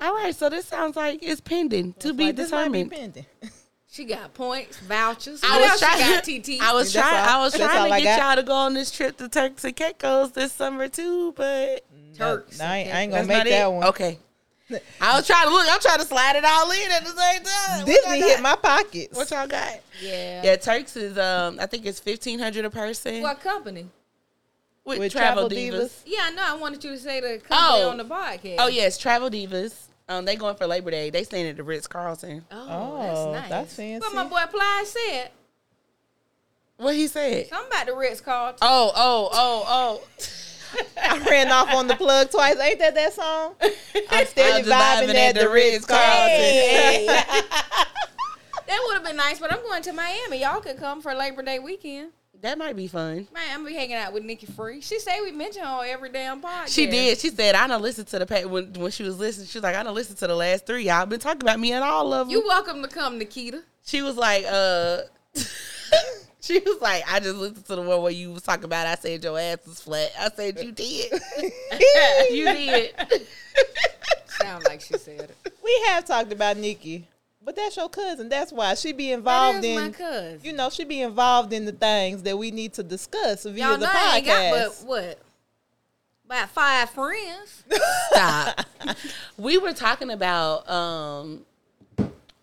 All 0.00 0.14
right. 0.14 0.34
So 0.34 0.48
this 0.48 0.66
sounds 0.66 0.96
like 0.96 1.20
it's 1.22 1.40
pending 1.40 1.94
to 2.00 2.12
be 2.12 2.26
Like, 2.26 2.36
this 2.36 2.50
might 2.50 2.70
be 2.72 2.84
determined. 2.84 2.90
pending. 3.14 3.26
She 3.92 4.04
got 4.04 4.32
points, 4.34 4.78
vouchers. 4.78 5.40
I 5.42 5.58
was 5.60 5.70
else 5.70 5.80
trying. 5.80 6.22
she 6.22 6.38
got, 6.38 6.44
TT? 6.60 6.62
I 6.62 6.72
was 6.74 6.92
trying. 6.92 7.12
I 7.28 7.38
was 7.40 7.52
trying 7.56 7.88
to 7.88 7.92
I 7.96 8.00
get 8.00 8.18
got. 8.18 8.24
y'all 8.28 8.36
to 8.36 8.46
go 8.46 8.54
on 8.54 8.72
this 8.72 8.92
trip 8.92 9.16
to 9.16 9.28
Turks 9.28 9.64
and 9.64 9.74
Caicos 9.74 10.30
this 10.30 10.52
summer 10.52 10.86
too, 10.86 11.32
but 11.32 11.84
Turks. 12.16 12.60
No, 12.60 12.66
I 12.66 12.76
ain't, 12.76 12.94
I 12.94 13.00
ain't 13.00 13.10
gonna 13.10 13.22
not 13.26 13.28
make 13.44 13.52
that 13.52 13.66
it. 13.66 13.72
one. 13.72 13.84
Okay. 13.88 14.20
I 15.00 15.16
was 15.16 15.26
trying 15.26 15.48
to 15.48 15.52
look. 15.52 15.66
I'm 15.68 15.80
trying 15.80 15.98
to 15.98 16.04
slide 16.04 16.36
it 16.36 16.44
all 16.44 16.70
in 16.70 16.88
at 16.92 17.02
the 17.02 17.10
same 17.10 17.42
time. 17.42 17.84
This 17.84 18.06
What 18.06 18.12
be 18.14 18.18
y'all 18.20 18.28
hit 18.28 18.40
my 18.40 18.54
pockets. 18.54 19.16
What 19.16 19.28
y'all 19.32 19.48
got? 19.48 19.80
Yeah. 20.00 20.42
Yeah, 20.44 20.54
Turks 20.54 20.96
is 20.96 21.18
um 21.18 21.58
I 21.60 21.66
think 21.66 21.84
it's 21.84 21.98
fifteen 21.98 22.38
hundred 22.38 22.66
a 22.66 22.70
person. 22.70 23.22
What 23.22 23.40
company? 23.40 23.88
with, 24.84 25.00
With 25.00 25.10
Travel, 25.10 25.48
Travel 25.48 25.50
Divas. 25.50 25.80
Divas. 25.86 26.02
Yeah, 26.06 26.18
I 26.22 26.30
know. 26.30 26.44
I 26.46 26.54
wanted 26.54 26.84
you 26.84 26.90
to 26.92 26.98
say 26.98 27.18
the 27.20 27.38
company 27.40 27.82
Oh. 27.82 27.90
on 27.90 27.96
the 27.96 28.04
podcast. 28.04 28.56
Oh 28.60 28.68
yes, 28.68 28.98
Travel 28.98 29.30
Divas. 29.30 29.74
Um, 30.10 30.24
they 30.24 30.34
going 30.34 30.56
for 30.56 30.66
Labor 30.66 30.90
Day. 30.90 31.10
They 31.10 31.22
staying 31.22 31.46
at 31.46 31.56
the 31.56 31.62
Ritz 31.62 31.86
Carlton. 31.86 32.44
Oh, 32.50 32.66
Oh, 32.68 33.02
that's 33.32 33.40
nice. 33.42 33.48
that's 33.48 33.74
fancy. 33.76 34.04
What 34.04 34.12
my 34.12 34.24
boy 34.24 34.50
Plies 34.50 34.90
said. 34.90 35.30
What 36.78 36.96
he 36.96 37.06
said? 37.06 37.46
Something 37.46 37.68
about 37.70 37.86
the 37.86 37.94
Ritz 37.94 38.20
Carlton. 38.20 38.58
Oh, 38.60 38.90
oh, 38.96 39.28
oh, 39.32 39.64
oh. 39.68 40.02
I 41.00 41.18
ran 41.30 41.52
off 41.52 41.72
on 41.72 41.86
the 41.86 41.94
plug 41.94 42.28
twice. 42.32 42.58
Ain't 42.58 42.80
that 42.80 42.96
that 42.96 43.12
song? 43.12 43.54
I'm 44.10 44.26
steady 44.26 44.52
I'm 44.52 44.64
just 44.64 45.08
vibing, 45.08 45.14
at 45.14 45.36
the 45.36 45.48
Ritz 45.48 45.84
Carlton. 45.84 46.28
Hey. 46.28 47.06
that 47.06 48.82
would 48.86 48.94
have 48.94 49.04
been 49.04 49.16
nice, 49.16 49.38
but 49.38 49.52
I'm 49.52 49.62
going 49.62 49.82
to 49.84 49.92
Miami. 49.92 50.40
Y'all 50.40 50.60
could 50.60 50.76
come 50.78 51.00
for 51.00 51.14
Labor 51.14 51.42
Day 51.42 51.60
weekend. 51.60 52.10
That 52.42 52.56
might 52.56 52.74
be 52.74 52.86
fun. 52.86 53.28
Man, 53.34 53.42
I'm 53.50 53.58
gonna 53.58 53.68
be 53.70 53.74
hanging 53.74 53.96
out 53.96 54.12
with 54.14 54.24
Nikki 54.24 54.46
Free. 54.46 54.80
She 54.80 54.98
say 54.98 55.20
we 55.20 55.30
mention 55.30 55.62
her 55.62 55.68
on 55.68 55.86
every 55.86 56.08
damn 56.10 56.40
podcast. 56.40 56.68
She 56.68 56.86
did. 56.86 57.18
She 57.18 57.28
said, 57.28 57.54
"I 57.54 57.66
don't 57.66 57.82
listen 57.82 58.06
to 58.06 58.18
the 58.18 58.26
pa- 58.26 58.48
when 58.48 58.72
when 58.74 58.90
she 58.90 59.02
was 59.02 59.18
listening. 59.18 59.46
She 59.48 59.58
was 59.58 59.62
like, 59.62 59.76
I 59.76 59.82
don't 59.82 59.94
listen 59.94 60.16
to 60.16 60.26
the 60.26 60.34
last 60.34 60.66
three. 60.66 60.84
Y'all 60.86 61.04
been 61.04 61.20
talking 61.20 61.42
about 61.42 61.60
me 61.60 61.72
and 61.72 61.84
all 61.84 62.12
of 62.14 62.28
them. 62.28 62.30
You 62.30 62.42
welcome 62.46 62.80
to 62.82 62.88
come, 62.88 63.18
Nikita. 63.18 63.62
she 63.84 64.00
was 64.00 64.16
like, 64.16 64.46
uh, 64.48 65.02
she 66.40 66.58
was 66.60 66.80
like, 66.80 67.04
I 67.10 67.20
just 67.20 67.36
listened 67.36 67.66
to 67.66 67.76
the 67.76 67.82
one 67.82 68.00
where 68.02 68.12
you 68.12 68.32
was 68.32 68.42
talking 68.42 68.64
about. 68.64 68.86
I 68.86 68.94
said 68.94 69.22
your 69.22 69.38
ass 69.38 69.58
was 69.66 69.80
flat. 69.82 70.10
I 70.18 70.30
said 70.30 70.58
you 70.62 70.72
did. 70.72 71.12
you 72.30 72.44
did. 72.46 72.94
Sound 74.40 74.64
like 74.64 74.80
she 74.80 74.94
said 74.96 75.28
it. 75.44 75.52
we 75.62 75.84
have 75.88 76.06
talked 76.06 76.32
about 76.32 76.56
Nikki, 76.56 77.06
but 77.50 77.56
that's 77.56 77.76
your 77.76 77.88
cousin. 77.88 78.28
That's 78.28 78.52
why 78.52 78.74
she 78.74 78.92
be 78.92 79.08
That 79.08 79.14
involved 79.14 79.64
is 79.64 79.76
my 79.76 79.86
in. 79.86 79.92
cousin. 79.92 80.40
You 80.44 80.52
know, 80.52 80.70
she 80.70 80.84
be 80.84 81.00
involved 81.02 81.52
in 81.52 81.64
the 81.64 81.72
things 81.72 82.22
that 82.22 82.38
we 82.38 82.52
need 82.52 82.74
to 82.74 82.84
discuss 82.84 83.42
via 83.42 83.54
Y'all 83.54 83.72
the 83.76 83.86
know 83.86 83.90
I 83.92 84.16
ain't 84.18 84.26
got 84.26 84.50
but 84.52 84.86
what? 84.88 85.18
About 86.26 86.48
five 86.50 86.90
friends. 86.90 87.64
Stop. 88.12 88.60
we 89.36 89.58
were 89.58 89.72
talking 89.72 90.10
about 90.12 90.70
um 90.70 91.44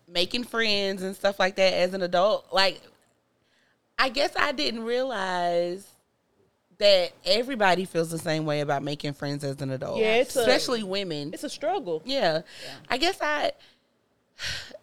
making 0.06 0.44
friends 0.44 1.02
and 1.02 1.16
stuff 1.16 1.38
like 1.38 1.56
that 1.56 1.72
as 1.72 1.94
an 1.94 2.02
adult. 2.02 2.46
Like, 2.52 2.82
I 3.98 4.10
guess 4.10 4.32
I 4.36 4.52
didn't 4.52 4.84
realize 4.84 5.86
that 6.78 7.12
everybody 7.24 7.86
feels 7.86 8.10
the 8.10 8.18
same 8.18 8.44
way 8.44 8.60
about 8.60 8.82
making 8.82 9.14
friends 9.14 9.42
as 9.42 9.60
an 9.62 9.70
adult. 9.70 9.98
Yeah, 10.00 10.16
it's 10.16 10.36
a- 10.36 10.40
especially 10.40 10.82
women. 10.82 11.30
It's 11.32 11.44
a 11.44 11.48
struggle. 11.50 12.02
Yeah. 12.04 12.42
I 12.90 12.98
guess 12.98 13.16
I 13.22 13.52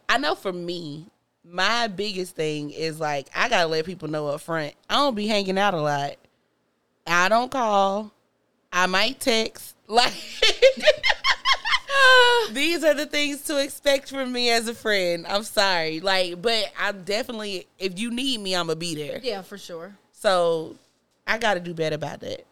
I 0.09 0.17
know 0.17 0.35
for 0.35 0.53
me, 0.53 1.07
my 1.43 1.87
biggest 1.87 2.35
thing 2.35 2.71
is 2.71 2.99
like 2.99 3.27
I 3.35 3.49
gotta 3.49 3.67
let 3.67 3.85
people 3.85 4.07
know 4.07 4.27
up 4.27 4.41
front. 4.41 4.73
I 4.89 4.95
don't 4.95 5.15
be 5.15 5.27
hanging 5.27 5.57
out 5.57 5.73
a 5.73 5.81
lot. 5.81 6.15
I 7.07 7.29
don't 7.29 7.51
call. 7.51 8.11
I 8.71 8.85
might 8.87 9.19
text. 9.19 9.73
Like 9.87 10.13
these 12.53 12.83
are 12.83 12.93
the 12.93 13.05
things 13.05 13.41
to 13.43 13.61
expect 13.63 14.09
from 14.09 14.31
me 14.31 14.49
as 14.49 14.67
a 14.67 14.73
friend. 14.73 15.25
I'm 15.27 15.43
sorry. 15.43 15.99
Like, 15.99 16.41
but 16.41 16.71
I'm 16.77 17.03
definitely 17.03 17.67
if 17.79 17.99
you 17.99 18.11
need 18.11 18.39
me, 18.39 18.55
I'ma 18.55 18.75
be 18.75 18.95
there. 18.95 19.19
Yeah, 19.23 19.41
for 19.41 19.57
sure. 19.57 19.95
So 20.11 20.75
I 21.27 21.37
gotta 21.37 21.59
do 21.59 21.73
better 21.73 21.95
about 21.95 22.19
that. 22.21 22.45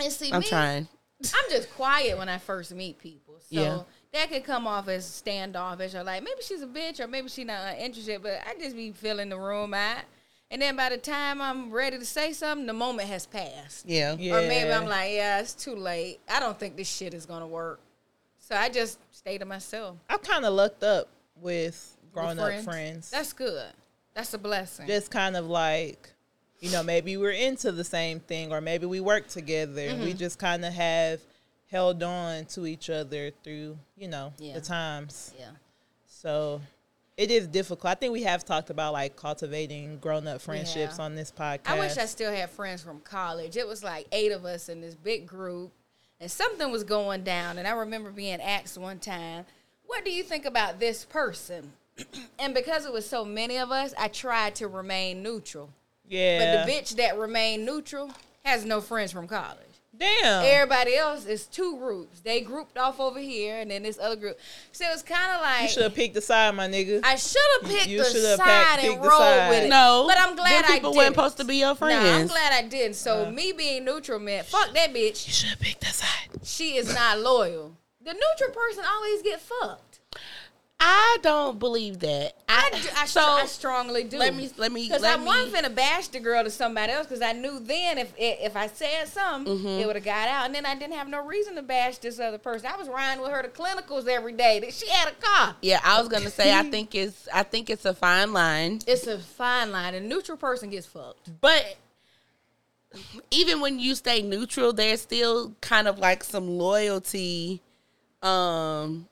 And 0.00 0.12
see, 0.12 0.32
I'm 0.32 0.40
me, 0.40 0.46
trying. 0.46 0.88
I'm 1.22 1.50
just 1.50 1.70
quiet 1.74 2.18
when 2.18 2.28
I 2.28 2.38
first 2.38 2.74
meet 2.74 2.98
people. 2.98 3.34
So 3.40 3.46
Yeah. 3.50 3.78
That 4.16 4.30
could 4.30 4.44
come 4.44 4.66
off 4.66 4.88
as 4.88 5.04
standoffish 5.06 5.94
or 5.94 6.02
like 6.04 6.22
maybe 6.22 6.40
she's 6.42 6.62
a 6.62 6.66
bitch 6.66 7.00
or 7.00 7.06
maybe 7.06 7.28
she's 7.28 7.46
not 7.46 7.76
interested, 7.78 8.22
but 8.22 8.40
I 8.46 8.58
just 8.60 8.74
be 8.76 8.92
filling 8.92 9.28
the 9.28 9.38
room 9.38 9.74
out. 9.74 10.02
And 10.50 10.62
then 10.62 10.76
by 10.76 10.90
the 10.90 10.96
time 10.98 11.40
I'm 11.42 11.70
ready 11.72 11.98
to 11.98 12.04
say 12.04 12.32
something, 12.32 12.66
the 12.66 12.72
moment 12.72 13.08
has 13.08 13.26
passed. 13.26 13.84
Yeah. 13.88 14.14
Yeah. 14.18 14.36
Or 14.36 14.40
maybe 14.42 14.70
I'm 14.72 14.86
like, 14.86 15.12
yeah, 15.12 15.40
it's 15.40 15.54
too 15.54 15.74
late. 15.74 16.20
I 16.28 16.38
don't 16.40 16.58
think 16.58 16.76
this 16.76 16.88
shit 16.88 17.14
is 17.14 17.26
gonna 17.26 17.46
work. 17.48 17.80
So 18.38 18.54
I 18.54 18.68
just 18.68 18.98
stay 19.10 19.38
to 19.38 19.44
myself. 19.44 19.96
I'm 20.08 20.20
kind 20.20 20.44
of 20.44 20.54
lucked 20.54 20.84
up 20.84 21.08
with 21.40 21.96
With 22.04 22.12
grown 22.12 22.38
up 22.38 22.60
friends. 22.62 23.10
That's 23.10 23.32
good. 23.32 23.72
That's 24.14 24.32
a 24.34 24.38
blessing. 24.38 24.86
just 24.86 25.10
kind 25.10 25.36
of 25.36 25.46
like 25.46 26.10
you 26.60 26.70
know 26.70 26.82
maybe 26.82 27.16
we're 27.18 27.32
into 27.32 27.70
the 27.72 27.84
same 27.84 28.18
thing 28.20 28.50
or 28.52 28.60
maybe 28.62 28.86
we 28.86 28.98
work 29.00 29.26
together 29.28 29.74
we 29.74 29.88
Mm-hmm. 30.10 30.16
just 30.16 30.38
kind 30.38 30.64
of 30.64 30.72
have 30.72 31.20
held 31.70 32.02
on 32.02 32.44
to 32.46 32.66
each 32.66 32.88
other 32.90 33.30
through 33.42 33.76
you 33.96 34.08
know 34.08 34.32
Yeah. 34.38 34.54
the 34.54 34.60
times 34.60 35.34
yeah. 35.38 35.50
so 36.06 36.60
it 37.16 37.30
is 37.30 37.46
difficult 37.46 37.86
i 37.90 37.94
think 37.94 38.12
we 38.12 38.22
have 38.22 38.44
talked 38.44 38.70
about 38.70 38.92
like 38.92 39.16
cultivating 39.16 39.98
grown-up 39.98 40.40
friendships 40.40 40.96
Yeah. 40.98 41.04
on 41.04 41.14
this 41.16 41.32
podcast 41.32 41.66
I 41.68 41.78
wish 41.78 41.96
I 41.98 42.06
still 42.06 42.32
had 42.32 42.50
friends 42.50 42.82
from 42.82 43.00
college. 43.00 43.56
It 43.56 43.66
was 43.66 43.82
like 43.82 44.06
eight 44.12 44.32
of 44.32 44.44
us 44.44 44.68
in 44.68 44.80
this 44.80 44.94
big 44.94 45.26
group, 45.26 45.72
and 46.20 46.30
something 46.30 46.70
was 46.70 46.84
going 46.84 47.24
down. 47.24 47.58
And 47.58 47.66
I 47.66 47.72
remember 47.72 48.10
being 48.10 48.40
asked 48.40 48.78
one 48.78 48.98
time, 48.98 49.44
What 49.86 50.04
do 50.04 50.10
you 50.12 50.22
think 50.22 50.44
about 50.44 50.78
this 50.78 51.04
person? 51.04 51.72
and 52.38 52.54
because 52.54 52.86
it 52.86 52.92
was 52.92 53.08
so 53.08 53.24
many 53.24 53.56
of 53.58 53.70
us, 53.72 53.92
I 53.98 54.08
tried 54.08 54.54
to 54.56 54.68
remain 54.68 55.22
neutral. 55.22 55.70
yeah 56.08 56.38
But 56.38 56.66
the 56.66 56.72
bitch 56.72 56.96
that 56.96 57.18
remained 57.18 57.66
neutral 57.66 58.10
has 58.44 58.64
no 58.64 58.80
friends 58.80 59.10
from 59.12 59.26
college. 59.26 59.58
Damn 59.98 60.44
Everybody 60.44 60.96
else 60.96 61.26
is 61.26 61.46
two 61.46 61.76
groups. 61.78 62.20
They 62.20 62.40
grouped 62.40 62.76
off 62.78 63.00
over 63.00 63.18
here, 63.18 63.58
and 63.58 63.70
then 63.70 63.82
this 63.82 63.98
other 63.98 64.16
group. 64.16 64.38
So 64.72 64.84
it 64.84 64.92
was 64.92 65.02
kind 65.02 65.32
of 65.32 65.40
like 65.40 65.62
you 65.62 65.68
should 65.68 65.82
have 65.84 65.94
picked 65.94 66.16
a 66.16 66.20
side 66.20 66.54
my 66.54 66.68
nigga 66.68 67.00
I 67.04 67.16
should 67.16 67.40
have 67.60 67.70
picked 67.70 67.86
You 67.88 67.98
the 67.98 68.04
side 68.04 68.38
packed- 68.38 68.82
and 68.84 68.90
picked 68.92 69.02
the 69.02 69.08
rolled 69.08 69.20
side. 69.22 69.48
with 69.50 69.62
it. 69.64 69.68
No. 69.68 70.04
but 70.08 70.18
I'm 70.18 70.36
glad 70.36 70.64
Them 70.64 70.70
I 70.70 70.74
people 70.74 70.94
weren't 70.94 71.14
supposed 71.14 71.36
to 71.38 71.44
be 71.44 71.56
your 71.56 71.74
friends. 71.74 72.04
Nah, 72.04 72.16
I'm 72.16 72.26
glad 72.26 72.52
I 72.52 72.62
didn't. 72.68 72.94
So 72.96 73.30
me 73.30 73.52
being 73.52 73.84
neutral 73.84 74.18
meant 74.18 74.46
fuck 74.46 74.72
that 74.74 74.92
bitch. 74.92 75.26
you 75.26 75.32
should 75.32 75.48
have 75.50 75.60
picked 75.60 75.82
a 75.84 75.92
side 75.92 76.28
She 76.44 76.76
is 76.76 76.92
not 76.94 77.18
loyal. 77.20 77.76
The 78.04 78.12
neutral 78.12 78.50
person 78.54 78.84
always 78.88 79.22
get 79.22 79.40
fucked. 79.40 79.85
I 80.78 81.16
don't 81.22 81.58
believe 81.58 82.00
that. 82.00 82.34
I, 82.48 82.68
do, 82.70 82.88
I, 82.96 83.06
so 83.06 83.20
I 83.22 83.46
strongly 83.46 84.04
do. 84.04 84.18
let 84.18 84.34
me 84.34 84.50
let 84.58 84.70
me 84.70 84.86
Because 84.86 85.02
I 85.04 85.16
wasn't 85.16 85.54
finna 85.54 85.74
bash 85.74 86.08
the 86.08 86.20
girl 86.20 86.44
to 86.44 86.50
somebody 86.50 86.92
else 86.92 87.06
because 87.06 87.22
I 87.22 87.32
knew 87.32 87.58
then 87.60 87.96
if 87.96 88.12
if 88.18 88.54
I 88.56 88.66
said 88.66 89.08
something, 89.08 89.56
Mm-hmm. 89.56 89.66
it 89.80 89.86
would 89.86 89.96
have 89.96 90.04
got 90.04 90.28
out. 90.28 90.44
And 90.46 90.54
then 90.54 90.66
I 90.66 90.74
didn't 90.74 90.92
have 90.94 91.08
no 91.08 91.24
reason 91.24 91.54
to 91.56 91.62
bash 91.62 91.96
this 91.98 92.20
other 92.20 92.36
person. 92.36 92.66
I 92.72 92.76
was 92.76 92.88
riding 92.88 93.22
with 93.22 93.30
her 93.32 93.42
to 93.42 93.48
clinicals 93.48 94.06
every 94.06 94.34
day. 94.34 94.60
That 94.60 94.74
She 94.74 94.86
had 94.88 95.08
a 95.08 95.14
car. 95.14 95.56
yeah, 95.62 95.80
I 95.82 95.98
was 95.98 96.08
gonna 96.10 96.30
say 96.30 96.52
I 96.54 96.62
think 96.70 96.94
it's 96.94 97.26
I 97.32 97.42
think 97.42 97.70
it's 97.70 97.86
a 97.86 97.94
fine 97.94 98.34
line, 98.34 98.80
It's 98.86 99.06
a 99.06 99.18
fine 99.18 99.72
line. 99.72 99.94
A 99.94 100.00
neutral 100.00 100.36
person 100.36 100.68
gets 100.68 100.86
fucked. 100.86 101.30
but 101.40 101.76
even 103.30 103.60
when 103.60 103.78
you 103.78 103.94
stay 103.94 104.20
neutral, 104.22 104.72
there's 104.74 105.00
still 105.00 105.54
kind 105.62 105.88
of 105.88 105.98
like 105.98 106.22
some 106.22 106.48
loyalty. 106.58 107.60
Um, 108.22 109.08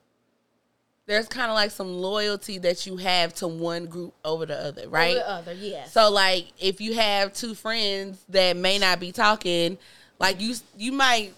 there's 1.07 1.29
kind 1.29 1.51
of 1.51 1.55
like 1.55 1.71
some 1.71 1.93
loyalty 1.93 2.59
that 2.59 2.87
you 2.87 2.97
have 2.97 3.35
to 3.35 3.49
one 3.49 3.87
group 3.87 4.15
over 4.25 4.47
the 4.47 4.59
other, 4.59 4.89
right? 4.89 5.17
Or 5.17 5.21
the 5.21 5.31
other, 5.31 5.53
yes. 5.53 5.93
So 5.93 6.11
like 6.11 6.47
if 6.59 6.81
you 6.81 6.95
have 6.95 7.33
two 7.33 7.55
friends 7.55 8.25
that 8.31 8.57
may 8.57 8.79
not 8.79 9.01
be 9.01 9.13
talking, 9.13 9.79
like 10.19 10.41
you 10.41 10.55
you 10.77 10.93
might 10.93 11.35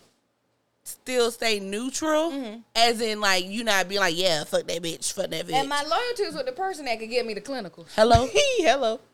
still 0.84 1.30
stay 1.32 1.58
neutral, 1.58 2.30
mm-hmm. 2.30 2.60
as 2.76 3.00
in 3.00 3.20
like 3.20 3.44
you 3.44 3.64
not 3.64 3.88
being 3.88 4.00
like, 4.00 4.16
yeah, 4.16 4.44
fuck 4.44 4.66
that 4.66 4.82
bitch, 4.82 5.12
fuck 5.12 5.30
that 5.30 5.46
bitch. 5.46 5.54
and 5.54 5.68
my 5.68 5.82
loyalty 5.82 6.22
is 6.22 6.34
with 6.34 6.46
the 6.46 6.52
person 6.52 6.84
that 6.84 6.98
could 6.98 7.10
get 7.10 7.26
me 7.26 7.34
the 7.34 7.40
clinical. 7.40 7.86
Hello. 7.94 8.28
hello 8.34 9.00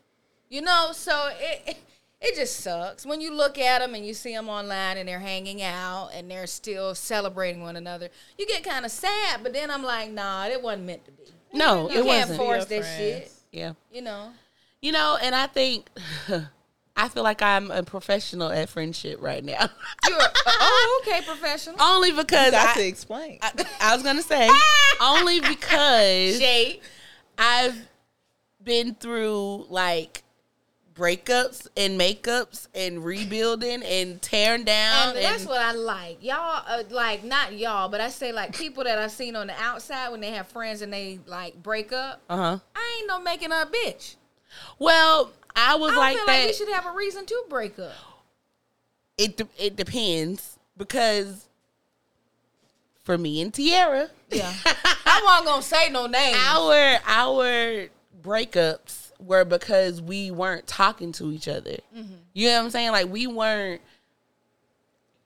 You 0.51 0.61
know, 0.61 0.91
so 0.93 1.31
it 1.41 1.63
it 1.67 1.77
just 2.37 2.59
sucks 2.61 3.05
when 3.05 3.21
you 3.21 3.35
look 3.35 3.59
at 3.59 3.81
them 3.81 3.95
and 3.95 4.07
you 4.07 4.15
see 4.15 4.33
them 4.35 4.49
online 4.49 4.97
and 4.97 5.09
they're 5.09 5.19
hanging 5.19 5.61
out 5.63 6.11
and 6.15 6.31
they're 6.31 6.47
still 6.47 6.95
celebrating 6.95 7.63
one 7.63 7.77
another. 7.77 8.09
You 8.39 8.47
get 8.47 8.63
kind 8.65 8.85
of 8.85 8.91
sad, 8.93 9.41
but 9.43 9.53
then 9.53 9.71
I'm 9.71 9.83
like, 9.83 10.11
nah, 10.11 10.47
it 10.47 10.63
wasn't 10.63 10.85
meant 10.87 11.05
to 11.07 11.11
be. 11.13 11.25
No, 11.53 11.91
You 11.91 12.01
it 12.01 12.05
can't 12.05 12.07
wasn't. 12.31 12.39
force 12.39 12.65
Be 12.67 12.75
your 12.77 12.85
that 12.85 12.97
shit. 12.99 13.33
yeah. 13.51 13.73
You 13.93 14.03
know, 14.03 14.31
You 14.81 14.93
know, 14.93 15.19
and 15.23 15.35
I 15.35 15.47
think 15.49 15.89
I 16.97 17.09
feel 17.09 17.23
like 17.23 17.43
I'm 17.43 17.71
a 17.71 17.83
professional 17.83 18.51
at 18.51 18.69
friendship 18.69 19.19
right 19.21 19.43
now. 19.45 19.69
you're 20.09 20.21
uh, 20.21 20.29
oh 20.47 21.03
okay, 21.05 21.21
professional. 21.27 21.77
only 21.81 22.13
because 22.13 22.49
I 22.55 22.65
got 22.65 22.77
to 22.77 22.87
explain 22.87 23.39
I, 23.43 23.51
I 23.81 23.95
was 23.95 24.03
gonna 24.03 24.23
say 24.23 24.49
only 25.01 25.41
because 25.41 26.39
Shade. 26.39 26.81
I've 27.39 27.77
been 28.63 28.95
through 28.95 29.67
like 29.71 30.22
breakups 31.03 31.67
and 31.77 31.99
makeups 32.01 32.69
and 32.77 33.05
rebuilding 33.05 33.83
and 33.83 34.23
tearing 34.23 34.63
down. 34.63 35.17
And 35.17 35.25
that's 35.25 35.45
what 35.45 35.61
I 35.61 35.73
like. 35.73 36.23
Y'all, 36.23 36.63
uh, 36.67 36.85
like, 36.91 37.25
not 37.25 37.55
y'all, 37.55 37.89
but 37.89 38.01
I 38.01 38.09
say, 38.09 38.31
like, 38.31 38.55
people 38.57 38.85
that 38.85 38.99
I've 38.99 39.11
seen 39.11 39.35
on 39.35 39.49
the 39.49 39.55
outside 39.61 40.11
when 40.11 40.21
they 40.21 40.31
have 40.31 40.47
friends 40.47 40.81
and 40.81 40.93
they, 40.93 41.19
like, 41.27 41.61
break 41.61 41.93
up. 41.93 42.21
uh-huh. 42.31 42.59
I 42.77 42.97
ain't 42.99 43.09
no 43.09 43.21
making 43.21 43.51
up 43.51 43.73
bitch. 43.73 44.15
Well, 44.79 45.33
I 45.57 45.75
was 45.75 45.93
I 45.93 45.97
like 45.97 46.17
that. 46.19 46.27
like 46.29 46.47
we 46.47 46.53
should 46.53 46.69
have 46.69 46.87
a 46.87 46.93
reason 46.93 47.27
to 47.27 47.45
break 47.49 47.79
up. 47.81 47.93
it 49.19 49.37
de- 49.37 49.49
it 49.59 49.77
depends 49.77 50.59
because 50.77 51.47
for 53.03 53.19
me 53.19 53.41
and 53.41 53.53
Tierra, 53.53 54.09
Yeah. 54.31 54.53
I 54.65 55.21
wasn't 55.25 55.47
going 55.47 55.63
to 55.63 55.67
say 55.67 55.91
no 55.91 56.07
names. 56.07 56.37
our 56.39 56.99
our 57.07 57.89
breakups 58.23 59.02
were 59.25 59.45
because 59.45 60.01
we 60.01 60.31
weren't 60.31 60.67
talking 60.67 61.13
to 61.13 61.33
each 61.33 61.49
other. 61.49 61.77
Mm-hmm. 61.97 62.15
You 62.33 62.49
know 62.49 62.59
what 62.59 62.65
I'm 62.65 62.71
saying? 62.71 62.93
Like 62.93 63.09
we 63.09 63.27
weren't 63.27 63.81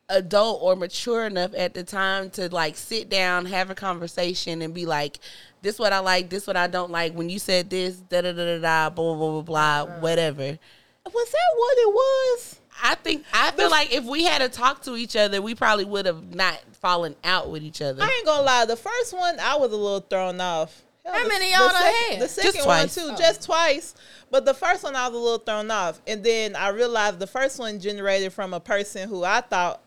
adult 0.09 0.63
or 0.63 0.77
mature 0.77 1.27
enough 1.27 1.53
at 1.57 1.75
the 1.75 1.83
time 1.83 2.31
to 2.31 2.49
like 2.55 2.77
sit 2.77 3.09
down, 3.09 3.47
have 3.47 3.71
a 3.71 3.75
conversation, 3.75 4.63
and 4.63 4.73
be 4.75 4.87
like, 4.87 5.19
"This 5.63 5.79
what 5.79 5.93
I 5.93 5.99
like. 5.99 6.31
This 6.31 6.47
what 6.47 6.57
I 6.57 6.67
don't 6.67 6.91
like." 6.91 7.15
When 7.15 7.29
you 7.29 7.39
said 7.39 7.71
this, 7.71 7.97
da 7.97 8.21
da 8.23 8.33
da 8.33 8.45
da 8.45 8.59
da, 8.59 8.91
blah 8.91 9.15
blah 9.15 9.17
blah 9.17 9.43
blah, 9.43 9.85
blah 9.87 10.01
whatever. 10.01 10.59
Was 11.05 11.31
that 11.31 11.53
what 11.57 11.79
it 11.79 11.95
was? 11.95 12.61
I 12.83 12.95
think 12.97 13.25
I 13.33 13.53
feel 13.53 13.71
like 13.71 13.93
if 13.93 14.05
we 14.05 14.25
had 14.25 14.43
to 14.43 14.49
talk 14.49 14.83
to 14.83 14.97
each 14.97 15.17
other, 15.17 15.41
we 15.41 15.55
probably 15.55 15.85
would 15.85 16.07
have 16.07 16.35
not 16.35 16.61
fallen 16.73 17.17
out 17.25 17.51
with 17.51 17.63
each 17.63 17.81
other. 17.81 18.03
I 18.03 18.15
ain't 18.17 18.27
gonna 18.27 18.43
lie. 18.43 18.65
The 18.67 18.77
first 18.77 19.13
one, 19.13 19.39
I 19.41 19.57
was 19.57 19.73
a 19.73 19.77
little 19.77 20.01
thrown 20.01 20.41
off. 20.41 20.83
Hell, 21.07 21.15
How 21.15 21.23
the- 21.23 21.29
many 21.29 21.51
y'all 21.53 21.69
done 21.69 21.83
second- 21.83 22.13
had? 22.13 22.21
The 22.21 22.29
second 22.29 22.53
Just 22.55 22.67
one 22.67 22.81
twice. 22.81 22.95
too, 22.95 23.09
Oh. 23.13 23.17
just 23.17 23.43
twice. 23.45 23.95
But 24.31 24.45
the 24.45 24.55
first 24.55 24.83
one, 24.83 24.97
I 24.97 25.07
was 25.09 25.17
a 25.17 25.21
little 25.23 25.39
thrown 25.39 25.71
off, 25.71 26.01
and 26.07 26.25
then 26.25 26.57
I 26.57 26.69
realized 26.69 27.21
the 27.21 27.29
first 27.29 27.59
one 27.61 27.79
generated 27.79 28.33
from 28.33 28.53
a 28.53 28.61
person 28.61 29.09
who 29.09 29.23
I 29.25 29.41
thought 29.41 29.81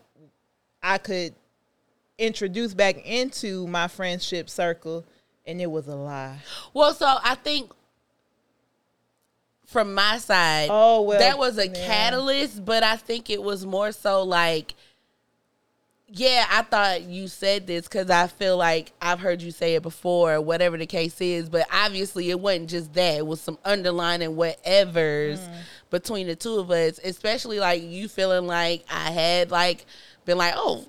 I 0.82 0.96
could 0.96 1.34
introduce 2.16 2.72
back 2.72 3.04
into 3.06 3.66
my 3.66 3.86
friendship 3.86 4.48
circle, 4.48 5.04
and 5.46 5.60
it 5.60 5.70
was 5.70 5.88
a 5.88 5.94
lie. 5.94 6.38
Well, 6.72 6.94
so 6.94 7.06
I 7.22 7.34
think 7.34 7.70
from 9.66 9.94
my 9.94 10.18
side, 10.18 10.68
Oh, 10.70 11.02
well, 11.02 11.18
that 11.18 11.38
was 11.38 11.58
a 11.58 11.68
yeah. 11.68 11.86
catalyst, 11.86 12.64
but 12.64 12.82
I 12.82 12.96
think 12.96 13.30
it 13.30 13.42
was 13.42 13.64
more 13.66 13.92
so 13.92 14.22
like, 14.22 14.74
yeah, 16.12 16.46
I 16.50 16.62
thought 16.62 17.02
you 17.02 17.28
said 17.28 17.66
this 17.66 17.84
because 17.86 18.10
I 18.10 18.26
feel 18.26 18.56
like 18.56 18.92
I've 19.00 19.20
heard 19.20 19.40
you 19.42 19.50
say 19.52 19.74
it 19.76 19.82
before, 19.82 20.40
whatever 20.40 20.76
the 20.76 20.86
case 20.86 21.20
is, 21.20 21.48
but 21.48 21.66
obviously 21.72 22.30
it 22.30 22.40
wasn't 22.40 22.70
just 22.70 22.92
that. 22.94 23.18
It 23.18 23.26
was 23.26 23.40
some 23.40 23.58
underlining 23.64 24.30
whatevers 24.30 25.38
Mm. 25.38 25.54
between 25.90 26.26
the 26.26 26.34
two 26.36 26.58
of 26.58 26.70
us, 26.70 26.98
especially 27.04 27.60
like 27.60 27.82
you 27.82 28.08
feeling 28.08 28.46
like 28.46 28.84
I 28.90 29.10
had 29.10 29.50
like 29.50 29.86
been 30.24 30.38
like, 30.38 30.54
oh, 30.56 30.86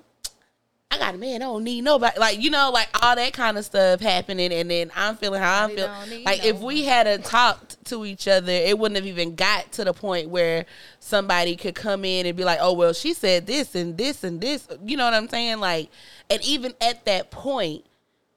I 0.92 0.98
got 0.98 1.14
a 1.14 1.18
man. 1.18 1.36
I 1.36 1.46
don't 1.46 1.64
need 1.64 1.84
nobody. 1.84 2.20
Like 2.20 2.38
you 2.38 2.50
know, 2.50 2.70
like 2.70 2.88
all 3.02 3.16
that 3.16 3.32
kind 3.32 3.56
of 3.56 3.64
stuff 3.64 4.00
happening, 4.00 4.52
and 4.52 4.70
then 4.70 4.90
I'm 4.94 5.16
feeling 5.16 5.40
how 5.40 5.64
I'm 5.64 5.70
feeling. 5.70 6.22
Like 6.22 6.42
no 6.42 6.50
if 6.50 6.60
we 6.60 6.84
had 6.84 7.06
a 7.06 7.16
talked 7.16 7.82
to 7.86 8.04
each 8.04 8.28
other, 8.28 8.52
it 8.52 8.78
wouldn't 8.78 8.96
have 8.96 9.06
even 9.06 9.34
got 9.34 9.72
to 9.72 9.84
the 9.84 9.94
point 9.94 10.28
where 10.28 10.66
somebody 11.00 11.56
could 11.56 11.74
come 11.74 12.04
in 12.04 12.26
and 12.26 12.36
be 12.36 12.44
like, 12.44 12.58
"Oh 12.60 12.74
well, 12.74 12.92
she 12.92 13.14
said 13.14 13.46
this 13.46 13.74
and 13.74 13.96
this 13.96 14.22
and 14.22 14.38
this." 14.38 14.68
You 14.84 14.98
know 14.98 15.06
what 15.06 15.14
I'm 15.14 15.30
saying? 15.30 15.60
Like, 15.60 15.88
and 16.28 16.44
even 16.44 16.74
at 16.82 17.06
that 17.06 17.30
point, 17.30 17.86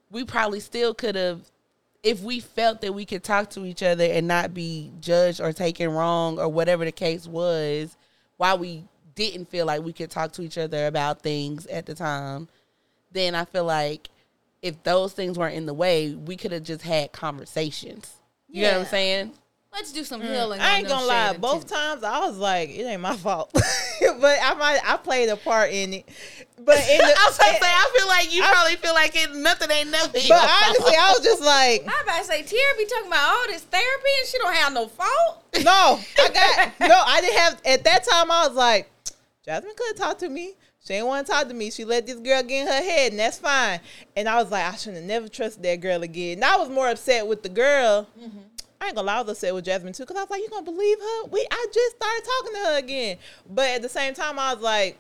we 0.09 0.23
probably 0.23 0.61
still 0.61 0.93
could 0.93 1.15
have, 1.15 1.41
if 2.03 2.21
we 2.21 2.39
felt 2.39 2.79
that 2.81 2.93
we 2.93 3.03
could 3.03 3.21
talk 3.21 3.49
to 3.49 3.65
each 3.65 3.83
other 3.83 4.05
and 4.05 4.29
not 4.29 4.53
be 4.53 4.93
judged 5.01 5.41
or 5.41 5.51
taken 5.51 5.91
wrong 5.91 6.39
or 6.39 6.47
whatever 6.47 6.85
the 6.85 6.93
case 6.93 7.27
was, 7.27 7.97
while 8.37 8.57
we 8.57 8.85
didn't 9.15 9.49
feel 9.49 9.65
like 9.65 9.83
we 9.83 9.93
could 9.93 10.11
talk 10.11 10.31
to 10.33 10.41
each 10.41 10.57
other 10.57 10.87
about 10.87 11.21
things 11.21 11.65
at 11.67 11.85
the 11.85 11.95
time, 11.95 12.47
then 13.11 13.35
I 13.35 13.45
feel 13.45 13.65
like 13.65 14.09
if 14.61 14.81
those 14.83 15.13
things 15.13 15.37
weren't 15.37 15.55
in 15.55 15.65
the 15.65 15.73
way, 15.73 16.13
we 16.13 16.35
could 16.35 16.51
have 16.51 16.63
just 16.63 16.81
had 16.81 17.11
conversations. 17.11 18.13
You 18.49 18.63
know 18.63 18.71
what 18.71 18.79
I'm 18.79 18.85
saying? 18.85 19.31
Let's 19.75 19.91
do 19.91 20.05
some 20.05 20.21
healing. 20.21 20.61
Mm. 20.61 20.63
I 20.63 20.77
ain't 20.77 20.87
gonna 20.87 21.05
lie. 21.05 21.35
Both 21.35 21.67
too. 21.67 21.75
times 21.75 22.01
I 22.01 22.19
was 22.19 22.37
like, 22.37 22.69
it 22.69 22.83
ain't 22.83 23.01
my 23.01 23.17
fault, 23.17 23.51
but 23.53 24.39
I 24.41 24.53
might 24.53 24.79
I 24.85 24.95
played 24.95 25.27
a 25.27 25.35
part 25.35 25.71
in 25.71 25.95
it. 25.95 26.05
But 26.57 26.77
in 26.77 26.97
the, 26.97 27.03
I 27.03 27.25
was 27.27 27.37
gonna 27.37 27.51
say, 27.51 27.67
I 27.67 27.91
feel 27.97 28.07
like 28.07 28.33
you 28.33 28.41
probably 28.41 28.77
feel 28.77 28.93
like 28.93 29.13
it, 29.13 29.35
nothing 29.35 29.69
ain't 29.71 29.91
nothing. 29.91 30.21
but 30.29 30.39
honestly, 30.39 30.95
I 30.97 31.11
was 31.11 31.25
just 31.25 31.41
like, 31.41 31.83
I 31.85 32.01
about 32.03 32.19
to 32.19 32.23
say, 32.23 32.41
Tierra 32.43 32.73
be 32.77 32.85
talking 32.85 33.07
about 33.07 33.27
all 33.27 33.47
this 33.47 33.63
therapy 33.63 34.09
and 34.19 34.27
she 34.29 34.37
don't 34.37 34.55
have 34.55 34.71
no 34.71 34.87
fault. 34.87 35.43
no, 35.61 35.99
I 36.19 36.29
got 36.29 36.89
no. 36.89 37.03
I 37.05 37.19
didn't 37.19 37.37
have 37.37 37.61
at 37.65 37.83
that 37.83 38.05
time. 38.05 38.31
I 38.31 38.47
was 38.47 38.55
like, 38.55 38.89
Jasmine 39.45 39.73
could 39.77 39.97
have 39.97 40.07
talked 40.07 40.19
to 40.21 40.29
me. 40.29 40.55
She 40.83 40.93
ain't 40.93 41.05
want 41.05 41.25
to 41.27 41.31
talk 41.31 41.47
to 41.47 41.53
me. 41.53 41.69
She 41.69 41.85
let 41.85 42.07
this 42.07 42.15
girl 42.15 42.41
get 42.41 42.61
in 42.61 42.67
her 42.67 42.73
head, 42.73 43.11
and 43.11 43.19
that's 43.19 43.37
fine. 43.37 43.79
And 44.15 44.27
I 44.27 44.41
was 44.41 44.51
like, 44.51 44.65
I 44.65 44.75
shouldn't 44.75 44.97
have 44.97 45.05
never 45.05 45.27
trusted 45.27 45.63
that 45.63 45.81
girl 45.81 46.03
again. 46.03 46.37
And 46.37 46.45
I 46.45 46.57
was 46.57 46.69
more 46.69 46.89
upset 46.89 47.27
with 47.27 47.43
the 47.43 47.49
girl. 47.49 48.07
Mm-hmm. 48.19 48.39
I 48.81 48.87
ain't 48.87 48.95
gonna 48.95 49.07
lie, 49.07 49.17
I 49.17 49.21
was 49.21 49.31
upset 49.31 49.53
with 49.53 49.65
Jasmine 49.65 49.93
too, 49.93 50.03
because 50.03 50.17
I 50.17 50.21
was 50.21 50.29
like, 50.29 50.41
you 50.41 50.49
gonna 50.49 50.63
believe 50.63 50.99
her? 50.99 51.25
We 51.25 51.45
I 51.49 51.65
just 51.73 51.95
started 51.95 52.23
talking 52.25 52.53
to 52.53 52.69
her 52.69 52.77
again. 52.77 53.17
But 53.49 53.69
at 53.69 53.81
the 53.81 53.89
same 53.89 54.13
time, 54.13 54.37
I 54.37 54.53
was 54.53 54.63
like, 54.63 54.97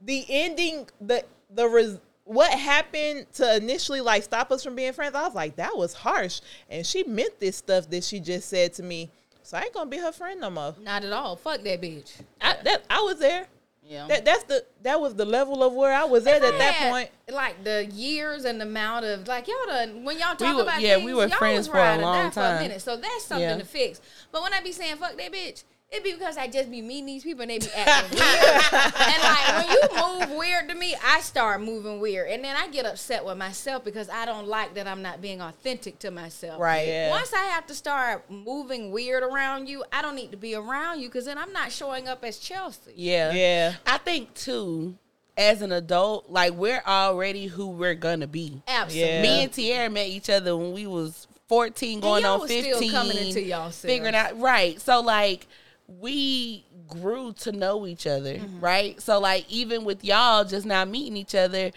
the 0.00 0.24
ending, 0.28 0.86
the 1.00 1.24
the 1.50 1.66
res, 1.66 1.98
what 2.24 2.50
happened 2.52 3.26
to 3.34 3.56
initially 3.56 4.00
like 4.00 4.22
stop 4.22 4.52
us 4.52 4.62
from 4.62 4.76
being 4.76 4.92
friends, 4.92 5.14
I 5.14 5.22
was 5.22 5.34
like, 5.34 5.56
that 5.56 5.76
was 5.76 5.94
harsh. 5.94 6.40
And 6.68 6.86
she 6.86 7.04
meant 7.04 7.40
this 7.40 7.56
stuff 7.56 7.88
that 7.90 8.04
she 8.04 8.20
just 8.20 8.48
said 8.48 8.74
to 8.74 8.82
me. 8.82 9.10
So 9.44 9.56
I 9.58 9.60
ain't 9.62 9.74
gonna 9.74 9.88
be 9.90 9.98
her 9.98 10.10
friend 10.12 10.40
no 10.40 10.50
more. 10.50 10.74
Not 10.80 11.04
at 11.04 11.12
all. 11.12 11.36
Fuck 11.36 11.62
that 11.62 11.80
bitch. 11.80 12.10
I 12.40 12.56
that 12.64 12.82
I 12.90 13.00
was 13.02 13.18
there. 13.18 13.46
yeah. 13.86 14.06
That 14.08 14.24
that's 14.24 14.44
the 14.44 14.64
that 14.82 14.98
was 15.00 15.14
the 15.14 15.26
level 15.26 15.62
of 15.62 15.74
where 15.74 15.92
I 15.92 16.04
was 16.04 16.26
at 16.26 16.42
at 16.42 16.58
that 16.58 16.90
point. 16.90 17.10
like 17.30 17.62
the 17.62 17.84
years 17.86 18.44
and 18.46 18.58
the 18.60 18.64
amount 18.64 19.04
of 19.04 19.28
like 19.28 19.46
y'all 19.46 19.56
done 19.66 20.02
when 20.04 20.18
y'all 20.18 20.34
talk 20.34 20.56
were- 20.56 20.62
about 20.62 20.80
yeah, 20.80 20.94
things, 20.94 21.04
we 21.04 21.12
were 21.14 21.26
y'all 21.26 21.36
friends 21.38 21.68
was 21.68 21.76
for 21.76 21.78
a 21.78 21.98
long 21.98 22.14
die 22.24 22.30
for 22.30 22.34
time. 22.36 22.56
a 22.56 22.60
minute. 22.62 22.80
So 22.80 22.96
that's 22.96 23.24
something 23.24 23.46
Yeah. 23.48 23.58
to 23.58 23.64
fix. 23.66 24.00
But 24.32 24.42
when 24.42 24.54
I 24.54 24.60
be 24.62 24.72
saying 24.72 24.96
fuck 24.96 25.16
that 25.16 25.30
bitch, 25.32 25.64
it 25.94 26.04
be 26.04 26.12
because 26.12 26.36
I 26.36 26.46
just 26.46 26.70
be 26.70 26.82
meeting 26.82 27.06
these 27.06 27.22
people 27.22 27.42
and 27.42 27.50
they 27.50 27.58
be 27.58 27.68
acting 27.74 28.18
weird. 28.18 28.84
and 29.08 29.22
like 29.22 29.66
when 29.66 29.70
you 29.70 30.28
move 30.28 30.38
weird 30.38 30.68
to 30.68 30.74
me, 30.74 30.94
I 31.04 31.20
start 31.20 31.60
moving 31.62 32.00
weird, 32.00 32.30
and 32.30 32.44
then 32.44 32.56
I 32.56 32.68
get 32.68 32.86
upset 32.86 33.24
with 33.24 33.38
myself 33.38 33.84
because 33.84 34.08
I 34.08 34.24
don't 34.24 34.46
like 34.46 34.74
that 34.74 34.86
I'm 34.86 35.02
not 35.02 35.20
being 35.20 35.40
authentic 35.40 35.98
to 36.00 36.10
myself. 36.10 36.60
Right. 36.60 36.86
Yeah. 36.88 37.10
Once 37.10 37.32
I 37.32 37.44
have 37.44 37.66
to 37.68 37.74
start 37.74 38.30
moving 38.30 38.90
weird 38.90 39.22
around 39.22 39.68
you, 39.68 39.84
I 39.92 40.02
don't 40.02 40.16
need 40.16 40.30
to 40.32 40.36
be 40.36 40.54
around 40.54 41.00
you 41.00 41.08
because 41.08 41.24
then 41.26 41.38
I'm 41.38 41.52
not 41.52 41.72
showing 41.72 42.08
up 42.08 42.24
as 42.24 42.38
Chelsea. 42.38 42.92
Yeah. 42.96 43.32
Yeah. 43.32 43.74
I 43.86 43.98
think 43.98 44.34
too, 44.34 44.96
as 45.36 45.62
an 45.62 45.72
adult, 45.72 46.30
like 46.30 46.52
we're 46.54 46.82
already 46.86 47.46
who 47.46 47.68
we're 47.68 47.94
gonna 47.94 48.26
be. 48.26 48.62
Absolutely. 48.68 49.10
Yeah. 49.12 49.22
Me 49.22 49.42
and 49.44 49.52
Tierra 49.52 49.90
met 49.90 50.08
each 50.08 50.30
other 50.30 50.56
when 50.56 50.72
we 50.72 50.86
was 50.86 51.26
14 51.48 52.00
going 52.00 52.22
y'all 52.22 52.34
on 52.34 52.40
was 52.40 52.50
15 52.50 52.74
still 52.74 52.90
coming 52.90 53.18
into 53.18 53.42
y'allselves. 53.42 53.82
figuring 53.82 54.14
out 54.14 54.40
right 54.40 54.80
so 54.80 55.00
like 55.02 55.46
we 55.86 56.64
grew 56.88 57.32
to 57.32 57.52
know 57.52 57.86
each 57.86 58.06
other 58.06 58.34
Mm-hmm. 58.34 58.60
right 58.60 59.00
so 59.02 59.18
like 59.20 59.44
even 59.50 59.84
with 59.84 60.04
y'all 60.04 60.44
just 60.44 60.66
now 60.66 60.84
meeting 60.84 61.16
each 61.16 61.34
other 61.34 61.70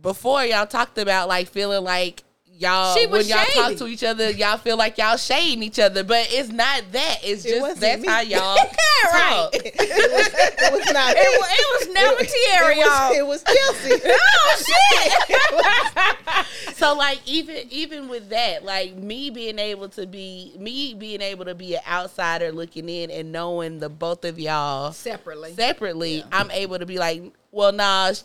before 0.00 0.44
y'all 0.44 0.66
talked 0.66 0.98
about 0.98 1.28
like 1.28 1.48
feeling 1.48 1.84
like 1.84 2.22
y'all 2.60 2.94
She 2.96 3.06
when 3.06 3.18
was 3.18 3.28
y'all 3.28 3.44
talk 3.54 3.76
to 3.76 3.86
each 3.86 4.04
other 4.04 4.30
y'all 4.30 4.58
feel 4.58 4.76
like 4.76 4.98
y'all 4.98 5.16
shading 5.16 5.62
each 5.62 5.78
other 5.78 6.04
but 6.04 6.26
it's 6.30 6.50
not 6.50 6.82
that 6.92 7.16
it's 7.22 7.42
just 7.42 7.60
wasn't 7.60 7.80
that's 7.80 8.02
me. 8.02 8.08
how 8.08 8.20
y'all 8.32 8.56
Right. 8.56 9.30
talk 9.30 9.50
it 9.54 10.72
was 10.72 10.92
not 10.92 11.14
It 11.16 11.40
was, 11.40 11.48
it 11.50 11.66
was 11.88 11.94
never 11.94 12.22
Tierra, 12.22 12.76
y'all. 12.76 13.12
it 13.12 13.26
was 13.26 13.42
Chelsea. 13.42 14.02
oh 14.12 14.62
shit! 14.92 16.76
so 16.76 16.94
like 16.94 17.20
even 17.26 17.66
even 17.70 18.08
with 18.08 18.28
that 18.30 18.64
like 18.64 18.94
me 18.96 19.30
being 19.30 19.58
able 19.58 19.88
to 19.88 20.06
be 20.06 20.52
me 20.58 20.94
being 20.94 21.20
able 21.22 21.44
to 21.46 21.54
be 21.54 21.74
an 21.76 21.80
outsider 21.88 22.52
looking 22.52 22.88
in 22.88 23.10
and 23.10 23.32
knowing 23.32 23.78
the 23.78 23.88
both 23.88 24.24
of 24.24 24.38
y'all 24.38 24.92
Separately. 24.92 25.54
separately 25.54 26.24
i'm 26.32 26.50
able 26.50 26.78
to 26.78 26.86
be 26.86 26.98
like 26.98 27.22
well 27.52 27.72
nah 27.72 28.12
sh- 28.12 28.20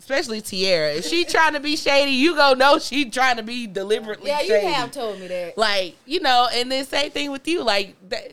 especially 0.00 0.40
Tierra. 0.40 0.94
If 0.94 1.06
she 1.06 1.24
trying 1.24 1.52
to 1.52 1.60
be 1.60 1.76
shady, 1.76 2.12
you 2.12 2.34
gonna 2.34 2.56
know 2.56 2.78
she 2.78 3.08
trying 3.10 3.36
to 3.36 3.42
be 3.42 3.66
deliberately 3.66 4.30
shady. 4.30 4.48
Yeah, 4.48 4.54
you 4.54 4.60
shady. 4.62 4.72
have 4.72 4.90
told 4.90 5.20
me 5.20 5.28
that. 5.28 5.58
Like, 5.58 5.96
you 6.06 6.20
know, 6.20 6.48
and 6.52 6.72
then 6.72 6.84
same 6.86 7.10
thing 7.10 7.30
with 7.30 7.46
you. 7.46 7.62
Like 7.62 7.94
that 8.08 8.32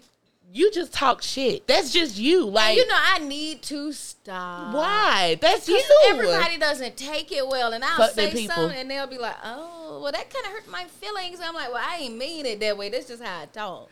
you 0.53 0.71
just 0.71 0.93
talk 0.93 1.21
shit. 1.21 1.67
That's 1.67 1.91
just 1.91 2.17
you. 2.17 2.45
Like 2.45 2.77
you 2.77 2.87
know, 2.87 2.97
I 2.97 3.19
need 3.19 3.61
to 3.63 3.91
stop. 3.91 4.73
why? 4.73 5.37
That's 5.41 5.67
you. 5.67 5.75
Because 5.75 5.91
everybody 6.07 6.57
doesn't 6.57 6.95
take 6.97 7.31
it 7.31 7.45
well, 7.47 7.73
and 7.73 7.83
I'll 7.83 7.97
Fuck 7.97 8.11
say 8.11 8.47
something, 8.47 8.77
and 8.77 8.89
they'll 8.89 9.07
be 9.07 9.17
like, 9.17 9.35
"Oh, 9.43 9.99
well, 10.01 10.11
that 10.11 10.29
kind 10.33 10.45
of 10.45 10.51
hurt 10.53 10.71
my 10.71 10.85
feelings." 10.85 11.39
I'm 11.43 11.53
like, 11.53 11.71
"Well, 11.71 11.83
I 11.85 11.97
ain't 11.97 12.17
mean 12.17 12.45
it 12.45 12.59
that 12.61 12.77
way. 12.77 12.89
That's 12.89 13.07
just 13.07 13.21
how 13.21 13.41
I 13.41 13.45
talk." 13.45 13.89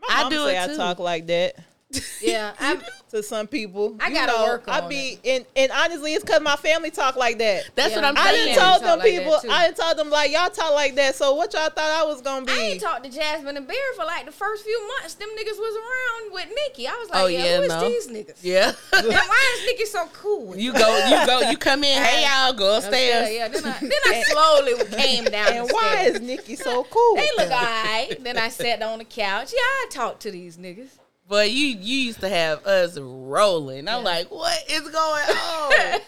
My 0.00 0.08
I 0.10 0.30
do 0.30 0.46
say 0.46 0.56
it 0.56 0.62
I 0.62 0.66
too. 0.68 0.76
talk 0.76 0.98
like 0.98 1.26
that 1.26 1.56
Yeah, 2.22 2.52
I'm, 2.60 2.82
to 3.10 3.22
some 3.22 3.46
people. 3.46 3.96
I 3.98 4.08
You 4.08 4.14
gotta 4.14 4.32
know, 4.32 4.44
work 4.44 4.64
I 4.68 4.80
on 4.80 4.88
be 4.90 5.18
and 5.24 5.44
and 5.56 5.72
honestly, 5.72 6.12
it's 6.14 6.22
because 6.22 6.42
my 6.42 6.54
family 6.56 6.90
talk 6.90 7.16
like 7.16 7.38
that. 7.38 7.70
That's 7.74 7.90
Yeah. 7.90 7.96
what 7.96 8.04
I'm 8.04 8.16
I 8.18 8.22
saying. 8.24 8.34
didn't 8.46 8.54
Family 8.58 8.70
told 8.70 8.82
talk 8.82 8.90
them 8.90 8.98
like 8.98 9.10
people. 9.40 9.50
I 9.50 9.64
didn't 9.66 9.76
told 9.78 9.96
them 9.96 10.10
like 10.10 10.30
y'all 10.30 10.50
talk 10.50 10.74
like 10.74 10.94
that. 10.96 11.14
So 11.16 11.34
what 11.34 11.52
y'all 11.54 11.70
thought 11.70 11.78
I 11.78 12.04
was 12.04 12.20
gonna 12.20 12.44
be? 12.44 12.52
I 12.52 12.56
ain't 12.72 12.80
talked 12.82 13.04
to 13.04 13.10
Jasmine 13.10 13.56
and 13.56 13.66
Barry 13.66 13.78
for 13.96 14.04
like 14.04 14.26
the 14.26 14.32
first 14.32 14.64
few 14.64 14.86
months. 14.98 15.14
Them 15.14 15.28
niggas 15.30 15.58
was 15.58 15.76
around 15.76 16.32
with 16.34 16.48
Nikki. 16.54 16.86
I 16.86 16.92
was 16.92 17.08
like, 17.10 17.22
Oh, 17.22 17.26
yeah, 17.26 17.44
yeah, 17.44 17.56
who 17.56 17.62
is 17.62 17.68
no. 17.70 17.80
these 17.88 18.08
niggas? 18.08 18.38
yeah. 18.42 18.72
And 18.92 19.06
why 19.08 19.56
is 19.58 19.66
Nikki 19.66 19.86
so 19.86 20.06
cool? 20.12 20.56
you 20.56 20.72
go, 20.74 21.06
you 21.08 21.26
go, 21.26 21.50
you 21.50 21.56
come 21.56 21.82
in. 21.84 22.02
Hey 22.02 22.26
y'all, 22.28 22.52
go 22.52 22.70
Yeah, 22.72 22.76
upstairs. 22.78 23.32
yeah. 23.32 23.48
Then 23.48 23.64
I, 23.64 23.78
then 23.80 23.90
I 24.06 24.22
slowly 24.28 24.84
came 25.02 25.24
down. 25.24 25.52
and 25.54 25.70
why 25.72 26.02
is 26.06 26.20
Nikki 26.20 26.54
so 26.54 26.84
cool? 26.84 27.16
They 27.16 27.28
look 27.38 27.50
alright. 27.50 28.22
Then 28.22 28.36
I 28.36 28.50
sat 28.50 28.82
on 28.82 28.98
the 28.98 29.04
couch. 29.04 29.52
Yeah, 29.52 29.58
I 29.62 29.86
talked 29.90 30.20
to 30.22 30.30
these 30.30 30.56
niggas. 30.58 30.90
But 31.30 31.50
you, 31.52 31.66
you 31.68 31.96
used 32.08 32.20
to 32.20 32.28
have 32.28 32.66
us 32.66 32.98
rolling. 32.98 33.86
I'm 33.88 33.98
Yeah. 33.98 34.10
like, 34.10 34.30
what 34.30 34.58
is 34.68 34.82
going 34.82 34.92
on? 35.28 35.70
'Cause 35.70 36.00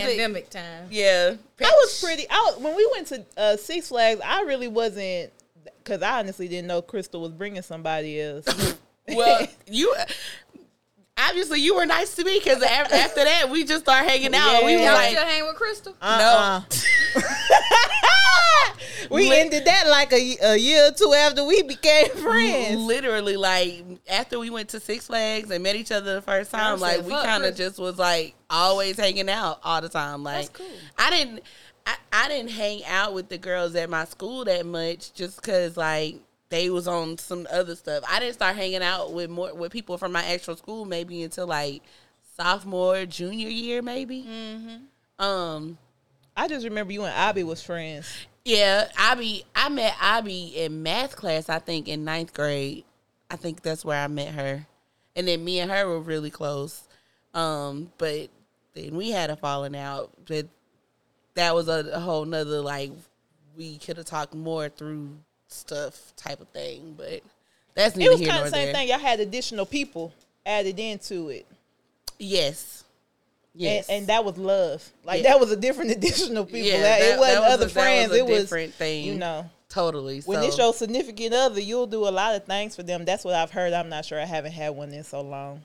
it- 0.00 0.08
Pandemic 0.08 0.50
time. 0.50 0.88
yeah. 0.90 1.34
I 1.60 1.64
was 1.64 2.00
pretty. 2.02 2.26
I 2.28 2.54
when 2.58 2.74
we 2.76 2.86
went 2.92 3.06
to 3.06 3.24
uh, 3.38 3.56
Six 3.56 3.88
Flags. 3.88 4.20
I 4.24 4.42
really 4.42 4.68
wasn't 4.68 5.32
because 5.82 6.02
I 6.02 6.18
honestly 6.18 6.48
didn't 6.48 6.66
know 6.66 6.82
Crystal 6.82 7.20
was 7.22 7.32
bringing 7.32 7.62
somebody 7.62 8.20
else. 8.20 8.76
Well, 9.10 9.46
you 9.66 9.94
obviously 11.18 11.60
you 11.60 11.74
were 11.74 11.86
nice 11.86 12.14
to 12.16 12.24
me 12.24 12.38
because 12.38 12.62
after, 12.62 12.94
after 12.94 13.24
that 13.24 13.50
we 13.50 13.64
just 13.64 13.84
started 13.84 14.08
hanging 14.08 14.34
out. 14.34 14.64
We 14.64 14.72
Yeah. 14.72 14.78
were 14.78 14.84
Y'all 14.84 14.94
like, 14.94 15.10
still 15.10 15.24
hang 15.26 15.46
with 15.46 15.56
Crystal? 15.56 15.94
Uh-uh. 16.00 16.60
we 19.10 19.28
Lit- 19.28 19.38
ended 19.38 19.64
that 19.64 19.86
like 19.88 20.12
a, 20.12 20.36
a 20.42 20.56
year 20.56 20.88
or 20.88 20.90
two 20.90 21.12
after 21.14 21.44
we 21.44 21.62
became 21.62 22.08
friends. 22.10 22.76
literally 22.80 23.36
like 23.36 23.84
after 24.08 24.38
we 24.38 24.50
went 24.50 24.68
to 24.70 24.80
Six 24.80 25.06
Flags 25.06 25.50
and 25.50 25.62
met 25.62 25.76
each 25.76 25.92
other 25.92 26.14
the 26.16 26.22
first 26.22 26.50
time, 26.50 26.74
I'm 26.74 26.80
like 26.80 26.96
saying, 26.96 27.06
we 27.06 27.12
kind 27.12 27.44
of 27.44 27.54
just 27.56 27.78
was 27.78 27.98
like 27.98 28.34
always 28.50 28.98
hanging 28.98 29.28
out 29.28 29.60
all 29.64 29.80
the 29.80 29.88
time. 29.88 30.22
Like 30.22 30.46
That's 30.46 30.58
cool. 30.58 30.66
I 30.98 31.10
didn't, 31.10 31.42
I, 31.86 31.94
I 32.12 32.28
didn't 32.28 32.50
hang 32.50 32.84
out 32.84 33.14
with 33.14 33.28
the 33.28 33.38
girls 33.38 33.74
at 33.76 33.88
my 33.88 34.04
school 34.04 34.44
that 34.44 34.66
much 34.66 35.12
just 35.14 35.40
because 35.40 35.76
like 35.76 36.16
they 36.50 36.70
was 36.70 36.88
on 36.88 37.18
some 37.18 37.46
other 37.50 37.76
stuff. 37.76 38.04
I 38.08 38.20
didn't 38.20 38.34
start 38.34 38.56
hanging 38.56 38.82
out 38.82 39.12
with 39.12 39.30
more 39.30 39.54
with 39.54 39.72
people 39.72 39.98
from 39.98 40.12
my 40.12 40.24
actual 40.24 40.56
school 40.56 40.84
maybe 40.84 41.22
until 41.22 41.46
like 41.46 41.82
sophomore, 42.36 43.06
junior 43.06 43.48
year, 43.48 43.82
maybe. 43.82 44.24
Mm-hmm. 44.28 45.24
Um. 45.24 45.78
I 46.36 46.46
just 46.46 46.64
remember 46.64 46.92
you 46.92 47.02
and 47.02 47.12
Abby 47.12 47.42
was 47.42 47.60
friends. 47.60 48.08
Yeah, 48.44 48.88
Abby. 48.96 49.44
I 49.56 49.68
met 49.68 49.96
Abby 50.00 50.52
in 50.56 50.84
math 50.84 51.16
class. 51.16 51.48
I 51.48 51.58
think 51.58 51.88
in 51.88 52.04
ninth 52.04 52.32
grade. 52.32 52.84
I 53.28 53.34
think 53.34 53.60
that's 53.60 53.84
where 53.84 54.02
I 54.02 54.06
met 54.06 54.28
her, 54.34 54.66
and 55.16 55.26
then 55.26 55.44
me 55.44 55.58
and 55.58 55.70
her 55.70 55.86
were 55.86 56.00
really 56.00 56.30
close. 56.30 56.84
Um, 57.34 57.92
but 57.98 58.28
then 58.74 58.96
we 58.96 59.10
had 59.10 59.30
a 59.30 59.36
falling 59.36 59.76
out. 59.76 60.12
But 60.26 60.46
that 61.34 61.54
was 61.54 61.68
a, 61.68 61.90
a 61.92 62.00
whole 62.00 62.24
nother 62.24 62.60
like 62.60 62.92
we 63.56 63.76
could 63.78 63.96
have 63.96 64.06
talked 64.06 64.34
more 64.34 64.68
through 64.68 65.18
stuff 65.48 66.12
type 66.16 66.40
of 66.40 66.48
thing. 66.48 66.94
But 66.96 67.22
that's 67.74 67.96
It 67.96 68.08
was 68.08 68.20
kind 68.20 68.38
of 68.38 68.44
the 68.44 68.50
same 68.50 68.64
there. 68.66 68.74
thing. 68.74 68.88
Y'all 68.88 68.98
had 68.98 69.20
additional 69.20 69.66
people 69.66 70.12
added 70.46 70.78
into 70.78 71.28
it. 71.30 71.46
Yes, 72.18 72.84
yes, 73.54 73.88
And, 73.88 73.98
and 73.98 74.06
that 74.08 74.24
was 74.24 74.36
love. 74.38 74.88
Like 75.04 75.22
Yeah. 75.22 75.30
that 75.30 75.40
was 75.40 75.50
a 75.52 75.56
different 75.56 75.90
additional 75.96 76.44
people. 76.44 76.60
Yeah, 76.60 76.80
that, 76.82 76.98
that- 77.00 77.14
it 77.14 77.18
wasn't 77.18 77.34
that 77.36 77.40
was 77.42 77.52
other 77.54 77.64
a- 77.64 77.66
that 77.68 77.72
friends. 77.72 78.10
was 78.10 78.18
a 78.18 78.20
it 78.20 78.26
was 78.26 78.42
different 78.42 78.74
thing. 78.74 79.04
You 79.04 79.14
know, 79.14 79.50
totally. 79.68 80.20
when 80.22 80.40
so. 80.40 80.46
it's 80.48 80.58
your 80.58 80.72
significant 80.74 81.32
other, 81.34 81.60
you'll 81.60 81.86
do 81.86 82.08
a 82.08 82.10
lot 82.10 82.34
of 82.34 82.44
things 82.44 82.74
for 82.74 82.82
them. 82.82 83.04
That's 83.04 83.24
what 83.24 83.34
I've 83.34 83.50
heard. 83.52 83.72
I'm 83.72 83.88
not 83.88 84.04
sure. 84.04 84.20
I 84.20 84.24
haven't 84.24 84.52
had 84.52 84.70
one 84.70 84.92
in 84.92 85.04
so 85.04 85.20
long. 85.20 85.62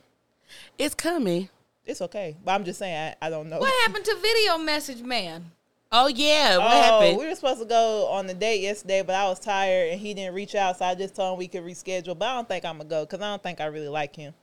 it's 0.78 0.94
coming. 0.96 1.50
It's 1.86 2.02
okay, 2.02 2.38
but 2.46 2.52
I'm 2.54 2.64
just 2.64 2.80
saying 2.80 3.16
I, 3.22 3.28
I 3.28 3.30
don't 3.30 3.50
know. 3.50 3.60
What 3.60 3.74
happened 3.88 4.06
to 4.06 4.16
video 4.22 4.58
message 4.58 5.02
man? 5.02 5.52
Oh 5.96 6.08
yeah, 6.08 6.58
what 6.58 6.66
oh, 6.66 6.82
happened? 6.82 7.20
we 7.20 7.28
were 7.28 7.36
supposed 7.36 7.60
to 7.60 7.68
go 7.68 8.08
on 8.08 8.26
the 8.26 8.34
date 8.34 8.62
yesterday, 8.62 9.04
but 9.04 9.14
I 9.14 9.26
was 9.26 9.40
tired 9.40 9.92
and 9.92 10.02
he 10.02 10.16
didn't 10.16 10.34
reach 10.34 10.56
out, 10.56 10.80
so 10.80 10.86
I 10.86 10.96
just 10.96 11.16
told 11.16 11.34
him 11.34 11.38
we 11.38 11.48
could 11.48 11.62
reschedule. 11.64 12.18
But 12.18 12.30
I 12.30 12.34
don't 12.34 12.48
think 12.48 12.66
I'm 12.66 12.78
gonna 12.78 12.90
go 12.90 13.06
because 13.06 13.22
I 13.22 13.30
don't 13.30 13.44
think 13.44 13.62
I 13.62 13.66
really 13.66 13.90
like 13.90 14.16
him. 14.16 14.34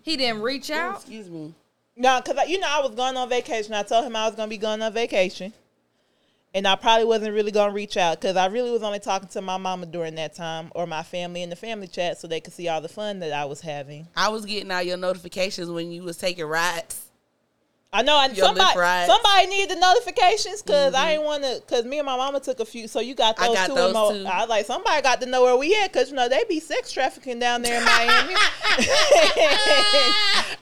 He 0.00 0.16
didn't 0.16 0.40
reach 0.40 0.70
Oh, 0.70 0.74
out. 0.74 0.96
excuse 0.96 1.28
me. 1.28 1.54
No, 1.94 2.22
because 2.24 2.48
you 2.48 2.58
know 2.58 2.68
I 2.70 2.80
was 2.80 2.94
going 2.94 3.18
on 3.18 3.28
vacation. 3.28 3.74
I 3.74 3.82
told 3.82 4.06
him 4.06 4.16
I 4.16 4.26
was 4.26 4.34
gonna 4.34 4.48
be 4.48 4.56
going 4.56 4.80
on 4.80 4.94
vacation, 4.94 5.52
and 6.54 6.66
I 6.66 6.74
probably 6.76 7.04
wasn't 7.04 7.34
really 7.34 7.52
gonna 7.52 7.74
reach 7.74 7.98
out 7.98 8.18
because 8.18 8.38
I 8.38 8.46
really 8.46 8.70
was 8.70 8.82
only 8.82 8.98
talking 8.98 9.28
to 9.28 9.42
my 9.42 9.58
mama 9.58 9.84
during 9.84 10.14
that 10.14 10.34
time 10.34 10.72
or 10.74 10.86
my 10.86 11.02
family 11.02 11.42
in 11.42 11.50
the 11.50 11.56
family 11.56 11.86
chat 11.86 12.18
so 12.18 12.26
they 12.26 12.40
could 12.40 12.54
see 12.54 12.68
all 12.68 12.80
the 12.80 12.88
fun 12.88 13.20
that 13.20 13.34
I 13.34 13.44
was 13.44 13.60
having. 13.60 14.08
I 14.16 14.30
was 14.30 14.46
getting 14.46 14.70
all 14.70 14.80
your 14.80 14.96
notifications 14.96 15.68
when 15.68 15.92
you 15.92 16.02
was 16.02 16.16
taking 16.16 16.46
rides. 16.46 17.10
I 17.94 18.00
know 18.00 18.16
I, 18.16 18.32
somebody 18.32 19.06
somebody 19.06 19.46
needed 19.48 19.76
the 19.76 19.80
notifications 19.80 20.62
because 20.62 20.94
I 20.94 20.98
mm-hmm. 20.98 21.08
didn't 21.10 21.24
want 21.24 21.42
to 21.42 21.62
because 21.66 21.84
me 21.84 21.98
and 21.98 22.06
my 22.06 22.16
mama 22.16 22.40
took 22.40 22.60
a 22.60 22.64
few. 22.64 22.88
So 22.88 23.00
you 23.00 23.14
got 23.14 23.38
I 23.38 23.48
those 23.48 23.56
got 23.56 23.66
two. 23.66 23.74
those 23.74 23.92
Mo- 23.92 24.12
too. 24.12 24.26
I 24.26 24.40
was 24.40 24.48
like 24.48 24.64
somebody 24.64 25.02
got 25.02 25.20
to 25.20 25.26
know 25.26 25.42
where 25.42 25.58
we 25.58 25.76
at 25.76 25.92
because 25.92 26.08
you 26.08 26.16
know 26.16 26.26
they 26.26 26.42
be 26.48 26.58
sex 26.58 26.90
trafficking 26.90 27.38
down 27.38 27.60
there 27.60 27.78
in 27.78 27.84
Miami. 27.84 28.34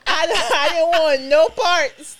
I, 0.07 0.27
I 0.27 0.69
didn't 0.73 0.89
want 0.89 1.21
no 1.23 1.47
parts 1.49 2.17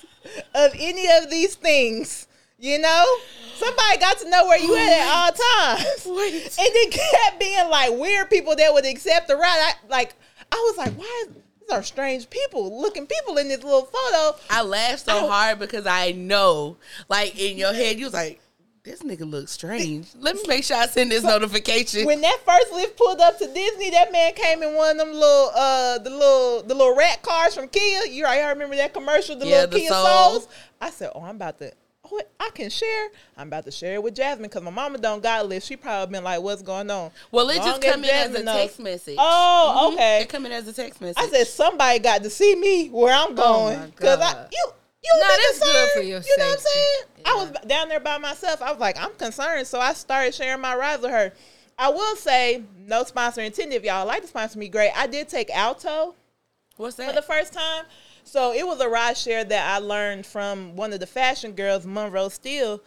of 0.56 0.72
any 0.80 1.10
of 1.18 1.30
these 1.30 1.56
things. 1.56 2.28
You 2.58 2.80
know, 2.80 3.18
somebody 3.56 3.98
got 3.98 4.20
to 4.20 4.30
know 4.30 4.46
where 4.46 4.60
you 4.60 4.78
at 4.78 4.92
at 4.94 5.08
all 5.10 5.32
times. 5.32 6.06
Wait. 6.06 6.58
And 6.58 6.70
it 6.74 6.92
kept 6.94 7.40
being 7.40 7.68
like 7.70 7.92
weird 8.00 8.30
people 8.30 8.56
that 8.56 8.72
would 8.72 8.86
accept 8.86 9.28
the 9.28 9.36
ride. 9.36 9.74
I 9.74 9.74
like 9.90 10.14
I 10.52 10.56
was 10.56 10.78
like, 10.78 10.94
why? 10.94 11.26
Are 11.72 11.84
strange 11.84 12.30
people, 12.30 12.82
looking 12.82 13.08
people 13.08 13.38
in 13.38 13.48
this 13.48 13.64
little 13.64 13.86
photo. 13.86 14.38
I 14.50 14.62
laughed 14.62 15.06
so 15.06 15.26
Ow. 15.26 15.28
hard 15.30 15.60
because 15.60 15.88
I 15.88 16.12
know, 16.12 16.78
like 17.10 17.40
in 17.40 17.58
your 17.58 17.74
head, 17.74 17.98
you 17.98 18.06
was 18.06 18.14
like, 18.14 18.42
"This 18.84 19.02
nigga 19.04 19.30
looks 19.30 19.52
strange." 19.54 20.08
Let 20.20 20.36
me 20.36 20.42
make 20.48 20.64
sure 20.66 20.76
I 20.78 20.88
send 20.88 21.12
this 21.12 21.24
notification. 21.24 22.06
when 22.06 22.20
that 22.22 22.40
first 22.46 22.72
Lyft 22.74 22.98
pulled 22.98 23.22
up 23.22 23.38
to 23.40 23.48
Disney, 23.48 23.90
that 23.92 24.12
man 24.12 24.34
came 24.34 24.62
in 24.64 24.74
one 24.76 25.00
of 25.00 25.08
them 25.08 25.14
little 25.14 25.52
uh 25.56 25.98
the 26.00 26.10
little 26.10 26.64
the 26.64 26.76
little 26.76 26.96
rat 26.96 27.22
cars 27.22 27.56
from 27.56 27.70
Kia. 27.70 28.06
You 28.10 28.26
right? 28.26 28.42
I 28.42 28.50
remember 28.50 28.76
that 28.76 28.94
commercial, 28.94 29.38
the 29.38 29.46
Yeah, 29.48 29.62
little 29.62 29.70
the 29.72 29.80
Kia 29.80 29.90
Soul. 29.90 30.06
Souls. 30.32 30.48
I 30.82 30.90
said, 30.90 31.12
oh, 31.16 31.22
I'm 31.24 31.36
about 31.38 31.58
to. 31.60 31.72
Oh, 32.14 32.22
I 32.40 32.50
can 32.54 32.70
share. 32.70 33.10
I'm 33.38 33.48
about 33.48 33.66
to 33.66 33.72
share 33.72 33.94
it 33.96 34.04
with 34.04 34.16
Jasmine 34.16 34.50
because 34.50 34.62
my 34.64 34.72
mama 34.72 34.98
don't 34.98 35.24
got 35.24 35.46
a 35.46 35.48
Lyft. 35.48 35.66
She 35.66 35.76
probably 35.78 36.12
been 36.14 36.24
like, 36.24 36.42
"What's 36.42 36.62
going 36.62 36.90
on?" 36.92 37.12
well, 37.32 37.50
it 37.50 37.58
Long 37.58 37.66
just 37.68 37.82
come 37.82 38.04
in 38.04 38.10
as 38.10 38.36
a 38.36 38.44
knows- 38.44 38.56
text 38.62 38.80
message. 38.80 39.16
Oh, 39.20 39.90
Mhm. 39.90 39.94
okay. 39.94 40.22
It 40.22 40.30
come 40.30 40.46
in 40.46 40.52
as 40.52 40.68
a 40.68 40.74
text 40.74 41.00
message. 41.02 41.18
I 41.24 41.30
said 41.30 41.48
somebody 41.48 42.00
got 42.00 42.24
to 42.24 42.30
see 42.30 42.56
me 42.56 42.90
where 42.90 43.14
I'm 43.14 43.34
going 43.36 43.80
my 43.80 43.86
because 43.88 44.20
I 44.20 44.48
you 44.52 44.74
you 45.04 45.12
No, 45.20 45.28
that's 45.28 45.60
good 45.60 45.62
concerned. 45.68 45.92
for 45.96 46.02
your 46.02 46.20
You 46.22 46.38
know 46.38 46.46
what 46.46 46.54
I'm 46.54 46.60
saying? 46.60 47.04
I 47.26 47.34
was 47.36 47.52
down 47.68 47.90
there 47.90 48.00
by 48.00 48.18
myself. 48.20 48.62
I 48.62 48.70
was 48.72 48.80
like, 48.80 49.02
I'm 49.02 49.14
concerned, 49.16 49.66
so 49.68 49.80
I 49.80 49.94
started 49.94 50.36
sharing 50.36 50.62
my 50.62 50.76
rides 50.76 51.02
with 51.02 51.10
her. 51.12 51.34
I 51.80 51.90
will 51.90 52.16
say, 52.16 52.64
no 52.78 53.04
sponsor 53.04 53.42
intended. 53.42 53.76
If 53.78 53.84
y'all 53.84 54.06
like 54.06 54.22
to 54.22 54.28
sponsor 54.28 54.60
me, 54.60 54.68
great. 54.68 54.92
I 54.96 55.08
did 55.08 55.28
take 55.28 55.50
Alto 55.50 56.14
What's 56.78 56.98
that? 56.98 57.08
for 57.10 57.16
the 57.16 57.22
first 57.24 57.52
time. 57.54 57.86
So 58.32 58.54
it 58.54 58.66
was 58.66 58.80
a 58.80 58.88
ride 58.88 59.18
share 59.18 59.44
that 59.44 59.76
I 59.76 59.80
learned 59.80 60.26
from 60.26 60.78
one 60.78 60.94
of 60.94 61.02
the 61.02 61.06
fashion 61.06 61.52
girls, 61.52 61.86
Monroe 61.86 62.30
Steele. 62.30 62.82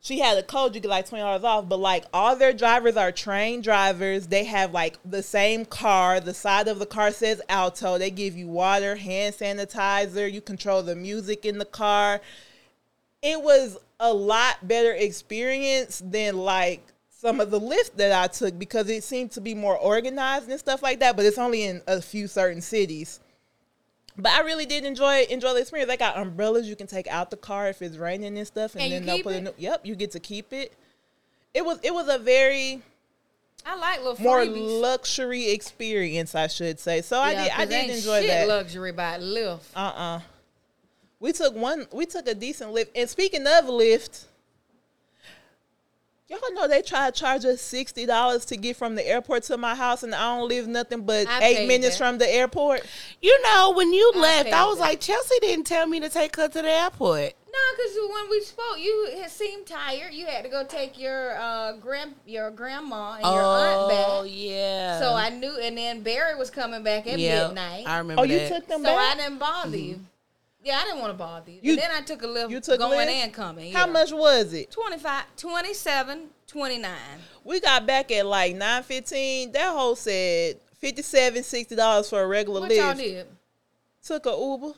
She 0.00 0.20
had 0.20 0.38
a 0.38 0.42
code 0.42 0.74
you 0.74 0.80
get 0.80 0.88
like 0.88 1.06
twenty 1.06 1.20
dollars 1.20 1.44
off, 1.44 1.68
but 1.68 1.78
like 1.78 2.06
all 2.14 2.34
their 2.34 2.54
drivers 2.54 2.96
are 2.96 3.12
trained 3.12 3.62
drivers. 3.62 4.28
They 4.28 4.44
have 4.44 4.72
like 4.72 4.96
the 5.04 5.22
same 5.22 5.66
car. 5.66 6.18
The 6.18 6.32
side 6.32 6.66
of 6.66 6.78
the 6.78 6.86
car 6.86 7.10
says 7.10 7.42
Alto. 7.50 7.98
They 7.98 8.10
give 8.10 8.38
you 8.38 8.48
water, 8.48 8.96
hand 8.96 9.34
sanitizer. 9.34 10.32
You 10.32 10.40
control 10.40 10.82
the 10.82 10.96
music 10.96 11.44
in 11.44 11.58
the 11.58 11.66
car. 11.66 12.22
It 13.20 13.42
was 13.42 13.76
a 14.00 14.14
lot 14.14 14.66
better 14.66 14.94
experience 14.94 16.02
than 16.02 16.38
like 16.38 16.80
some 17.10 17.38
of 17.38 17.50
the 17.50 17.60
Lyfts 17.60 17.96
that 17.96 18.18
I 18.18 18.28
took 18.28 18.58
because 18.58 18.88
it 18.88 19.04
seemed 19.04 19.32
to 19.32 19.42
be 19.42 19.54
more 19.54 19.76
organized 19.76 20.48
and 20.48 20.58
stuff 20.58 20.82
like 20.82 21.00
that. 21.00 21.16
But 21.16 21.26
it's 21.26 21.36
only 21.36 21.64
in 21.64 21.82
a 21.86 22.00
few 22.00 22.26
certain 22.28 22.62
cities. 22.62 23.20
But 24.22 24.32
I 24.32 24.40
really 24.40 24.66
did 24.66 24.84
enjoy 24.84 25.26
enjoy 25.30 25.54
the 25.54 25.60
experience. 25.60 25.88
They 25.88 25.96
got 25.96 26.16
umbrellas 26.18 26.68
you 26.68 26.76
can 26.76 26.86
take 26.86 27.06
out 27.08 27.30
the 27.30 27.36
car 27.36 27.68
if 27.68 27.80
it's 27.82 27.96
raining 27.96 28.36
and 28.38 28.46
stuff, 28.46 28.74
and 28.74 28.84
you 28.84 28.90
then 28.90 29.06
they'll 29.06 29.22
put 29.22 29.34
it? 29.34 29.38
a 29.38 29.40
new. 29.42 29.54
Yep, 29.58 29.86
you 29.86 29.94
get 29.96 30.10
to 30.12 30.20
keep 30.20 30.52
it. 30.52 30.72
It 31.54 31.64
was 31.64 31.78
it 31.82 31.92
was 31.94 32.08
a 32.08 32.18
very 32.18 32.82
I 33.66 33.76
like 33.76 33.98
little 34.02 34.22
more 34.22 34.38
freebies. 34.40 34.80
luxury 34.80 35.50
experience, 35.50 36.34
I 36.34 36.46
should 36.46 36.78
say. 36.80 37.02
So 37.02 37.18
I 37.18 37.32
Yeah, 37.32 37.42
did 37.44 37.52
I 37.52 37.64
did 37.66 37.90
enjoy 37.96 38.20
shit 38.20 38.28
that. 38.30 38.48
luxury 38.48 38.92
by 38.92 39.18
Lyft. 39.18 39.60
Uh 39.76 39.78
uh 39.80 40.20
We 41.18 41.32
took 41.32 41.54
one. 41.54 41.86
We 41.92 42.06
took 42.06 42.26
a 42.28 42.34
decent 42.34 42.72
Lyft. 42.74 42.88
And 42.94 43.08
speaking 43.10 43.42
of 43.46 43.64
Lyft, 43.66 44.24
y'all 46.30 46.54
know 46.54 46.68
they 46.68 46.82
try 46.82 47.10
to 47.10 47.18
charge 47.18 47.44
us 47.44 47.60
sixty 47.60 48.06
dollars 48.06 48.44
to 48.46 48.56
get 48.56 48.76
from 48.76 48.94
the 48.94 49.06
airport 49.06 49.42
to 49.44 49.56
my 49.58 49.74
house, 49.74 50.02
and 50.02 50.14
I 50.14 50.36
don't 50.36 50.48
live 50.48 50.68
nothing 50.68 51.02
but 51.02 51.26
I 51.28 51.44
eight 51.44 51.68
minutes 51.68 51.98
that. 51.98 52.04
from 52.04 52.18
the 52.18 52.32
airport. 52.32 52.86
you 53.20 53.42
know, 53.42 53.72
when 53.76 53.92
you 53.92 54.12
I 54.16 54.18
left, 54.18 54.52
I 54.52 54.64
was 54.66 54.78
that. 54.78 54.84
like, 54.84 55.00
Chelsea 55.00 55.34
didn't 55.40 55.66
tell 55.66 55.86
me 55.86 56.00
to 56.00 56.08
take 56.08 56.36
her 56.36 56.48
to 56.48 56.62
the 56.62 56.70
airport. 56.70 57.34
No, 57.52 57.58
because 57.76 57.98
when 58.14 58.30
we 58.30 58.40
spoke, 58.42 58.78
you 58.78 59.24
seemed 59.26 59.66
tired. 59.66 60.14
You 60.14 60.26
had 60.26 60.44
to 60.44 60.50
go 60.50 60.64
take 60.64 60.98
your 61.00 61.36
uh, 61.36 61.72
grand 61.78 62.14
your 62.24 62.50
grandma 62.52 63.14
and 63.14 63.24
your 63.24 63.42
aunt 63.42 63.90
back. 63.90 64.06
Oh 64.08 64.22
yeah. 64.22 65.00
So 65.00 65.12
I 65.12 65.30
knew, 65.30 65.58
and 65.60 65.76
then 65.76 66.02
Barry 66.02 66.36
was 66.36 66.48
coming 66.48 66.84
back 66.84 67.08
at 67.08 67.18
yeah, 67.18 67.48
midnight. 67.48 67.88
I 67.88 67.98
remember 67.98 68.20
Oh, 68.20 68.24
you 68.24 68.46
took 68.46 68.68
them 68.68 68.82
so 68.82 68.94
back. 68.94 69.16
I 69.16 69.20
didn't 69.20 69.38
bother 69.38 69.76
you. 69.76 70.00
Yeah, 70.62 70.78
I 70.78 70.84
didn't 70.84 71.00
want 71.00 71.12
to 71.12 71.18
bother 71.18 71.50
you. 71.50 71.58
You- 71.62 71.72
and 71.72 71.80
then 71.80 71.90
I 71.90 72.00
took 72.02 72.22
a 72.22 72.26
Lyft 72.26 72.50
you 72.50 72.60
took 72.60 72.78
going 72.78 73.08
Lyft? 73.08 73.12
and 73.12 73.32
coming. 73.32 73.72
How 73.72 73.86
yeah. 73.86 73.92
much 73.92 74.12
was 74.12 74.52
it? 74.52 74.70
25, 74.70 75.24
27, 75.36 76.28
29. 76.46 76.90
We 77.44 77.60
got 77.60 77.86
back 77.86 78.10
at 78.12 78.26
like 78.26 78.54
nine 78.56 78.82
fifteen. 78.82 79.52
That 79.52 79.72
whole 79.72 79.96
said 79.96 80.56
fifty 80.78 81.02
seven, 81.02 81.42
sixty 81.42 81.74
dollars 81.76 82.10
for 82.10 82.20
a 82.22 82.26
regular 82.26 82.60
What 82.60 82.70
y'all 82.74 82.92
Lyft. 82.94 82.98
did? 82.98 83.26
Took 84.04 84.26
a 84.26 84.30
Uber, 84.30 84.72